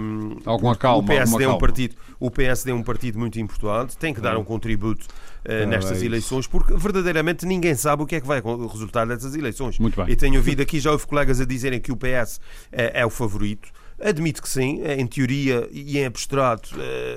Um, 0.00 0.38
alguma 0.46 0.74
calma. 0.76 1.02
O 1.02 1.06
PSD, 1.06 1.44
é 1.44 1.48
um 1.48 1.58
partido, 1.58 1.96
o 2.18 2.30
PSD 2.30 2.70
é 2.70 2.74
um 2.74 2.82
partido 2.82 3.18
muito 3.18 3.38
importante, 3.38 3.96
tem 3.96 4.14
que 4.14 4.20
dar 4.20 4.36
um 4.38 4.44
contributo 4.44 5.06
uh, 5.44 5.66
nestas 5.66 6.02
é 6.02 6.06
eleições, 6.06 6.46
porque 6.46 6.74
verdadeiramente 6.74 7.44
ninguém 7.44 7.74
sabe 7.74 8.02
o 8.02 8.06
que 8.06 8.16
é 8.16 8.20
que 8.20 8.26
vai 8.26 8.40
resultar 8.70 9.06
dessas 9.06 9.34
eleições. 9.34 9.78
Muito 9.78 9.96
bem. 9.96 10.10
E 10.12 10.16
tenho 10.16 10.36
ouvido 10.36 10.62
aqui, 10.62 10.80
já 10.80 10.90
houve 10.90 11.06
colegas 11.06 11.40
a 11.40 11.44
dizerem 11.44 11.80
que 11.80 11.92
o 11.92 11.96
PS 11.96 12.40
é, 12.72 13.00
é 13.00 13.06
o 13.06 13.10
favorito. 13.10 13.68
Admito 14.00 14.40
que 14.40 14.48
sim, 14.48 14.80
em 14.84 15.06
teoria 15.06 15.68
e 15.72 15.98
em 15.98 16.06
abstrato, 16.06 16.70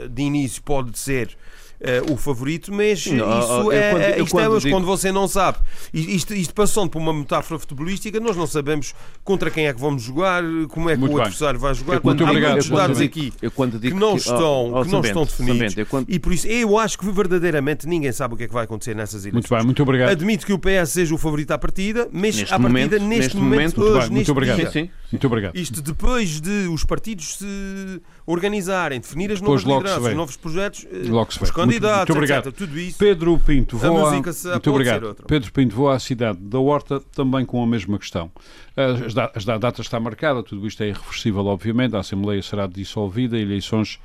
de 0.09 0.21
início 0.23 0.63
pode 0.63 0.97
ser 0.97 1.37
uh, 1.81 2.13
o 2.13 2.17
favorito, 2.17 2.73
mas 2.73 3.05
não, 3.07 3.39
isso 3.39 3.71
é, 3.71 3.91
quando, 3.91 4.23
isto 4.23 4.39
é 4.39 4.43
quando, 4.43 4.59
digo... 4.59 4.75
quando 4.75 4.85
você 4.85 5.11
não 5.11 5.27
sabe. 5.27 5.57
Isto, 5.93 6.33
isto 6.33 6.53
passando 6.53 6.89
por 6.89 6.99
uma 6.99 7.13
metáfora 7.13 7.59
futebolística, 7.59 8.19
nós 8.19 8.37
não 8.37 8.47
sabemos 8.47 8.93
contra 9.23 9.49
quem 9.49 9.67
é 9.67 9.73
que 9.73 9.79
vamos 9.79 10.03
jogar, 10.03 10.43
como 10.69 10.89
é 10.89 10.93
que 10.93 10.99
Muito 10.99 11.15
o 11.15 11.21
adversário 11.21 11.59
vai 11.59 11.73
jogar. 11.73 11.95
Eu, 11.95 12.01
quando, 12.01 12.23
há 12.23 12.29
obrigado, 12.29 12.51
muitos 12.51 12.69
dados 12.69 13.01
aqui 13.01 13.31
que 13.31 13.93
não 13.93 14.15
estão, 14.15 14.73
que, 14.73 14.85
que 14.85 14.91
não 14.91 15.01
estão 15.01 15.23
definidos. 15.23 15.75
Quando... 15.89 16.09
E 16.09 16.19
por 16.19 16.33
isso 16.33 16.47
eu 16.47 16.77
acho 16.77 16.97
que 16.97 17.09
verdadeiramente 17.11 17.87
ninguém 17.87 18.11
sabe 18.11 18.33
o 18.33 18.37
que 18.37 18.43
é 18.43 18.47
que 18.47 18.53
vai 18.53 18.65
acontecer 18.65 18.95
nessas 18.95 19.25
eleições. 19.25 19.33
Muito 19.33 19.55
bem, 19.55 19.65
muito 19.65 19.83
obrigado. 19.83 20.09
Admito 20.09 20.45
que 20.45 20.53
o 20.53 20.59
PS 20.59 20.91
seja 20.91 21.15
o 21.15 21.17
favorito 21.17 21.51
à 21.51 21.57
partida, 21.57 22.07
mas 22.11 22.35
neste 22.35 22.53
à 22.53 22.59
partida, 22.59 22.99
momento, 22.99 22.99
neste, 22.99 23.37
momento, 23.37 23.79
momento 23.79 23.81
hoje, 23.81 24.07
bem, 24.07 24.15
muito 24.15 24.31
obrigado. 24.31 24.57
Dia, 24.57 24.71
sim, 24.71 24.85
sim. 24.85 24.89
Muito 25.11 25.27
obrigado. 25.27 25.55
Isto 25.55 25.81
depois 25.81 26.39
de 26.39 26.67
os 26.69 26.85
partidos 26.85 27.37
se 27.37 28.01
organizarem, 28.25 28.99
definir 28.99 29.31
as 29.31 29.41
novas 29.41 29.63
lideranças, 29.63 30.05
os 30.05 30.13
novos 30.13 30.37
projetos, 30.37 30.85
eh, 30.89 31.11
os 31.41 31.51
candidatos, 31.51 31.70
muito, 31.79 32.15
muito 32.15 32.33
etc 32.33 32.51
tudo 32.53 32.79
isso. 32.79 32.97
Pedro 32.97 33.39
Pinto, 33.39 33.77
vou 33.77 34.05
a, 34.05 34.11
muito 34.11 34.69
obrigado. 34.69 35.15
Pedro 35.27 35.51
Pinto, 35.51 35.75
vou 35.75 35.89
à 35.89 35.99
cidade 35.99 36.39
da 36.39 36.59
Horta 36.59 36.99
também 37.13 37.45
com 37.45 37.63
a 37.63 37.67
mesma 37.67 37.97
questão. 37.97 38.31
As, 38.75 39.15
as, 39.35 39.47
a 39.47 39.57
data 39.57 39.81
está 39.81 39.99
marcada, 39.99 40.43
tudo 40.43 40.67
isto 40.67 40.81
é 40.83 40.89
irreversível, 40.89 41.45
obviamente. 41.45 41.95
A 41.95 41.99
Assembleia 41.99 42.41
será 42.41 42.67
dissolvida, 42.67 43.37
eleições 43.37 43.99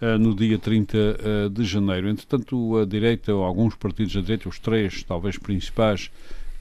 uh, 0.00 0.18
no 0.18 0.34
dia 0.34 0.58
30 0.58 0.96
uh, 0.96 1.00
eh, 1.00 1.48
de 1.48 1.64
janeiro. 1.64 2.08
Entretanto, 2.08 2.78
a 2.78 2.84
direita, 2.84 3.34
ou 3.34 3.44
alguns 3.44 3.74
partidos 3.74 4.14
da 4.14 4.20
direita, 4.20 4.48
os 4.48 4.58
três, 4.58 5.02
talvez 5.02 5.38
principais, 5.38 6.10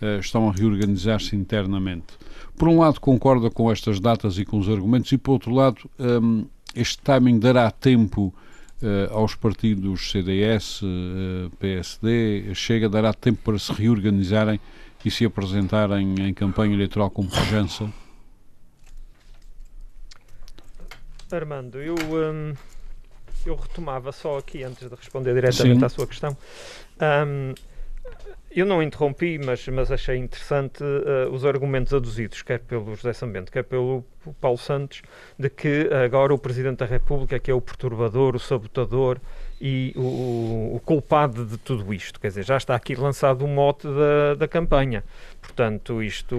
uh, 0.02 0.20
estão 0.20 0.50
a 0.50 0.52
reorganizar-se 0.52 1.36
internamente. 1.36 2.18
Por 2.58 2.68
um 2.68 2.80
lado, 2.80 3.00
concorda 3.00 3.50
com 3.50 3.72
estas 3.72 4.00
datas 4.00 4.38
e 4.38 4.46
com 4.46 4.58
os 4.58 4.70
argumentos, 4.70 5.12
e 5.12 5.18
por 5.18 5.34
outro 5.34 5.54
lado, 5.54 5.90
um, 5.98 6.46
este 6.76 7.02
timing 7.02 7.40
dará 7.40 7.72
tempo 7.72 8.34
aos 9.12 9.36
partidos 9.36 10.12
CDS, 10.12 10.82
eh, 10.84 11.50
PSD, 11.60 12.54
chega, 12.56 12.88
dará 12.88 13.14
tempo 13.14 13.40
para 13.44 13.60
se 13.60 13.72
reorganizarem 13.74 14.60
e 15.04 15.12
se 15.12 15.26
apresentarem 15.26 16.16
em 16.20 16.34
campanha 16.34 16.74
eleitoral 16.74 17.10
com 17.10 17.26
pujança? 17.28 17.92
Armando, 21.32 21.80
eu, 21.80 21.96
um, 21.96 22.54
eu 23.46 23.56
retomava 23.56 24.12
só 24.12 24.38
aqui, 24.38 24.64
antes 24.64 24.90
de 24.90 24.96
responder 24.96 25.34
diretamente 25.34 25.80
Sim. 25.80 25.86
à 25.86 25.90
sua 25.90 26.08
questão, 26.08 26.36
um, 27.02 27.54
eu 28.52 28.66
não 28.66 28.82
interrompi, 28.82 29.40
mas, 29.44 29.68
mas 29.68 29.92
achei 29.92 30.18
interessante 30.18 30.84
uh, 30.84 31.32
os 31.32 31.46
argumentos 31.46 31.94
aduzidos, 31.94 32.42
quer 32.42 32.60
pelo 32.60 32.96
José 32.96 33.14
Sambento, 33.14 33.52
quer 33.52 33.64
pelo 33.64 34.04
Paulo 34.42 34.58
Santos, 34.58 35.02
de 35.38 35.50
que 35.50 35.90
agora 36.06 36.34
o 36.34 36.38
Presidente 36.38 36.78
da 36.78 36.86
República 36.86 37.36
é 37.36 37.40
que 37.40 37.52
é 37.52 37.54
o 37.54 37.62
perturbador, 37.62 38.36
o 38.36 38.40
sabotador 38.40 39.20
e 39.62 39.94
o, 39.96 40.76
o, 40.76 40.82
culpado 40.84 41.46
de 41.46 41.58
tudo 41.58 41.94
isto. 41.94 42.20
Quer 42.20 42.30
dizer, 42.30 42.46
já 42.46 42.58
está 42.58 42.76
aqui 42.76 42.96
lançado 42.96 43.44
o 43.44 43.48
mote 43.48 43.88
da, 43.88 44.36
da 44.36 44.48
campanha. 44.48 45.04
Portanto, 45.42 46.02
isto, 46.02 46.38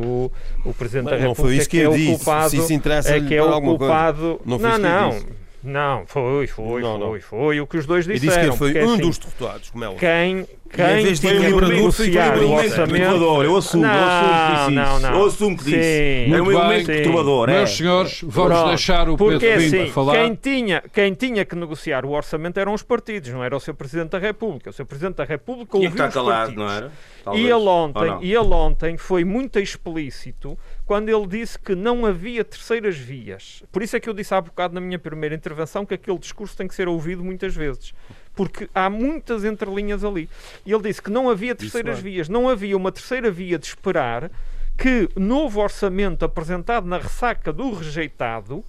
o 0.64 0.74
Presidente 0.74 1.10
Bem, 1.10 1.20
da 1.20 1.28
República 1.28 1.62
é 1.62 1.64
que, 1.64 1.70
que 1.70 1.82
é 1.82 1.88
o 1.88 2.16
culpado. 2.16 2.62
Se 2.62 2.74
interessa 2.74 3.16
é 3.16 3.20
que 3.20 3.34
é 3.34 3.42
o 3.42 3.60
culpado. 3.60 4.40
Não, 4.44 4.58
não. 4.58 4.78
não. 4.78 5.49
Não, 5.62 6.06
foi, 6.06 6.46
foi, 6.46 6.80
não, 6.80 6.98
foi, 6.98 7.18
não. 7.18 7.20
foi 7.20 7.60
o 7.60 7.66
que 7.66 7.76
os 7.76 7.84
dois 7.84 8.06
disseram. 8.06 8.24
E 8.24 8.28
disse 8.28 8.50
que 8.50 8.56
foi 8.56 8.82
um 8.82 8.94
assim, 8.94 9.02
dos 9.02 9.18
derrotados, 9.18 9.70
como 9.70 9.84
é 9.84 9.94
Quem, 9.96 10.46
quem 10.70 11.14
tinha 11.14 11.52
que 11.52 11.60
negociar 11.60 12.38
o 12.38 12.52
orçamento... 12.52 13.42
Eu 13.42 13.56
assumo, 13.56 13.82
não, 13.82 13.92
eu 13.92 14.54
assumo 14.54 14.74
não, 14.74 15.00
não. 15.00 15.14
Eu 15.18 15.26
assumo 15.26 15.58
que 15.58 15.64
disse. 15.64 15.82
Sim, 15.82 16.34
é 16.34 16.42
um 16.42 16.50
elemento 16.50 16.86
perturbador. 16.86 17.48
Meus 17.48 17.70
é. 17.70 17.74
senhores, 17.74 18.20
vamos 18.22 18.52
Pronto. 18.52 18.68
deixar 18.68 19.08
o 19.10 19.18
Pedro 19.18 19.32
Porque, 19.32 19.56
Pinto 19.56 19.76
assim, 19.76 19.90
falar. 19.90 20.12
Quem 20.14 20.34
tinha, 20.34 20.82
quem 20.92 21.12
tinha 21.12 21.44
que 21.44 21.54
negociar 21.54 22.06
o 22.06 22.12
orçamento 22.12 22.58
eram 22.58 22.72
os 22.72 22.82
partidos, 22.82 23.30
não 23.30 23.44
era 23.44 23.54
o 23.54 23.60
seu 23.60 23.74
Presidente 23.74 24.10
da 24.10 24.18
República. 24.18 24.70
O 24.70 24.72
seu 24.72 24.86
Presidente 24.86 25.16
da 25.16 25.24
República 25.24 25.76
ouviu 25.76 25.90
os 25.90 26.14
calado, 26.14 26.54
partidos. 26.54 26.56
Não 26.56 26.70
era? 26.70 26.90
E 27.34 27.44
ele, 27.44 27.52
ontem, 27.52 28.18
e 28.22 28.34
ele 28.34 28.54
ontem 28.54 28.96
foi 28.96 29.24
muito 29.24 29.58
explícito 29.58 30.58
quando 30.90 31.08
ele 31.08 31.24
disse 31.24 31.56
que 31.56 31.76
não 31.76 32.04
havia 32.04 32.44
terceiras 32.44 32.96
vias. 32.96 33.62
Por 33.70 33.80
isso 33.80 33.96
é 33.96 34.00
que 34.00 34.08
eu 34.08 34.12
disse 34.12 34.34
há 34.34 34.40
bocado 34.40 34.74
na 34.74 34.80
minha 34.80 34.98
primeira 34.98 35.36
intervenção 35.36 35.86
que 35.86 35.94
aquele 35.94 36.18
discurso 36.18 36.56
tem 36.56 36.66
que 36.66 36.74
ser 36.74 36.88
ouvido 36.88 37.22
muitas 37.22 37.54
vezes. 37.54 37.94
Porque 38.34 38.68
há 38.74 38.90
muitas 38.90 39.44
entrelinhas 39.44 40.02
ali. 40.02 40.28
E 40.66 40.72
ele 40.72 40.82
disse 40.82 41.00
que 41.00 41.08
não 41.08 41.30
havia 41.30 41.54
terceiras 41.54 42.00
é. 42.00 42.02
vias. 42.02 42.28
Não 42.28 42.48
havia 42.48 42.76
uma 42.76 42.90
terceira 42.90 43.30
via 43.30 43.56
de 43.56 43.66
esperar 43.66 44.32
que 44.76 45.08
novo 45.14 45.60
orçamento 45.60 46.24
apresentado 46.24 46.88
na 46.88 46.98
ressaca 46.98 47.52
do 47.52 47.72
rejeitado 47.72 48.64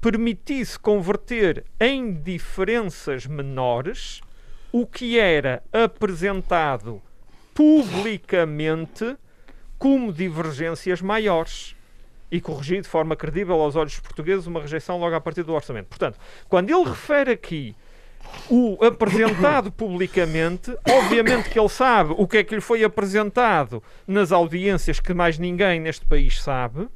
permitisse 0.00 0.78
converter 0.78 1.64
em 1.80 2.12
diferenças 2.12 3.26
menores 3.26 4.20
o 4.70 4.86
que 4.86 5.18
era 5.18 5.60
apresentado 5.72 7.02
publicamente 7.52 9.16
como 9.78 10.12
divergências 10.12 11.00
maiores 11.00 11.74
e 12.30 12.40
corrigir 12.40 12.82
de 12.82 12.88
forma 12.88 13.14
credível 13.14 13.60
aos 13.60 13.76
olhos 13.76 13.98
portugueses 14.00 14.46
uma 14.46 14.60
rejeição 14.60 14.98
logo 14.98 15.14
a 15.14 15.20
partir 15.20 15.42
do 15.42 15.52
orçamento. 15.52 15.86
Portanto, 15.86 16.18
quando 16.48 16.70
ele 16.70 16.88
refere 16.88 17.32
aqui 17.32 17.76
o 18.48 18.82
apresentado 18.84 19.70
publicamente, 19.72 20.76
obviamente 20.90 21.48
que 21.48 21.58
ele 21.58 21.68
sabe 21.68 22.14
o 22.16 22.26
que 22.26 22.38
é 22.38 22.44
que 22.44 22.54
lhe 22.54 22.60
foi 22.60 22.82
apresentado 22.82 23.82
nas 24.06 24.32
audiências 24.32 24.98
que 24.98 25.14
mais 25.14 25.38
ninguém 25.38 25.78
neste 25.80 26.04
país 26.06 26.42
sabe, 26.42 26.88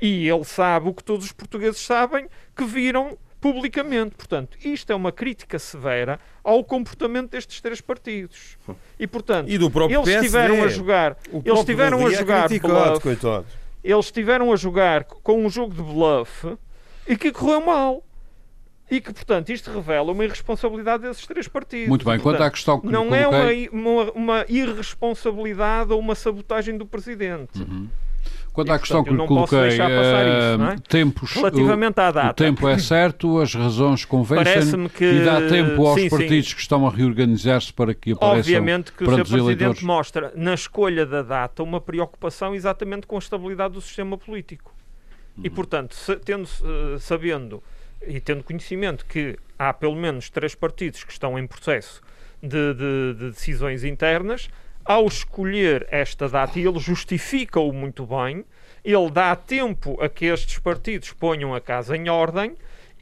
e 0.00 0.28
ele 0.28 0.44
sabe 0.44 0.88
o 0.88 0.94
que 0.94 1.02
todos 1.02 1.24
os 1.24 1.32
portugueses 1.32 1.80
sabem, 1.80 2.28
que 2.54 2.64
viram 2.64 3.16
publicamente. 3.52 4.14
Portanto, 4.16 4.56
isto 4.64 4.92
é 4.92 4.94
uma 4.94 5.12
crítica 5.12 5.58
severa 5.58 6.18
ao 6.42 6.62
comportamento 6.64 7.30
destes 7.30 7.60
três 7.60 7.80
partidos. 7.80 8.56
E, 8.98 9.06
portanto, 9.06 9.48
E 9.48 9.58
do 9.58 9.70
próprio 9.70 10.00
eles 10.00 10.08
estiveram 10.08 10.62
a 10.62 10.68
jogar, 10.68 11.12
O 11.12 11.14
eles 11.14 11.42
próprio 11.44 11.54
estiveram 11.60 12.06
a 12.06 12.12
é 12.12 12.14
jogar 12.14 12.48
bluff, 12.48 13.00
coitado. 13.00 13.46
eles 13.82 14.04
estiveram 14.06 14.52
a 14.52 14.56
jogar 14.56 15.04
com 15.04 15.44
um 15.44 15.50
jogo 15.50 15.74
de 15.74 15.82
bluff 15.82 16.56
e 17.06 17.16
que 17.16 17.30
correu 17.32 17.60
mal. 17.60 18.02
E 18.88 19.00
que, 19.00 19.12
portanto, 19.12 19.50
isto 19.50 19.68
revela 19.72 20.12
uma 20.12 20.24
irresponsabilidade 20.24 21.02
desses 21.02 21.26
três 21.26 21.48
partidos. 21.48 21.88
Muito 21.88 22.04
bem, 22.04 22.20
quanto 22.20 22.36
Portanto, 22.36 22.46
à 22.46 22.50
questão 22.52 22.80
que 22.80 22.86
não 22.86 23.12
é 23.12 23.24
coloquei, 23.24 23.68
uma, 23.72 23.90
uma, 23.90 24.12
uma 24.12 24.46
irresponsabilidade 24.48 25.92
ou 25.92 25.98
uma 25.98 26.14
sabotagem 26.14 26.78
do 26.78 26.86
Presidente. 26.86 27.66
Quanto 28.56 28.68
e, 28.68 28.72
à 28.72 28.78
questão 28.78 29.04
portanto, 29.04 29.16
que 29.16 29.22
lhe 29.22 29.28
coloquei, 29.28 29.60
deixar 29.68 29.88
passar 29.88 30.26
eh, 30.26 30.48
isso, 30.50 30.58
não 30.58 30.68
é? 30.70 30.76
tempos, 30.88 31.32
Relativamente 31.34 32.00
à 32.00 32.10
data. 32.10 32.30
o 32.30 32.34
tempo 32.34 32.68
é 32.68 32.78
certo, 32.78 33.38
as 33.38 33.54
razões 33.54 34.04
convencem 34.04 34.88
que- 34.88 35.04
e 35.04 35.24
dá 35.24 35.40
tempo 35.48 35.86
aos 35.86 36.00
sim, 36.00 36.08
sim. 36.08 36.16
partidos 36.16 36.54
que 36.54 36.60
estão 36.60 36.86
a 36.86 36.90
reorganizar-se 36.90 37.72
para 37.72 37.94
que 37.94 38.12
apareçam 38.12 38.38
Obviamente 38.40 38.90
que 38.92 39.04
o 39.04 39.06
Sr. 39.06 39.14
Presidente 39.16 39.40
eleitores. 39.44 39.82
mostra 39.82 40.32
na 40.34 40.54
escolha 40.54 41.06
da 41.06 41.22
data 41.22 41.62
uma 41.62 41.80
preocupação 41.80 42.54
exatamente 42.54 43.06
com 43.06 43.16
a 43.16 43.18
estabilidade 43.18 43.74
do 43.74 43.80
sistema 43.80 44.18
político. 44.18 44.74
Uhum. 45.36 45.42
E, 45.44 45.50
portanto, 45.50 45.94
se- 45.94 46.16
tendo, 46.16 46.48
eh, 46.48 46.96
sabendo 46.98 47.62
e 48.08 48.18
tendo 48.20 48.42
conhecimento 48.42 49.04
que 49.06 49.36
há 49.58 49.72
pelo 49.72 49.94
menos 49.94 50.30
três 50.30 50.54
partidos 50.54 51.04
que 51.04 51.12
estão 51.12 51.38
em 51.38 51.46
processo 51.46 52.00
de, 52.42 52.74
de- 52.74 53.14
de 53.18 53.30
decisões 53.30 53.84
internas, 53.84 54.48
ao 54.86 55.06
escolher 55.06 55.86
esta 55.90 56.28
data, 56.28 56.58
e 56.58 56.66
ele 56.66 56.78
justifica-o 56.78 57.72
muito 57.72 58.06
bem, 58.06 58.44
ele 58.84 59.10
dá 59.10 59.34
tempo 59.34 60.00
a 60.00 60.08
que 60.08 60.26
estes 60.26 60.58
partidos 60.58 61.12
ponham 61.12 61.54
a 61.54 61.60
casa 61.60 61.96
em 61.96 62.08
ordem 62.08 62.54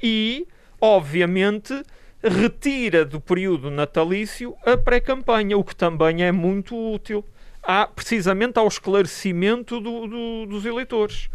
e, 0.03 0.47
obviamente, 0.81 1.83
retira 2.23 3.05
do 3.05 3.21
período 3.21 3.71
natalício 3.71 4.57
a 4.65 4.77
pré-campanha, 4.77 5.59
o 5.59 5.65
que 5.65 5.77
também 5.77 6.23
é 6.25 6.33
muito 6.33 6.75
útil, 6.75 7.23
há, 7.63 7.87
precisamente 7.87 8.59
ao 8.59 8.67
esclarecimento 8.67 9.79
do- 9.81 10.07
do- 10.07 10.47
dos 10.47 10.65
eleitores. 10.65 11.29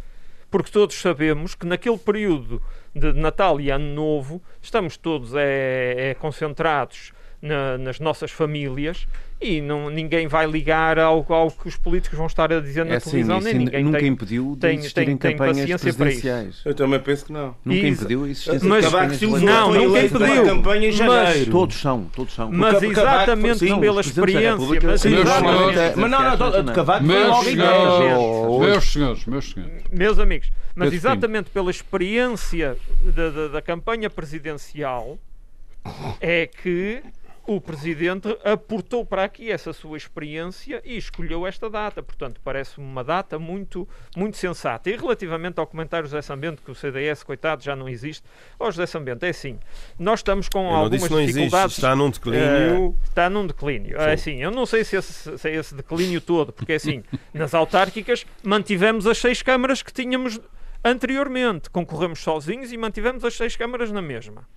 Porque 0.49 0.71
todos 0.71 0.99
sabemos 0.99 1.53
que 1.53 1.67
naquele 1.67 1.97
período 1.99 2.59
de 2.95 3.13
Natal 3.13 3.61
e 3.61 3.69
Ano 3.69 3.93
Novo 3.93 4.41
estamos 4.59 4.97
todos 4.97 5.35
é, 5.35 6.09
é, 6.09 6.13
concentrados 6.15 7.13
na- 7.39 7.77
nas 7.77 7.99
nossas 7.99 8.31
famílias 8.31 9.07
e 9.41 9.61
não, 9.61 9.89
ninguém 9.89 10.27
vai 10.27 10.45
ligar 10.45 10.99
ao, 10.99 11.25
ao 11.31 11.49
que 11.49 11.67
os 11.69 11.77
políticos 11.77 12.17
vão 12.17 12.27
estar 12.27 12.51
a 12.51 12.59
dizer 12.59 12.83
na 12.83 12.95
É 12.95 12.97
assim, 12.97 13.11
televisão, 13.11 13.39
nem 13.39 13.53
ninguém 13.53 13.83
nunca 13.85 13.99
tem. 13.99 14.07
impediu 14.09 14.51
de 14.55 14.59
tem- 14.59 14.77
existirem 14.79 15.15
tem- 15.15 15.29
tem 15.29 15.37
paciência 15.37 15.93
para 15.93 16.09
isso. 16.11 16.61
Eu 16.67 16.75
também 16.75 16.99
penso 16.99 17.25
que 17.25 17.31
não. 17.31 17.55
Nunca 17.63 17.79
Isso- 17.87 18.01
impediu 18.03 18.23
a 18.25 18.29
existência 18.29 18.67
Mas- 18.67 18.85
de 18.85 18.91
campanhas 18.91 19.21
Não, 19.21 19.73
nunca 19.73 19.99
impediu. 20.01 20.43
campanha 20.43 20.83
em 20.83 20.87
Mas- 20.87 20.95
janeiro. 20.97 21.51
Todos 21.51 21.75
são, 21.79 22.03
todos 22.13 22.33
são. 22.33 22.51
Mas 22.51 22.73
Cavaco- 22.73 22.91
exatamente 22.91 23.59
sim, 23.59 23.79
pela 23.79 23.95
da 23.95 24.01
experiência, 24.01 24.51
República 24.51 24.87
mas 24.87 25.01
sim, 25.01 25.09
senhores, 25.09 25.29
Mas 25.95 26.11
não, 26.11 26.37
não, 26.37 26.63
de 26.65 26.73
Cavaco 26.73 27.05
foi 27.05 27.15
Meus 27.15 27.27
logo 27.29 27.43
senhores, 27.43 28.59
meus 28.59 28.83
senhores, 28.91 29.25
meus 29.25 29.51
senhores. 29.51 29.83
meus 29.89 30.19
amigos, 30.19 30.51
mas 30.75 30.91
exatamente 30.93 31.49
pela 31.49 31.71
experiência 31.71 32.75
da, 33.15 33.29
da- 33.29 33.47
da 33.47 33.61
campanha 33.61 34.09
presidencial 34.09 35.17
é 36.19 36.45
que 36.47 37.01
o 37.55 37.59
Presidente 37.59 38.27
aportou 38.43 39.03
para 39.03 39.23
aqui 39.23 39.51
essa 39.51 39.73
sua 39.73 39.97
experiência 39.97 40.81
e 40.85 40.95
escolheu 40.95 41.47
esta 41.47 41.67
data. 41.67 42.03
Portanto, 42.03 42.39
parece-me 42.43 42.85
uma 42.85 43.03
data 43.03 43.39
muito, 43.39 43.87
muito 44.15 44.37
sensata. 44.37 44.87
E 44.87 44.95
relativamente 44.95 45.59
ao 45.59 45.65
comentário 45.65 46.07
do 46.07 46.11
José 46.11 46.21
Sambento, 46.21 46.61
que 46.61 46.69
o 46.69 46.75
CDS, 46.75 47.23
coitado, 47.23 47.63
já 47.63 47.75
não 47.75 47.89
existe. 47.89 48.23
Ó 48.59 48.69
José 48.69 48.85
Sambento, 48.85 49.25
é 49.25 49.29
assim, 49.29 49.57
nós 49.97 50.19
estamos 50.19 50.47
com 50.47 50.67
algumas 50.67 51.01
disse 51.01 51.11
não 51.11 51.19
existe, 51.19 51.37
dificuldades... 51.37 51.75
está 51.75 51.95
num 51.95 52.11
declínio. 52.11 52.95
Eh, 53.01 53.07
está 53.07 53.29
num 53.31 53.47
declínio. 53.47 53.97
É 53.97 54.13
assim, 54.13 54.43
eu 54.43 54.51
não 54.51 54.67
sei 54.67 54.83
se, 54.83 54.95
esse, 54.95 55.37
se 55.37 55.49
é 55.49 55.55
esse 55.55 55.73
declínio 55.73 56.21
todo, 56.21 56.53
porque 56.53 56.73
é 56.73 56.75
assim, 56.75 57.03
nas 57.33 57.55
autárquicas 57.55 58.27
mantivemos 58.43 59.07
as 59.07 59.17
seis 59.17 59.41
câmaras 59.41 59.81
que 59.81 59.91
tínhamos 59.91 60.39
anteriormente. 60.83 61.67
Concorremos 61.71 62.19
sozinhos 62.19 62.71
e 62.71 62.77
mantivemos 62.77 63.25
as 63.25 63.35
seis 63.35 63.55
câmaras 63.55 63.91
na 63.91 64.03
mesma. 64.03 64.47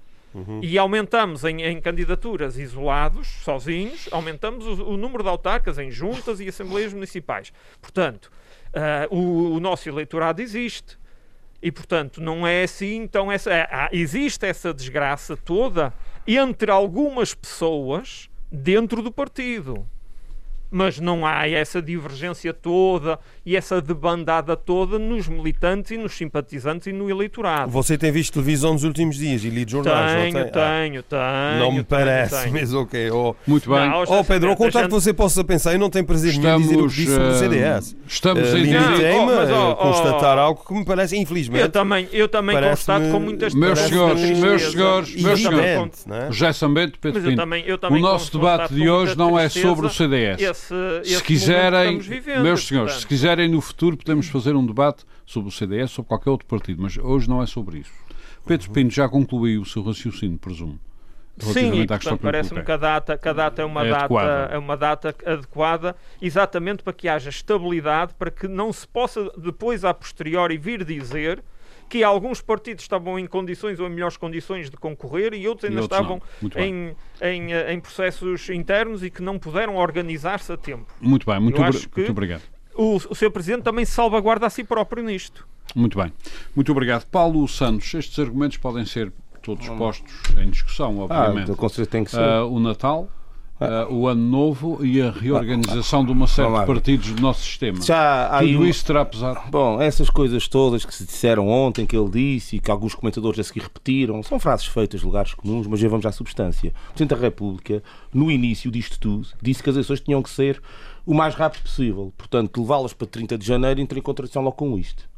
E 0.62 0.78
aumentamos 0.78 1.44
em, 1.44 1.62
em 1.62 1.80
candidaturas 1.80 2.56
isolados, 2.58 3.28
sozinhos, 3.42 4.08
aumentamos 4.10 4.66
o, 4.66 4.90
o 4.90 4.96
número 4.96 5.22
de 5.22 5.28
autarcas 5.28 5.78
em 5.78 5.90
juntas 5.90 6.40
e 6.40 6.48
assembleias 6.48 6.92
municipais. 6.92 7.52
Portanto, 7.80 8.30
ah, 8.74 9.06
o, 9.10 9.54
o 9.54 9.60
nosso 9.60 9.88
eleitorado 9.88 10.40
existe. 10.40 10.98
E, 11.62 11.70
portanto, 11.70 12.20
não 12.20 12.46
é 12.46 12.64
assim. 12.64 12.96
Então, 13.02 13.30
essa, 13.30 13.52
é- 13.52 13.88
existe 13.92 14.44
essa 14.44 14.74
desgraça 14.74 15.36
toda 15.36 15.92
entre 16.26 16.70
algumas 16.70 17.34
pessoas 17.34 18.28
dentro 18.50 19.02
do 19.02 19.12
partido. 19.12 19.86
Mas 20.70 20.98
não 20.98 21.26
há 21.26 21.46
essa 21.48 21.82
divergência 21.82 22.52
toda 22.54 23.18
e 23.44 23.56
essa 23.56 23.80
debandada 23.80 24.56
toda 24.56 24.98
nos 24.98 25.26
militantes 25.28 25.90
e 25.90 25.96
nos 25.96 26.12
simpatizantes 26.14 26.86
e 26.86 26.92
no 26.92 27.10
eleitorado. 27.10 27.70
Você 27.70 27.98
tem 27.98 28.12
visto 28.12 28.34
televisão 28.34 28.72
nos 28.72 28.84
últimos 28.84 29.16
dias 29.16 29.44
e 29.44 29.50
lido 29.50 29.70
jornais, 29.70 30.12
Tenho, 30.32 30.38
não 30.44 30.50
tem? 30.50 30.62
Ah, 30.62 30.80
tenho, 30.82 31.02
tenho. 31.02 31.58
não 31.58 31.66
me 31.70 31.76
tenho, 31.76 31.84
parece, 31.84 32.42
tenho. 32.42 32.52
mas 32.52 32.72
ok. 32.74 33.10
Oh, 33.10 33.34
Muito 33.46 33.68
bem. 33.68 33.88
Não, 33.90 34.04
oh 34.06 34.24
Pedro, 34.24 34.50
ao 34.50 34.56
contrário 34.56 34.88
que 34.88 34.94
você 34.94 35.12
possa 35.12 35.42
pensar, 35.42 35.72
eu 35.72 35.78
não 35.78 35.90
tenho 35.90 36.04
prazer 36.04 36.36
nenhum 36.38 36.56
em 36.56 36.62
dizer 36.62 36.76
o 36.76 36.86
Estamos, 36.86 36.94
que 36.94 37.00
disse 37.00 37.12
sobre 37.14 37.28
o 37.28 37.32
eh, 37.32 37.38
CDS. 37.38 37.96
estamos 38.06 38.52
Uh, 38.52 38.56
em 38.56 38.62
direito. 38.64 39.16
Não, 39.16 39.26
mas, 39.26 39.50
a 39.50 39.54
ó, 39.58 39.74
constatar 39.74 40.38
algo 40.38 40.64
que 40.64 40.74
me 40.74 40.84
parece, 40.84 41.16
Eu 41.16 41.22
infelizmente, 41.22 41.68
também, 41.68 42.08
eu 42.12 42.28
também 42.28 42.60
constato 42.60 43.08
com 43.10 43.20
muitas 43.20 43.54
Meus 43.54 43.78
senhores, 43.78 44.38
meus 44.38 44.62
senhores, 44.62 45.22
meus 45.22 45.40
eu 45.40 45.50
também 45.50 45.64
senhores. 45.66 46.04
é? 46.10 46.32
José 46.32 46.52
Sambento, 46.52 46.98
Pedro 46.98 47.18
Mas 47.18 47.24
eu 47.24 47.30
Pinto. 47.30 47.40
também, 47.42 47.64
eu 47.66 47.78
O 47.90 47.98
nosso 47.98 48.32
debate 48.32 48.74
de 48.74 48.88
hoje 48.88 49.16
não 49.16 49.38
é 49.38 49.48
sobre 49.48 49.86
o 49.86 49.90
CDS. 49.90 50.40
Esse, 50.40 50.74
esse 51.02 51.16
se 51.16 51.22
quiserem, 51.22 51.98
estamos 51.98 52.42
meus 52.42 52.66
senhores, 52.66 52.92
se 52.94 52.98
portanto. 53.00 53.08
Quiserem 53.32 53.48
no 53.48 53.60
futuro 53.60 53.96
podemos 53.96 54.28
fazer 54.28 54.54
um 54.54 54.64
debate 54.64 55.04
sobre 55.24 55.48
o 55.48 55.52
CDS, 55.52 55.90
sobre 55.90 56.08
qualquer 56.08 56.30
outro 56.30 56.46
partido, 56.46 56.82
mas 56.82 56.96
hoje 56.98 57.28
não 57.28 57.42
é 57.42 57.46
sobre 57.46 57.78
isso. 57.78 57.90
Pedro 58.46 58.68
Uhum. 58.68 58.74
Pinto 58.74 58.94
já 58.94 59.08
concluiu 59.08 59.62
o 59.62 59.64
seu 59.64 59.82
raciocínio, 59.82 60.38
presumo. 60.38 60.78
Sim, 61.38 61.80
e, 61.80 61.86
portanto, 61.86 62.20
parece-me 62.20 62.62
que 62.62 62.70
a 62.72 62.76
data, 62.76 63.16
que 63.16 63.26
a 63.28 63.32
data 63.32 63.62
é 63.62 63.64
uma 63.64 63.86
É 63.86 63.88
data 63.90 64.04
adequada. 64.04 64.54
é 64.54 64.58
uma 64.58 64.76
data 64.76 65.16
adequada, 65.24 65.96
exatamente 66.20 66.82
para 66.82 66.92
que 66.92 67.08
haja 67.08 67.30
estabilidade, 67.30 68.12
para 68.18 68.30
que 68.30 68.46
não 68.46 68.70
se 68.72 68.86
possa 68.86 69.30
depois 69.38 69.82
a 69.84 69.94
posteriori 69.94 70.58
vir 70.58 70.84
dizer 70.84 71.42
que 71.88 72.02
alguns 72.04 72.40
partidos 72.42 72.84
estavam 72.84 73.18
em 73.18 73.26
condições 73.26 73.80
ou 73.80 73.86
em 73.86 73.90
melhores 73.90 74.16
condições 74.18 74.68
de 74.70 74.76
concorrer 74.76 75.32
e 75.32 75.48
outros 75.48 75.64
E 75.64 75.68
ainda 75.68 75.82
outros 75.82 76.00
não. 76.00 76.16
estavam 76.18 76.62
em, 76.62 76.94
em, 77.22 77.52
eh, 77.52 77.72
em 77.72 77.80
processos 77.80 78.48
internos 78.50 79.02
e 79.02 79.10
que 79.10 79.22
não 79.22 79.38
puderam 79.38 79.76
organizar-se 79.76 80.52
a 80.52 80.56
tempo. 80.56 80.86
Muito 81.00 81.24
bem, 81.26 81.40
muito, 81.40 81.60
obri- 81.62 81.88
muito 81.96 82.10
obrigado. 82.12 82.42
O, 82.76 82.96
o 83.10 83.14
seu 83.14 83.30
presidente 83.30 83.62
também 83.62 83.84
se 83.84 83.92
salvaguarda 83.92 84.46
a 84.46 84.50
si 84.50 84.64
próprio 84.64 85.02
nisto. 85.04 85.46
Muito 85.74 85.98
bem. 85.98 86.12
Muito 86.54 86.70
obrigado. 86.72 87.04
Paulo 87.06 87.46
Santos, 87.48 87.92
estes 87.94 88.18
argumentos 88.18 88.56
podem 88.58 88.84
ser 88.84 89.12
todos 89.42 89.68
postos 89.70 90.12
em 90.38 90.50
discussão, 90.50 91.00
Ah, 91.00 91.04
obviamente. 91.04 91.44
então, 91.44 91.54
com 91.56 91.68
certeza 91.68 91.90
tem 91.90 92.04
que 92.04 92.10
ser. 92.10 92.20
Ah, 92.20 92.44
o 92.44 92.60
Natal, 92.60 93.08
ah, 93.60 93.86
o 93.90 94.06
Ano 94.06 94.22
Novo 94.22 94.84
e 94.84 95.00
a 95.02 95.10
reorganização 95.10 96.04
de 96.04 96.12
uma 96.12 96.26
série 96.26 96.48
de 96.60 96.66
partidos 96.66 97.10
do 97.12 97.20
nosso 97.22 97.42
sistema. 97.42 97.80
Já 97.80 98.38
Tudo 98.38 98.60
um- 98.60 98.64
isso 98.66 98.84
terá 98.84 99.04
pesado. 99.04 99.40
Bom, 99.50 99.80
essas 99.80 100.08
coisas 100.10 100.46
todas 100.46 100.84
que 100.84 100.94
se 100.94 101.04
disseram 101.04 101.48
ontem, 101.48 101.86
que 101.86 101.96
ele 101.96 102.10
disse 102.10 102.56
e 102.56 102.60
que 102.60 102.70
alguns 102.70 102.94
comentadores 102.94 103.40
a 103.40 103.42
seguir 103.44 103.62
repetiram, 103.62 104.22
são 104.22 104.38
frases 104.38 104.66
feitas, 104.66 105.02
lugares 105.02 105.34
comuns, 105.34 105.66
mas 105.66 105.80
já 105.80 105.88
vamos 105.88 106.06
à 106.06 106.12
substância. 106.12 106.70
O 106.90 106.92
Presidente 106.94 107.10
da 107.18 107.20
República, 107.20 107.82
no 108.12 108.30
início 108.30 108.70
disto 108.70 108.98
tudo, 108.98 109.26
disse 109.40 109.62
que 109.62 109.70
as 109.70 109.76
eleições 109.76 110.00
tinham 110.00 110.22
que 110.22 110.30
ser 110.30 110.60
o 111.06 111.14
mais 111.14 111.34
rápido 111.34 111.62
possível. 111.62 112.12
Portanto, 112.16 112.60
levá-las 112.60 112.92
para 112.92 113.06
30 113.06 113.38
de 113.38 113.46
janeiro 113.46 113.80
entra 113.80 113.98
em 113.98 114.02
contradição 114.02 114.42
logo 114.42 114.56
com 114.56 114.78
isto. 114.78 115.10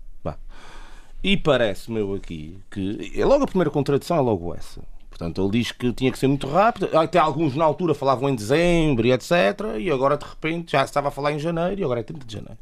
E 1.24 1.39
parece-me 1.39 2.01
eu 2.01 2.12
aqui 2.12 2.59
que 2.70 3.11
é 3.16 3.24
logo 3.24 3.45
a 3.45 3.47
primeira 3.47 3.70
contradição 3.70 4.18
é 4.18 4.20
logo 4.20 4.55
essa. 4.55 4.82
Portanto, 5.09 5.41
ele 5.41 5.53
diz 5.53 5.72
que 5.72 5.91
tinha 5.95 6.12
que 6.12 6.18
ser 6.18 6.26
muito 6.26 6.47
rápido. 6.47 6.91
Até 6.99 7.18
alguns 7.18 7.57
na 7.57 7.64
altura 7.64 7.95
falavam 7.95 8.28
em 8.28 8.35
dezembro 8.35 9.07
e 9.07 9.12
etc. 9.12 9.30
E 9.78 9.91
agora 9.91 10.18
de 10.18 10.24
repente 10.26 10.72
já 10.72 10.85
estava 10.85 11.09
a 11.09 11.11
falar 11.11 11.32
em 11.32 11.39
janeiro 11.39 11.80
e 11.80 11.85
agora 11.85 12.01
é 12.01 12.03
30 12.03 12.26
de 12.26 12.32
janeiro. 12.35 12.59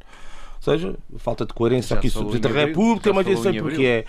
Ou 0.58 0.62
seja, 0.62 0.94
falta 1.16 1.44
de 1.44 1.52
coerência 1.52 1.94
Já 1.94 1.98
aqui 1.98 2.08
sobre 2.08 2.36
abril, 2.36 2.54
República, 2.54 3.12
mas 3.12 3.26
eu 3.26 3.36
sei 3.38 3.60
porque 3.60 3.84
é. 3.84 4.04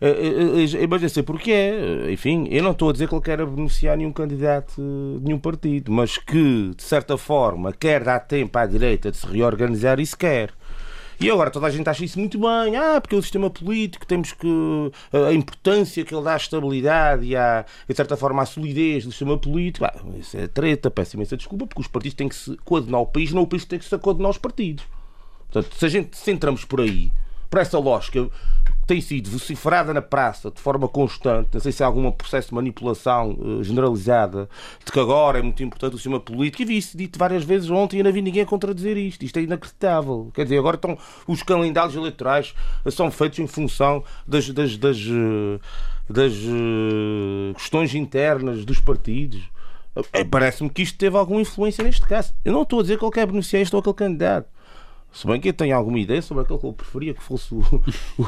Eh, 0.00 0.08
eh, 0.08 1.04
eh, 1.04 1.08
sei 1.08 1.22
porque 1.22 1.50
é. 1.50 2.12
Enfim, 2.12 2.46
eu 2.50 2.62
não 2.62 2.72
estou 2.72 2.90
a 2.90 2.92
dizer 2.92 3.08
que 3.08 3.14
ele 3.14 3.22
quer 3.22 3.44
beneficiar 3.46 3.96
nenhum 3.96 4.12
candidato 4.12 4.74
de 4.76 5.24
nenhum 5.24 5.38
partido, 5.38 5.90
mas 5.90 6.18
que, 6.18 6.72
de 6.76 6.82
certa 6.82 7.16
forma, 7.16 7.72
quer 7.72 8.04
dar 8.04 8.20
tempo 8.20 8.58
à 8.58 8.66
direita 8.66 9.10
de 9.10 9.16
se 9.16 9.26
reorganizar, 9.26 9.98
isso 10.00 10.16
quer. 10.16 10.52
E 11.18 11.30
agora 11.30 11.50
toda 11.50 11.66
a 11.66 11.70
gente 11.70 11.88
acha 11.88 12.04
isso 12.04 12.18
muito 12.18 12.38
bem. 12.38 12.76
Ah, 12.76 13.00
porque 13.00 13.16
o 13.16 13.22
sistema 13.22 13.48
político 13.48 14.06
temos 14.06 14.32
que. 14.32 14.92
a 15.12 15.32
importância 15.32 16.04
que 16.04 16.14
ele 16.14 16.22
dá 16.22 16.34
à 16.34 16.36
estabilidade 16.36 17.24
e, 17.24 17.34
à, 17.34 17.64
de 17.88 17.94
certa 17.96 18.16
forma, 18.16 18.42
à 18.42 18.46
solidez 18.46 19.04
do 19.04 19.10
sistema 19.10 19.38
político. 19.38 19.86
Ah, 19.86 19.94
isso 20.18 20.36
é 20.36 20.46
treta, 20.46 20.90
peço 20.90 21.16
imensa 21.16 21.36
desculpa, 21.36 21.66
porque 21.66 21.80
os 21.80 21.88
partidos 21.88 22.16
têm 22.16 22.28
que 22.28 22.34
se 22.34 22.54
coordenar 22.64 23.00
o 23.00 23.06
país, 23.06 23.32
não 23.32 23.42
o 23.42 23.46
país 23.46 23.64
tem 23.64 23.78
que 23.78 23.86
se 23.86 23.98
coordenar 23.98 24.30
os 24.30 24.38
partidos. 24.38 24.84
Portanto, 25.50 25.74
se 25.74 25.86
a 25.86 25.88
gente 25.88 26.16
se 26.16 26.30
entramos 26.30 26.64
por 26.66 26.82
aí, 26.82 27.10
por 27.48 27.60
essa 27.60 27.78
lógica, 27.78 28.28
tem 28.86 29.00
sido 29.00 29.28
vociferada 29.28 29.92
na 29.92 30.00
praça 30.00 30.50
de 30.50 30.60
forma 30.60 30.86
constante, 30.88 31.50
não 31.54 31.60
sei 31.60 31.72
se 31.72 31.82
há 31.82 31.86
algum 31.86 32.10
processo 32.12 32.48
de 32.48 32.54
manipulação 32.54 33.32
uh, 33.32 33.64
generalizada, 33.64 34.48
de 34.84 34.92
que 34.92 35.00
agora 35.00 35.38
é 35.40 35.42
muito 35.42 35.62
importante 35.62 35.94
o 35.94 35.96
sistema 35.96 36.20
político, 36.20 36.62
e 36.62 36.64
vi-se 36.64 36.96
dito 36.96 37.18
várias 37.18 37.42
vezes 37.42 37.68
ontem 37.68 37.98
e 37.98 38.02
não 38.02 38.12
vi 38.12 38.22
ninguém 38.22 38.42
a 38.42 38.46
contradizer 38.46 38.96
isto. 38.96 39.24
Isto 39.24 39.38
é 39.38 39.42
inacreditável. 39.42 40.30
Quer 40.32 40.44
dizer, 40.44 40.58
agora 40.58 40.76
estão 40.76 40.96
os 41.26 41.42
calendários 41.42 41.96
eleitorais 41.96 42.54
são 42.90 43.10
feitos 43.10 43.38
em 43.40 43.46
função 43.46 44.04
das, 44.26 44.48
das, 44.50 44.76
das, 44.76 44.98
uh, 44.98 45.60
das 46.08 46.32
questões 47.56 47.94
internas 47.94 48.64
dos 48.64 48.80
partidos. 48.80 49.42
Parece-me 50.30 50.68
que 50.68 50.82
isto 50.82 50.98
teve 50.98 51.16
alguma 51.16 51.40
influência 51.40 51.82
neste 51.82 52.06
caso. 52.06 52.34
Eu 52.44 52.52
não 52.52 52.62
estou 52.62 52.80
a 52.80 52.82
dizer 52.82 52.98
que 52.98 53.04
ele 53.04 53.12
quer 53.12 53.26
beneficiar 53.26 53.62
este 53.62 53.74
ou 53.74 53.80
aquele 53.80 53.94
candidato. 53.94 54.48
Se 55.16 55.26
bem 55.26 55.40
que 55.40 55.48
eu 55.48 55.52
tenho 55.54 55.74
alguma 55.74 55.98
ideia 55.98 56.20
sobre 56.20 56.42
aquele 56.42 56.58
que 56.58 56.66
eu 56.66 56.72
preferia 56.74 57.14
que 57.14 57.22
fosse 57.22 57.54
o, 57.54 57.58
o, 58.18 58.22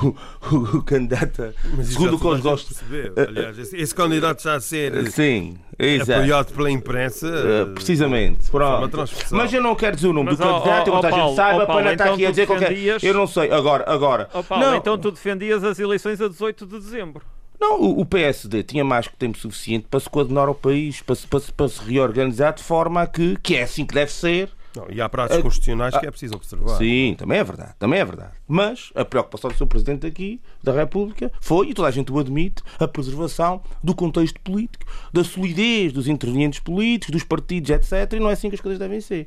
o, 0.51 0.57
o 0.79 0.83
candidato, 0.83 1.53
Mas 1.77 1.89
segundo 1.89 2.15
o 2.17 2.19
que 2.19 2.41
gostam. 2.41 2.77
Perceber. 2.79 3.13
Aliás, 3.29 3.59
esse, 3.59 3.77
esse 3.77 3.95
candidato 3.95 4.43
já 4.43 4.55
a 4.55 4.61
ser 4.61 5.11
Sim, 5.11 5.59
exato. 5.79 6.13
apoiado 6.13 6.53
pela 6.55 6.71
imprensa. 6.71 7.27
Uh, 7.29 7.75
precisamente. 7.75 8.51
Pronto. 8.51 9.05
Mas 9.31 9.53
eu 9.53 9.61
não 9.63 9.75
quero 9.75 9.97
dizer 9.97 10.09
o 10.09 10.13
nome 10.15 10.31
Mas, 10.31 10.39
do 10.39 10.45
candidato, 10.45 10.89
ó, 10.91 10.95
eu 10.95 10.97
a 10.97 11.01
Paulo, 11.11 11.27
gente 11.27 11.37
saiba 11.37 11.63
ó, 11.63 11.67
Paulo, 11.67 11.73
para 11.83 11.85
não 11.85 11.93
estar 11.93 12.05
então 12.05 12.15
aqui 12.15 12.27
a 12.27 12.31
dizer 12.31 12.47
qualquer. 12.47 13.05
Eu 13.05 13.15
não 13.15 13.27
sei. 13.27 13.51
Agora, 13.53 13.85
agora. 13.87 14.29
Oh, 14.33 14.43
Paulo, 14.43 14.65
não, 14.65 14.75
então 14.77 14.97
tu 14.97 15.11
defendias 15.11 15.63
as 15.63 15.79
eleições 15.79 16.21
a 16.23 16.29
18 16.29 16.65
de 16.67 16.79
dezembro. 16.79 17.23
não, 17.61 17.81
o- 17.83 18.01
o 18.01 18.07
PSD 18.07 18.63
tinha 18.63 18.83
mais 18.85 19.07
que 19.09 19.17
tempo 19.17 19.37
suficiente 19.37 19.87
para 19.91 20.01
se 20.01 20.09
coordenar 20.09 20.49
ao 20.49 20.55
país, 20.55 21.03
para 21.03 21.15
se, 21.15 21.27
para 21.27 21.41
se- 21.41 21.53
para 21.53 21.69
se 21.69 21.81
reorganizar 21.83 22.55
de 22.55 22.63
forma 22.63 23.03
a 23.03 23.07
que, 23.07 23.37
que 23.43 23.57
é 23.57 23.63
assim 23.65 23.85
que 23.85 23.95
deve 23.95 24.11
ser, 24.13 24.49
Não, 24.79 24.87
e 24.91 25.01
há 25.01 25.09
prazos 25.09 25.37
Ah, 25.37 25.43
constitucionais 25.43 25.97
que 25.97 26.07
é 26.07 26.11
preciso 26.11 26.35
observar. 26.35 26.77
Sim, 26.77 27.15
também 27.19 27.39
é 27.39 27.45
verdade, 27.45 27.75
também 27.79 28.01
é 28.01 28.05
verdade. 28.05 28.33
Mas 28.47 28.91
a 28.95 29.05
preocupação 29.05 29.51
do 29.51 29.57
Sr. 29.57 29.67
Presidente 29.67 30.07
aqui, 30.07 30.41
da 30.63 30.73
República, 30.73 31.33
foi, 31.41 31.71
e 31.71 31.75
toda 31.75 31.89
a 31.89 31.91
gente 31.91 32.13
o 32.13 32.19
admite, 32.19 32.63
a 32.79 32.87
preservação 32.87 33.61
do 33.83 33.95
contexto 33.95 34.41
político, 34.41 34.85
da 35.13 35.25
solidez 35.25 35.93
dos 35.93 36.07
intervenientes 36.09 36.61
políticos, 36.61 37.13
dos 37.13 37.25
partidos, 37.25 37.71
etc. 37.71 38.13
E 38.15 38.21
não 38.21 38.31
é 38.31 38.33
assim 38.35 38.49
que 38.49 38.55
as 38.55 38.61
coisas 38.61 38.79
devem 38.79 39.01
ser. 39.01 39.27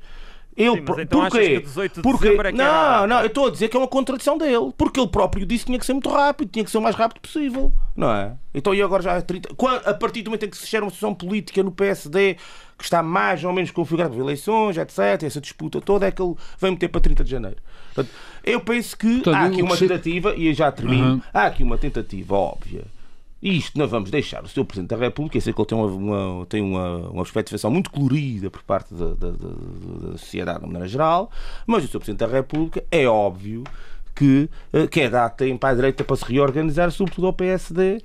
Eu, 0.56 0.76
Sim, 0.76 0.84
mas 0.88 0.98
então 1.00 1.22
achas 1.22 1.32
porquê? 1.32 1.60
que 1.62 1.66
18 1.66 1.96
de 1.96 2.02
Porque- 2.02 2.24
dezembro 2.26 2.48
é 2.48 2.52
que 2.52 2.58
não, 2.58 2.66
era 2.66 3.08
não, 3.08 3.20
eu 3.22 3.28
estou 3.28 3.48
a 3.48 3.50
dizer 3.52 3.70
que 3.70 3.78
é 3.78 3.80
uma 3.80 3.88
contradição 3.88 4.38
dele, 4.38 4.72
porque 4.78 5.00
ele 5.00 5.08
próprio 5.08 5.46
disse 5.46 5.64
que 5.64 5.68
tinha 5.68 5.80
que 5.80 5.86
ser 5.86 5.94
muito 5.94 6.10
rápido, 6.10 6.50
tinha 6.52 6.66
que 6.66 6.70
ser 6.70 6.78
o 6.78 6.82
mais 6.82 6.94
rápido 6.96 7.22
possível, 7.22 7.72
não 7.96 8.12
é? 8.12 8.34
Então 8.54 8.76
e 8.76 8.82
agora 8.82 9.02
já 9.02 9.14
é 9.14 9.22
30. 9.22 9.54
Qua- 9.56 9.78
A 9.86 9.94
partir 9.94 10.22
do 10.24 10.30
momento 10.30 10.46
em 10.46 10.50
que 10.50 10.58
se 10.58 10.68
gera 10.70 10.84
uma 10.84 10.92
situação 10.92 11.16
política 11.16 11.64
no 11.64 11.72
PSD 11.72 12.36
que 12.78 12.84
está 12.84 13.02
mais 13.02 13.44
ou 13.44 13.54
menos 13.54 13.72
configurada 13.72 14.10
para 14.14 14.20
eleições, 14.20 14.76
etc., 14.78 15.24
essa 15.24 15.40
disputa 15.40 15.80
toda, 15.80 16.06
é 16.08 16.12
que 16.12 16.22
ele 16.22 16.36
vai 16.60 16.72
meter 16.72 16.90
para 16.90 17.00
30 17.00 17.24
de 17.24 17.30
janeiro. 17.32 17.58
Portanto, 17.94 18.14
eu 18.44 18.60
penso 18.60 18.98
que 18.98 19.16
Portanto, 19.16 19.36
há 19.36 19.46
aqui 19.46 19.62
uma 19.62 19.78
tentativa, 19.78 20.34
e 20.36 20.48
eu 20.48 20.54
já 20.54 20.72
termino, 20.72 21.14
Uhum. 21.14 21.22
há 21.34 21.46
aqui 21.46 21.64
uma 21.64 21.78
tentativa 21.78 22.36
óbvia. 22.36 22.84
E 23.42 23.58
isto 23.58 23.78
não 23.80 23.88
vamos 23.88 24.12
deixar 24.12 24.44
o 24.44 24.48
Sr. 24.48 24.64
Presidente 24.66 24.90
da 24.90 24.98
República, 24.98 25.38
eu 25.38 25.42
sei 25.42 25.52
que 25.52 25.60
ele 25.60 25.68
tem 25.68 25.78
uma, 25.78 25.88
uma- 25.88 26.46
tem 26.46 26.62
uma, 26.62 26.98
uma 27.10 27.24
perspectivação 27.24 27.72
muito 27.72 27.90
colorida 27.90 28.52
por 28.52 28.62
parte 28.64 28.94
da, 28.94 29.08
da- 29.16 29.32
da- 29.32 30.10
da 30.12 30.18
sociedade 30.18 30.60
de 30.60 30.66
maneira 30.68 30.88
geral, 30.88 31.32
mas 31.66 31.84
o 31.84 31.88
Sr. 31.88 31.98
Presidente 32.00 32.20
da 32.20 32.28
República 32.28 32.84
é 32.92 33.08
óbvio 33.08 33.64
que 34.16 34.50
eh, 34.74 34.88
quer 34.88 35.10
dar 35.10 35.30
tempo 35.30 35.66
à 35.66 35.74
direita 35.74 36.04
para 36.04 36.16
se 36.16 36.26
reorganizar, 36.26 36.92
sobretudo 36.92 37.28
ao 37.28 37.34
PSD. 37.34 38.00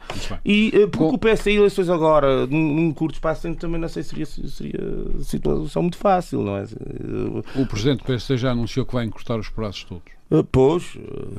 E 0.44 0.68
eh, 0.74 0.86
porque 0.86 0.98
Com- 0.98 1.14
o 1.14 1.18
PSD 1.18 1.52
eleições 1.56 1.88
agora, 1.88 2.46
num, 2.46 2.74
num 2.74 2.92
curto 2.92 3.14
espaço 3.14 3.42
de 3.42 3.48
tempo, 3.48 3.60
também 3.60 3.80
não 3.80 3.88
sei 3.88 4.02
se 4.02 4.10
seria, 4.10 4.26
seria 4.26 4.80
situação 5.22 5.82
muito 5.82 5.96
fácil, 5.98 6.42
não 6.42 6.56
é? 6.56 6.62
Eh, 6.62 7.60
O 7.60 7.66
Presidente 7.66 7.98
do 7.98 8.04
PSD 8.04 8.36
já 8.36 8.50
anunciou 8.52 8.86
que 8.86 8.94
vai 8.94 9.04
encurtar 9.04 9.38
os 9.38 9.48
prazos 9.48 9.84
todos. 9.84 10.16
Pois, 10.50 10.82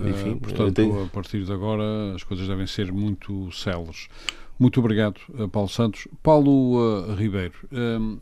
enfim, 0.07 0.31
Eh, 0.31 0.35
portanto, 0.41 0.73
tem- 0.73 1.03
a 1.03 1.07
partir 1.07 1.43
de 1.43 1.51
agora 1.51 2.13
as 2.15 2.23
coisas 2.23 2.47
devem 2.47 2.65
ser 2.67 2.91
muito 2.91 3.51
céleres. 3.51 4.07
Muito 4.59 4.79
obrigado, 4.79 5.19
Paulo 5.51 5.69
Santos. 5.69 6.07
Paulo 6.23 7.05
eh, 7.09 7.15
Ribeiro, 7.15 7.53
eh, 7.71 8.17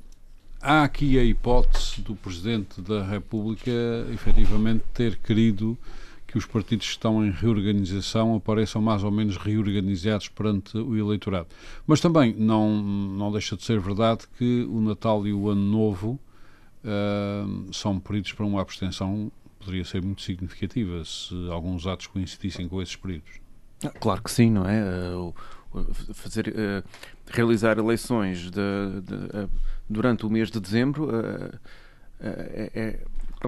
há 0.61 0.83
aqui 0.83 1.17
a 1.19 1.23
hipótese 1.23 2.01
do 2.01 2.15
Presidente 2.15 2.81
da 2.81 3.03
República 3.05 3.71
efetivamente 4.13 4.83
ter 4.93 5.17
querido 5.17 5.77
que 6.35 6.39
os 6.39 6.45
partidos 6.45 6.85
que 6.87 6.91
estão 6.91 7.25
em 7.25 7.31
reorganização 7.31 8.35
apareçam 8.35 8.81
mais 8.81 9.05
ou 9.05 9.09
menos 9.09 9.37
reorganizados 9.37 10.27
perante 10.27 10.77
o 10.77 10.93
eleitorado. 10.97 11.47
Mas 11.87 12.01
também 12.01 12.35
não, 12.37 12.81
não 12.83 13.31
deixa 13.31 13.55
de 13.55 13.63
ser 13.63 13.79
verdade 13.79 14.25
que 14.37 14.67
o 14.69 14.81
Natal 14.81 15.25
e 15.25 15.31
o 15.31 15.47
Ano 15.49 15.61
Novo 15.61 16.19
eh, 16.83 17.45
são 17.71 17.97
períodos 18.01 18.33
para 18.33 18.45
uma 18.45 18.59
abstenção 18.61 19.31
poderia 19.59 19.85
ser 19.85 20.01
muito 20.03 20.23
significativa 20.23 21.05
se 21.05 21.33
alguns 21.49 21.87
atos 21.87 22.07
coincidissem 22.07 22.67
com 22.67 22.81
esses 22.81 22.97
períodos. 22.97 23.39
Ah, 23.85 23.89
Claro 23.97 24.21
que 24.21 24.29
sim, 24.29 24.51
não 24.51 24.67
é? 24.67 24.83
O- 25.15 25.33
fazer, 26.13 26.53
realizar 27.27 27.77
eleições 27.77 28.51
de- 28.51 28.51
de, 28.51 29.49
durante 29.89 30.25
o 30.25 30.29
mês 30.29 30.51
de 30.51 30.59
dezembro 30.59 31.09
eh, 32.19 32.69
é, 32.75 32.99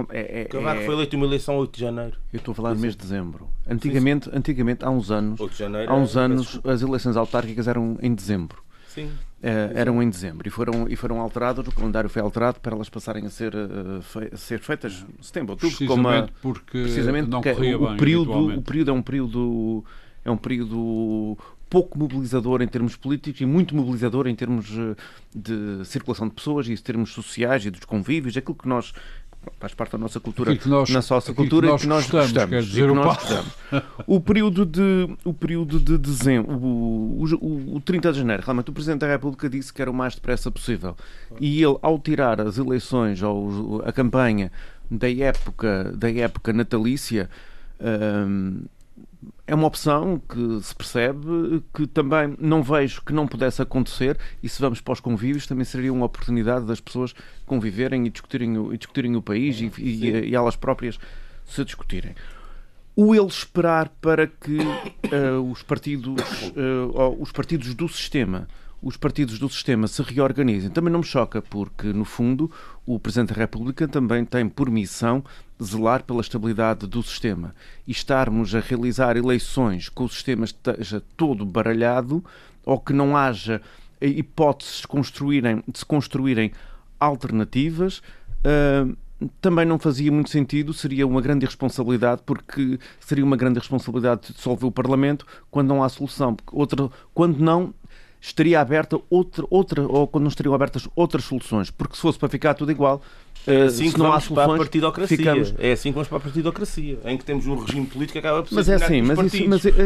é, 0.09 0.19
é- 0.19 0.41
é- 0.41 0.45
Cavaco 0.45 0.81
é- 0.81 0.85
foi 0.85 0.95
eleito 0.95 1.15
uma 1.15 1.25
eleição 1.25 1.57
8 1.57 1.73
de 1.75 1.79
janeiro. 1.81 2.17
Eu 2.33 2.37
estou 2.37 2.51
a 2.51 2.55
falar 2.55 2.73
do 2.73 2.79
mês 2.79 2.95
de 2.95 3.01
dezembro. 3.01 3.47
Antigamente, 3.69 4.29
antigamente 4.33 4.83
há 4.85 4.89
uns 4.89 5.09
anos, 5.11 5.39
8 5.39 5.51
de 5.53 5.59
janeiro. 5.59 5.91
há 5.91 5.95
uns 5.95 6.15
é- 6.15 6.19
anos 6.19 6.59
as 6.63 6.81
eleições 6.81 7.15
autárquicas 7.17 7.67
eram 7.67 7.97
em 8.01 8.13
dezembro. 8.13 8.61
Sim. 8.87 9.11
Eh, 9.43 9.71
eram 9.75 10.01
em 10.01 10.09
dezembro 10.09 10.47
e 10.47 10.49
foram, 10.51 10.87
e 10.89 10.95
foram 10.95 11.21
alteradas, 11.21 11.67
o 11.67 11.71
calendário 11.71 12.09
foi 12.09 12.19
alterado 12.23 12.59
para 12.59 12.75
elas 12.75 12.89
passarem 12.89 13.23
a 13.27 13.29
ser, 13.29 13.53
eh, 13.53 14.01
fe- 14.01 14.31
a 14.33 14.37
ser 14.37 14.59
feitas 14.59 15.05
em 15.19 15.21
setembro, 15.21 15.51
outubro, 15.53 15.85
como 15.85 16.07
a, 16.07 16.11
Precisamente 16.23 16.33
porque 16.41 16.81
precisamente 16.81 17.29
não 17.29 17.39
porque 17.41 17.53
corria 17.53 17.77
o, 17.77 17.87
bem 17.87 17.97
período, 17.97 18.57
o 18.57 18.61
período 18.63 18.89
é 18.89 18.93
um 18.95 19.01
período 19.03 19.85
é 20.25 20.31
um 20.31 20.37
período 20.37 21.37
pouco 21.69 21.99
mobilizador 21.99 22.61
em 22.63 22.67
termos 22.67 22.95
políticos 22.95 23.39
e 23.39 23.45
muito 23.45 23.75
mobilizador 23.75 24.25
em 24.27 24.33
termos 24.33 24.71
eh, 24.71 24.95
de 25.35 25.85
circulação 25.85 26.27
de 26.27 26.33
pessoas 26.33 26.67
e 26.67 26.73
em 26.73 26.77
termos 26.77 27.11
sociais 27.13 27.63
e 27.65 27.69
dos 27.69 27.85
convívios, 27.85 28.35
aquilo 28.35 28.55
que 28.55 28.67
nós 28.67 28.91
faz 29.59 29.73
parte 29.73 29.91
da 29.93 29.97
nossa 29.97 30.19
cultura, 30.19 30.55
que 30.55 30.67
nós- 30.69 30.89
na 30.89 30.95
nossa 30.95 31.21
que 31.31 31.33
cultura 31.33 31.67
nós 31.67 31.81
e 31.81 31.83
que 31.83 31.89
nós 31.89 32.09
gostamos, 32.09 32.49
quer 32.49 32.61
dizer 32.61 32.85
que 32.85 32.91
o 32.91 32.95
nós 32.95 33.05
gostamos. 33.05 33.53
O 34.05 34.19
período 34.21 34.65
de 34.65 35.09
o 35.25 35.33
período 35.33 35.79
de 35.79 35.97
dezembro, 35.97 36.51
o, 36.55 37.23
o, 37.41 37.75
o 37.75 37.81
30 37.81 38.11
de 38.11 38.19
janeiro, 38.19 38.43
realmente 38.45 38.69
o 38.69 38.73
Presidente 38.73 38.99
da 39.01 39.07
República 39.07 39.49
disse 39.49 39.73
que 39.73 39.81
era 39.81 39.91
o 39.91 39.93
mais 39.93 40.15
depressa 40.15 40.49
possível. 40.51 40.95
E 41.39 41.61
ele, 41.63 41.77
ao 41.81 41.97
tirar 41.99 42.39
as 42.41 42.57
eleições 42.57 43.21
ou 43.23 43.81
a 43.85 43.91
campanha 43.91 44.51
da 44.89 45.11
época 45.11 45.91
da 45.95 46.09
época 46.11 46.53
natalícia, 46.53 47.29
hum, 47.81 48.61
é 49.47 49.55
uma 49.55 49.67
opção 49.67 50.19
que 50.19 50.61
se 50.61 50.75
percebe 50.75 51.63
que 51.73 51.87
também 51.87 52.35
não 52.37 52.61
vejo 52.61 53.01
que 53.01 53.13
não 53.13 53.25
pudesse 53.25 53.61
acontecer 53.61 54.17
e 54.43 54.49
se 54.49 54.61
vamos 54.61 54.81
para 54.81 54.91
os 54.91 54.99
convívios 54.99 55.47
também 55.47 55.63
seria 55.63 55.91
uma 55.91 56.05
oportunidade 56.05 56.65
das 56.65 56.81
pessoas 56.81 57.15
conviverem 57.45 58.05
e 58.05 58.09
discutirem 58.09 58.57
o, 58.57 58.73
e 58.73 58.77
discutirem 58.77 59.15
o 59.15 59.21
país 59.21 59.59
e, 59.61 59.71
e, 59.77 60.29
e 60.29 60.35
elas 60.35 60.57
próprias 60.57 60.99
se 61.45 61.63
discutirem. 61.63 62.13
O 62.93 63.15
ele 63.15 63.27
esperar 63.27 63.89
para 64.01 64.27
que 64.27 64.57
eh, 65.03 65.31
os 65.31 65.63
partidos 65.63 66.25
ou 66.93 67.21
os 67.21 67.31
partidos 67.31 67.73
do 67.73 67.87
sistema 67.87 68.47
os 68.82 68.95
partidos 68.95 69.39
do 69.39 69.49
sistema 69.49 69.88
se 69.88 70.01
reorganizem 70.01 70.69
também 70.69 70.91
não 70.91 70.99
me 70.99 71.05
choca 71.05 71.41
porque 71.41 71.91
no 71.91 72.05
fundo 72.05 72.51
o 72.86 72.99
Presidente 72.99 73.34
da 73.34 73.39
República 73.39 73.88
também 73.88 74.23
tem 74.23 74.47
por 74.47 74.69
missão 74.69 75.23
zelar 75.61 76.03
pela 76.03 76.21
estabilidade 76.21 76.86
do 76.86 77.01
sistema 77.01 77.55
e 77.88 77.91
estarmos 77.91 78.53
a 78.53 78.59
realizar 78.59 79.17
eleições 79.17 79.89
com 79.89 80.03
o 80.05 80.09
sistema 80.09 80.45
esteja 80.45 81.01
todo 81.15 81.45
baralhado 81.45 82.23
ou 82.63 82.80
que 82.80 82.93
não 82.93 83.17
haja 83.17 83.61
hipóteses 83.99 84.82
de, 84.82 84.88
construírem, 84.88 85.63
de 85.67 85.80
se 85.80 85.86
construírem 85.86 86.51
alternativas 86.99 88.01
ah, 88.45 88.88
também 89.41 89.65
não 89.65 89.80
fazia 89.80 90.11
muito 90.11 90.30
sentido, 90.30 90.73
seria 90.73 91.07
uma 91.07 91.21
grande 91.21 91.45
irresponsabilidade, 91.45 92.21
porque 92.25 92.80
seria 92.99 93.23
uma 93.23 93.36
grande 93.36 93.57
responsabilidade 93.59 94.34
dissolver 94.34 94.67
o 94.67 94.71
Parlamento 94.71 95.25
quando 95.49 95.69
não 95.69 95.84
há 95.84 95.89
solução. 95.89 96.38
Outra, 96.51 96.89
quando 97.13 97.39
não, 97.39 97.73
estaria 98.20 98.59
aberta 98.59 98.99
outra, 99.09 99.45
outra, 99.49 99.82
ou 99.88 100.07
quando 100.07 100.24
não 100.24 100.30
estariam 100.30 100.53
abertas 100.53 100.88
outras 100.95 101.24
soluções. 101.26 101.70
Porque 101.72 101.95
se 101.95 102.01
fosse 102.01 102.18
para 102.20 102.28
ficar 102.30 102.53
tudo 102.55 102.72
igual, 102.72 103.01
É 103.45 103.61
ah, 103.61 103.65
assim 103.65 103.88
se 103.88 103.93
que 103.93 103.99
não 103.99 104.07
há 104.07 104.09
vamos 104.18 104.26
para 104.28 104.34
a 104.34 104.45
soluções, 104.45 104.57
partidocracia. 104.57 105.18
ficamos, 105.18 105.53
É 105.57 105.72
assim 105.72 105.89
que 105.89 105.93
vamos 105.93 106.07
para 106.09 106.18
a 106.18 106.22
partidocracia, 106.22 106.99
em 107.05 107.18
que 107.18 107.24
temos 107.24 107.47
um 107.47 107.55
regime 107.55 107.86
político 107.86 108.13
que 108.13 108.20
acaba 108.20 108.41
por 108.43 108.49
ser 108.49 108.55
Mas 108.55 108.68
é 108.70 108.76
assim, 108.76 109.01
mas 109.01 109.11
isso- 109.11 109.15
partidos. 109.22 109.47
mas 109.47 109.65
esse- 109.65 109.82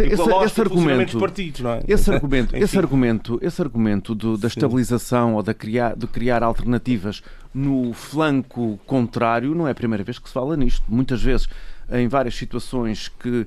esse- 0.45 0.61
argumento- 0.61 1.11
dos 1.11 1.21
partidos, 1.21 1.61
é? 1.65 1.83
Esse 1.87 2.11
argumento, 2.11 2.55
esse 2.57 2.77
argumento, 2.79 3.39
esse 3.41 3.61
argumento 3.61 4.15
do- 4.15 4.37
da 4.37 4.47
estabilização 4.47 5.35
ou 5.35 5.43
da 5.43 5.53
criar, 5.53 5.95
de 5.95 6.07
criar 6.07 6.41
alternativas 6.41 7.21
no 7.53 7.93
flanco 7.93 8.79
contrário 8.87 9.53
não 9.53 9.67
é 9.67 9.71
a 9.71 9.75
primeira 9.75 10.03
vez 10.03 10.17
que 10.17 10.27
se 10.27 10.33
fala 10.33 10.55
nisto. 10.57 10.83
Muitas 10.87 11.21
vezes, 11.21 11.47
em 11.91 12.07
várias 12.07 12.33
situações 12.35 13.09
que 13.09 13.45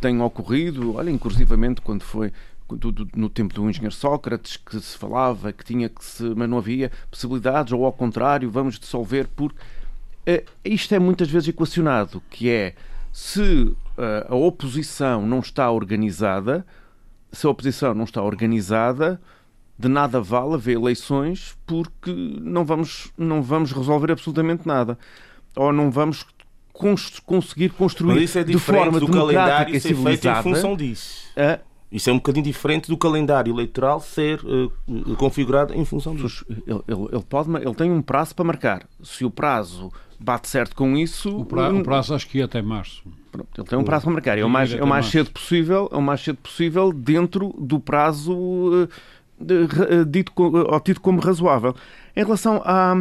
têm 0.00 0.20
ocorrido, 0.20 0.94
olha, 0.96 1.10
inclusivamente 1.10 1.80
quando 1.80 2.02
foi 2.02 2.30
do- 2.68 2.90
do- 2.92 3.08
no 3.14 3.28
tempo 3.28 3.54
do 3.54 3.68
engenheiro 3.68 3.94
Sócrates, 3.94 4.56
que 4.56 4.80
se 4.80 4.96
falava 4.98 5.52
que 5.52 5.64
tinha 5.64 5.88
que 5.88 6.04
se, 6.04 6.22
mas 6.34 6.48
não 6.48 6.58
havia 6.58 6.90
possibilidades, 7.10 7.72
ou 7.72 7.84
ao 7.84 7.92
contrário, 7.92 8.50
vamos 8.50 8.78
dissolver 8.78 9.28
por. 9.28 9.54
Eh, 10.26 10.44
isto 10.64 10.94
é 10.94 10.98
muitas 10.98 11.28
vezes 11.30 11.48
equacionado, 11.48 12.22
que 12.30 12.48
é 12.50 12.74
se 13.12 13.72
a 14.28 14.34
oposição 14.34 15.24
não 15.26 15.38
está 15.38 15.70
organizada, 15.70 16.66
se 17.32 17.46
a 17.46 17.50
oposição 17.50 17.94
não 17.94 18.04
está 18.04 18.22
organizada, 18.22 19.20
de 19.78 19.88
nada 19.88 20.20
vale 20.20 20.54
haver 20.54 20.76
eleições 20.76 21.56
porque 21.66 22.12
não 22.40 22.64
vamos, 22.64 23.10
não 23.16 23.42
vamos 23.42 23.72
resolver 23.72 24.10
absolutamente 24.12 24.66
nada. 24.66 24.98
Ou 25.54 25.72
não 25.72 25.90
vamos 25.90 26.26
cons 26.72 27.18
conseguir 27.24 27.70
construir 27.70 28.14
Mas 28.14 28.22
isso 28.24 28.38
é 28.38 28.44
de 28.44 28.58
forma 28.58 29.00
do 29.00 29.06
democrática 29.06 29.18
calendário 29.34 29.76
e 29.76 29.80
feito 29.80 29.92
em 29.92 29.96
civilizada. 29.96 30.42
função 30.42 30.76
disso. 30.76 31.26
a- 31.36 31.60
Isso 31.90 32.10
é 32.10 32.12
um 32.12 32.16
bocadinho 32.16 32.44
diferente 32.44 32.88
do 32.88 32.96
calendário 32.96 33.52
eleitoral 33.52 34.00
ser 34.00 34.40
eh, 34.44 35.14
configurado 35.16 35.72
em 35.72 35.84
função 35.84 36.14
disso. 36.16 36.44
Ele, 36.48 36.82
ele- 36.88 37.08
ele 37.12 37.22
pode, 37.28 37.48
ele 37.54 37.74
tem 37.74 37.90
um 37.90 38.02
prazo 38.02 38.34
para 38.34 38.44
marcar. 38.44 38.86
Se 39.02 39.24
o 39.24 39.30
prazo 39.30 39.92
bate 40.18 40.48
certo 40.48 40.74
com 40.74 40.96
isso, 40.96 41.28
O, 41.40 41.44
pra- 41.44 41.70
hum, 41.70 41.80
o 41.80 41.82
prazo 41.84 42.14
acho 42.14 42.26
que 42.28 42.38
ia 42.38 42.44
até 42.46 42.60
março. 42.60 43.02
Pronto, 43.30 43.48
ele 43.60 43.68
tem 43.68 43.78
um 43.78 43.84
prazo 43.84 44.04
para 44.04 44.12
marcar. 44.14 44.36
É 44.38 44.44
o 44.44 44.48
mais, 44.50 44.72
é 44.72 44.82
o 44.82 44.86
mais 44.86 45.06
cedo 45.06 45.30
possível, 45.30 45.88
é 45.92 45.96
o 45.96 46.02
mais 46.02 46.20
cedo 46.22 46.36
possível 46.38 46.92
dentro 46.92 47.54
do 47.58 47.78
prazo 47.78 48.88
eh, 49.40 50.04
dito, 50.06 50.32
ou 50.36 50.80
tido 50.80 51.00
como 51.00 51.20
razoável. 51.20 51.74
Em 52.16 52.24
relação 52.24 52.60
à, 52.64 52.94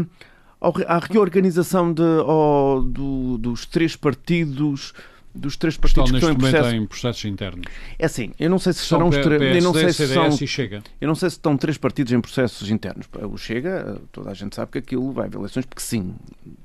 à 0.88 1.00
reorganização 1.00 1.92
de, 1.94 2.04
ao- 2.04 2.82
do- 2.84 3.38
dos 3.38 3.66
três 3.66 3.96
partidos, 3.96 4.94
dos 5.36 5.58
três 5.58 5.74
Estão 5.76 6.04
partidos 6.04 6.10
que 6.10 6.14
neste 6.14 6.32
estão 6.32 6.32
em 6.32 6.38
momento 6.38 6.54
processo. 6.62 6.76
em 6.76 6.86
processos 6.88 7.26
internos. 7.26 7.66
É 8.00 8.06
assim, 8.06 8.32
eu 8.40 8.50
não 8.50 8.58
sei 8.60 8.74
se 8.74 8.80
São 8.80 8.98
serão 8.98 9.10
os 9.10 9.18
três, 9.18 9.56
eu 9.58 9.62
não 9.62 9.74
sei 9.74 9.92
se 9.94 10.08
são 10.08 10.24
CDS 10.32 10.42
e 10.42 10.48
Chega. 10.48 10.84
eu 11.02 11.08
não 11.08 11.16
sei 11.16 11.30
se 11.30 11.36
estão 11.36 11.58
três 11.58 11.78
partidos 11.78 12.14
em 12.14 12.22
processos 12.22 12.70
internos. 12.72 13.08
O 13.30 13.38
Chega, 13.38 14.02
toda 14.12 14.32
a 14.32 14.34
gente 14.34 14.56
sabe 14.56 14.72
que 14.72 14.78
aquilo 14.78 15.12
vai 15.12 15.26
haver 15.28 15.38
eleições, 15.38 15.66
porque 15.66 15.82
sim. 15.82 16.16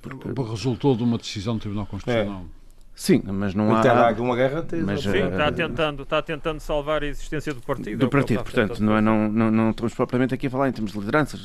Porque- 0.00 0.28
Resultou 0.50 0.96
de 0.96 1.02
uma 1.02 1.18
decisão 1.18 1.54
do 1.54 1.60
Tribunal 1.60 1.86
Constitucional. 1.86 2.44
sim, 2.94 3.22
mas 3.26 3.54
não 3.54 3.68
lá 3.68 3.80
há. 4.08 4.12
uma 4.20 4.36
guerra 4.36 4.64
Mas, 4.84 5.00
Sim, 5.02 5.08
eh, 5.10 5.28
está 5.28 5.50
tentando, 5.52 6.02
está 6.02 6.22
tentando 6.22 6.60
salvar 6.60 7.02
a 7.02 7.06
existência 7.06 7.52
do 7.54 7.60
partido. 7.62 7.94
é 7.94 7.96
do 7.96 8.06
que 8.08 8.16
partido, 8.16 8.42
portanto, 8.42 8.78
não, 8.82 8.96
é, 8.96 9.00
não, 9.00 9.28
não, 9.30 9.50
não 9.50 9.70
estamos 9.70 9.94
propriamente 9.94 10.34
aqui 10.34 10.46
a 10.46 10.50
falar 10.50 10.68
em 10.68 10.72
termos 10.72 10.92
de 10.92 10.98
lideranças, 10.98 11.40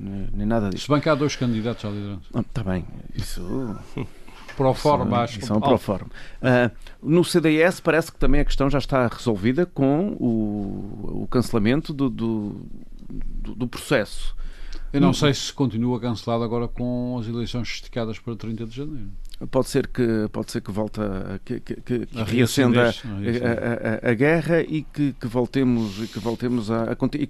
nem, 0.00 0.28
nem 0.32 0.46
nada 0.46 0.70
disso. 0.70 0.84
Se 0.86 0.90
bem 0.90 1.00
que 1.00 1.08
há 1.08 1.14
dois 1.14 1.36
candidatos 1.36 1.84
à 1.84 1.88
liderança. 1.90 2.22
Está 2.38 2.62
bem, 2.64 2.84
isso. 3.14 3.76
Pro 4.56 4.72
forma, 4.74 5.18
acho 5.20 5.38
Isso 5.38 5.52
é 5.52 5.56
um 5.56 5.60
pro 5.60 5.78
forma. 5.78 6.08
Ah, 6.40 6.70
no 7.02 7.22
CDS 7.24 7.78
parece 7.80 8.10
que 8.10 8.18
também 8.18 8.40
a 8.40 8.44
questão 8.44 8.70
já 8.70 8.78
está 8.78 9.06
resolvida 9.06 9.66
com 9.66 10.16
o, 10.18 11.22
o 11.22 11.28
cancelamento 11.30 11.92
do, 11.92 12.08
do, 12.10 12.56
do- 13.08 13.54
processo. 13.68 14.34
Eu 14.92 15.00
não 15.00 15.12
sei 15.12 15.34
se 15.34 15.52
continua 15.52 16.00
cancelado 16.00 16.42
agora 16.42 16.66
com 16.68 17.18
as 17.20 17.26
eleições 17.26 17.68
esticadas 17.68 18.18
para 18.18 18.34
30 18.34 18.64
de 18.66 18.76
janeiro. 18.76 19.10
Pode 19.50 19.68
ser 19.68 19.86
que, 19.88 20.26
pode 20.32 20.50
ser 20.50 20.62
que 20.62 20.70
volte 20.72 20.98
a, 21.02 21.38
que, 21.44 21.60
que, 21.60 21.74
que, 21.82 22.06
que 22.06 22.18
A 22.18 22.24
reacenda 22.24 22.84
reacender-se, 22.84 23.06
a 23.06 23.20
reacender. 23.20 24.00
a, 24.04 24.08
a- 24.08 24.10
guerra 24.14 24.60
e 24.62 24.82
que, 24.82 25.12
que 25.12 25.26
voltemos, 25.26 26.02
e 26.02 26.06
que 26.08 26.18
voltemos 26.18 26.70
a, 26.70 26.84
a 26.92 26.96
e 27.18 27.26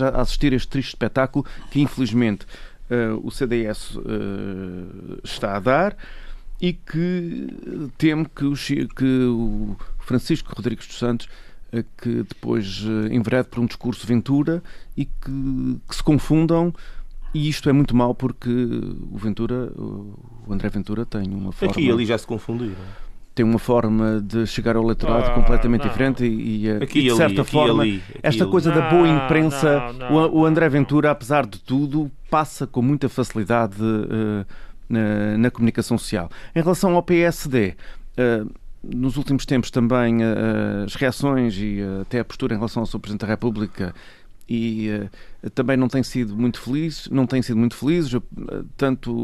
a 0.00 0.20
assistir 0.20 0.52
a 0.52 0.56
este 0.56 0.68
triste 0.68 0.90
espetáculo 0.90 1.44
que 1.72 1.80
infelizmente 1.80 2.46
eh, 2.88 3.08
o 3.20 3.28
CDS 3.32 3.96
eh, 3.96 5.20
está 5.24 5.56
a 5.56 5.60
dar 5.60 5.96
e 6.60 6.72
que 6.72 7.48
temo 7.96 8.28
que 8.28 8.44
o, 8.44 8.54
que 8.94 9.24
o 9.26 9.76
Francisco 9.98 10.52
Rodrigues 10.54 10.86
dos 10.86 10.98
Santos 10.98 11.28
eh, 11.72 11.84
que 11.96 12.22
depois 12.24 12.84
eh, 12.84 13.14
enverede 13.14 13.48
por 13.48 13.60
um 13.60 13.66
discurso 13.66 14.06
Ventura 14.06 14.62
e 14.96 15.04
que, 15.06 15.78
que 15.88 15.96
se 15.96 16.02
confundam 16.02 16.74
e 17.32 17.48
isto 17.48 17.68
é 17.68 17.72
muito 17.72 17.94
mau 17.96 18.14
porque 18.14 18.50
o 18.50 19.16
Ventura, 19.16 19.72
o 19.76 20.52
André 20.52 20.68
Ventura 20.68 21.06
tem 21.06 21.32
uma 21.32 21.52
forma 21.52 21.72
Aqui 21.72 21.86
e 21.86 21.90
ali 21.90 22.04
já 22.04 22.18
se 22.18 22.26
confundiram. 22.26 22.74
tem 23.34 23.44
uma 23.46 23.58
forma 23.60 24.20
de 24.20 24.46
chegar 24.48 24.74
ao 24.76 24.82
eleitorado 24.82 25.30
Ah, 25.30 25.34
completamente 25.34 25.82
não. 25.82 25.88
diferente 25.88 26.24
e, 26.24 26.64
e, 26.64 26.68
eh, 26.68 26.82
Aqui 26.82 26.98
e, 26.98 27.02
de 27.02 27.08
ali, 27.10 27.16
certa 27.16 27.42
aqui 27.42 27.50
e 27.50 27.52
forma 27.52 27.82
ali, 27.84 28.02
aqui 28.08 28.18
esta 28.22 28.42
ali. 28.44 28.50
coisa 28.50 28.72
da 28.72 28.90
boa 28.90 29.06
imprensa 29.08 29.92
não, 29.92 30.10
não, 30.10 30.32
o, 30.34 30.40
o 30.40 30.44
André. 30.46 30.68
Ventura 30.68 31.10
apesar 31.12 31.46
de 31.46 31.58
tudo 31.60 32.10
passa 32.28 32.66
com 32.66 32.82
muita 32.82 33.08
facilidade 33.08 33.76
eh, 33.80 34.44
na, 34.90 35.50
comunicação 35.50 35.96
social 35.96 36.30
em 36.54 36.60
relação 36.60 36.94
ao 36.94 37.02
PSD 37.02 37.74
eh, 38.16 38.44
nos 38.82 39.16
últimos 39.16 39.46
tempos 39.46 39.70
também 39.70 40.22
eh, 40.22 40.84
as 40.84 40.94
reações 40.94 41.56
e 41.56 41.80
eh, 41.80 42.02
até 42.02 42.20
a 42.20 42.24
postura 42.24 42.54
em 42.54 42.56
relação 42.56 42.82
ao 42.82 42.86
Sr. 42.86 42.98
Presidente 42.98 43.20
da 43.20 43.26
República 43.26 43.94
e 44.48 44.88
eh, 44.88 45.50
também 45.50 45.76
não 45.76 45.86
tem 45.86 46.02
sido 46.02 46.36
muito 46.36 46.60
feliz, 46.60 47.08
não 47.08 47.24
tem 47.24 47.40
sido 47.40 47.56
muito 47.56 47.76
felizes, 47.76 48.12
eh, 48.14 48.20
tanto 48.76 49.14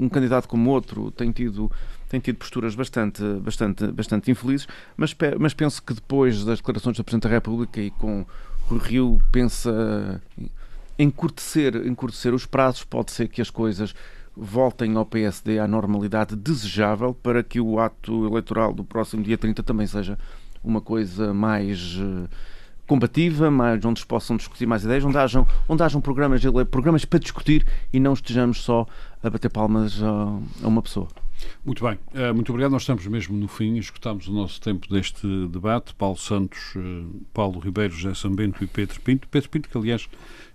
um 0.00 0.08
candidato 0.08 0.48
como 0.48 0.70
outro 0.70 1.10
tem 1.10 1.30
tido 1.30 1.70
tem 2.08 2.18
tido 2.18 2.36
posturas 2.38 2.74
bastante 2.74 3.22
bastante 3.40 3.86
bastante 3.88 4.30
infelizes, 4.30 4.66
mas 4.96 5.14
mas 5.38 5.52
penso 5.52 5.82
que 5.82 5.92
depois 5.92 6.44
das 6.44 6.58
declarações 6.58 6.96
do 6.96 7.04
Presidente 7.04 7.24
da 7.24 7.34
República 7.34 7.80
e 7.80 7.90
com 7.90 8.24
o 8.70 8.76
Rio 8.76 9.20
pensa 9.30 10.20
encurtecer, 10.98 11.76
encurtecer 11.86 12.32
os 12.34 12.46
prazos, 12.46 12.84
pode 12.84 13.10
ser 13.10 13.28
que 13.28 13.40
as 13.42 13.50
coisas 13.50 13.94
voltem 14.36 14.96
ao 14.96 15.04
PSD 15.04 15.58
à 15.58 15.66
normalidade 15.66 16.36
desejável 16.36 17.14
para 17.14 17.42
que 17.42 17.60
o 17.60 17.78
ato 17.78 18.26
eleitoral 18.26 18.72
do 18.72 18.84
próximo 18.84 19.22
dia 19.22 19.36
30 19.36 19.62
também 19.62 19.86
seja 19.86 20.18
uma 20.62 20.80
coisa 20.80 21.32
mais 21.32 21.98
eh, 22.00 22.28
combativa, 22.86 23.50
mais, 23.50 23.84
onde 23.84 24.00
se 24.00 24.06
possam 24.06 24.36
discutir 24.36 24.66
mais 24.66 24.84
ideias, 24.84 25.04
onde 25.04 25.16
hajam, 25.16 25.46
onde 25.68 25.82
hajam 25.82 26.00
programas, 26.00 26.42
programas 26.70 27.04
para 27.04 27.18
discutir 27.20 27.64
e 27.92 28.00
não 28.00 28.12
estejamos 28.12 28.62
só 28.62 28.86
a 29.22 29.30
bater 29.30 29.48
palmas 29.48 30.02
a, 30.02 30.64
a 30.64 30.68
uma 30.68 30.82
pessoa. 30.82 31.08
Muito 31.64 31.84
bem, 31.84 31.98
Eh, 32.12 32.32
muito 32.32 32.50
obrigado. 32.50 32.72
Nós 32.72 32.82
estamos 32.82 33.06
mesmo 33.06 33.36
no 33.36 33.48
fim, 33.48 33.76
escutamos 33.76 34.28
o 34.28 34.32
nosso 34.32 34.60
tempo 34.60 34.88
deste 34.88 35.26
debate. 35.48 35.94
Paulo 35.94 36.16
Santos, 36.18 36.74
eh, 36.76 37.04
Paulo 37.32 37.60
Ribeiro, 37.60 37.94
José 37.94 38.14
Sambento 38.14 38.62
e 38.62 38.66
Pedro 38.66 39.00
Pinto. 39.00 39.28
Pedro 39.28 39.48
Pinto, 39.48 39.68
que 39.68 39.78
aliás 39.78 40.08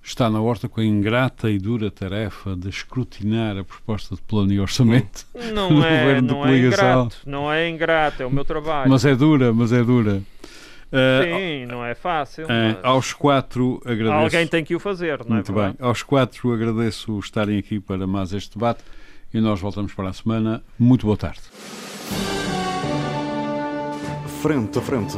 está 0.06 0.30
na 0.30 0.40
horta 0.40 0.70
com 0.70 0.80
a 0.80 0.86
ingrata 0.86 1.50
e 1.50 1.58
dura 1.58 1.90
tarefa 1.90 2.56
de 2.56 2.70
escrutinar 2.70 3.58
a 3.58 3.64
proposta 3.64 4.16
de 4.16 4.22
plano 4.22 4.54
e 4.54 4.60
orçamento. 4.60 5.26
Não 5.54 5.70
no 5.74 5.84
é, 5.84 6.00
governo 6.00 6.28
de 6.28 6.34
não 6.34 6.42
é 6.42 6.48
coligação. 6.48 6.86
ingrato, 6.86 7.18
não 7.26 7.52
é 7.52 7.70
ingrato, 7.70 8.24
é 8.24 8.26
o 8.26 8.32
meu 8.32 8.46
trabalho. 8.46 8.90
Mas 8.90 9.04
é 9.04 9.16
dura, 9.16 9.52
mas 9.54 9.74
é 9.74 9.84
dura. 9.84 10.22
Eh, 10.92 11.64
Sim, 11.66 11.66
não 11.66 11.84
é 11.84 11.96
fácil. 11.96 12.46
eh, 12.48 12.76
mas 12.76 12.86
aos 12.86 13.12
quatro 13.14 13.82
agradeço. 13.84 14.14
Alguém 14.14 14.48
tem 14.48 14.64
que 14.64 14.76
o 14.76 14.80
fazer, 14.80 15.20
não 15.26 15.32
é 15.32 15.34
Muito 15.36 15.52
verdade? 15.52 15.76
bem. 15.80 15.88
Aos 15.88 16.04
quatro 16.04 16.54
agradeço 16.54 17.18
estarem 17.20 17.58
aqui 17.58 17.80
para 17.80 18.06
mais 18.06 18.32
este 18.32 18.54
debate 18.56 18.84
e 19.34 19.42
nós 19.42 19.60
voltamos 19.60 19.94
para 19.94 20.10
a 20.10 20.14
semana. 20.14 20.64
Muito 20.78 21.06
boa 21.08 21.18
tarde. 21.18 21.42
Frente 24.42 24.78
a 24.78 24.82
frente. 24.82 25.18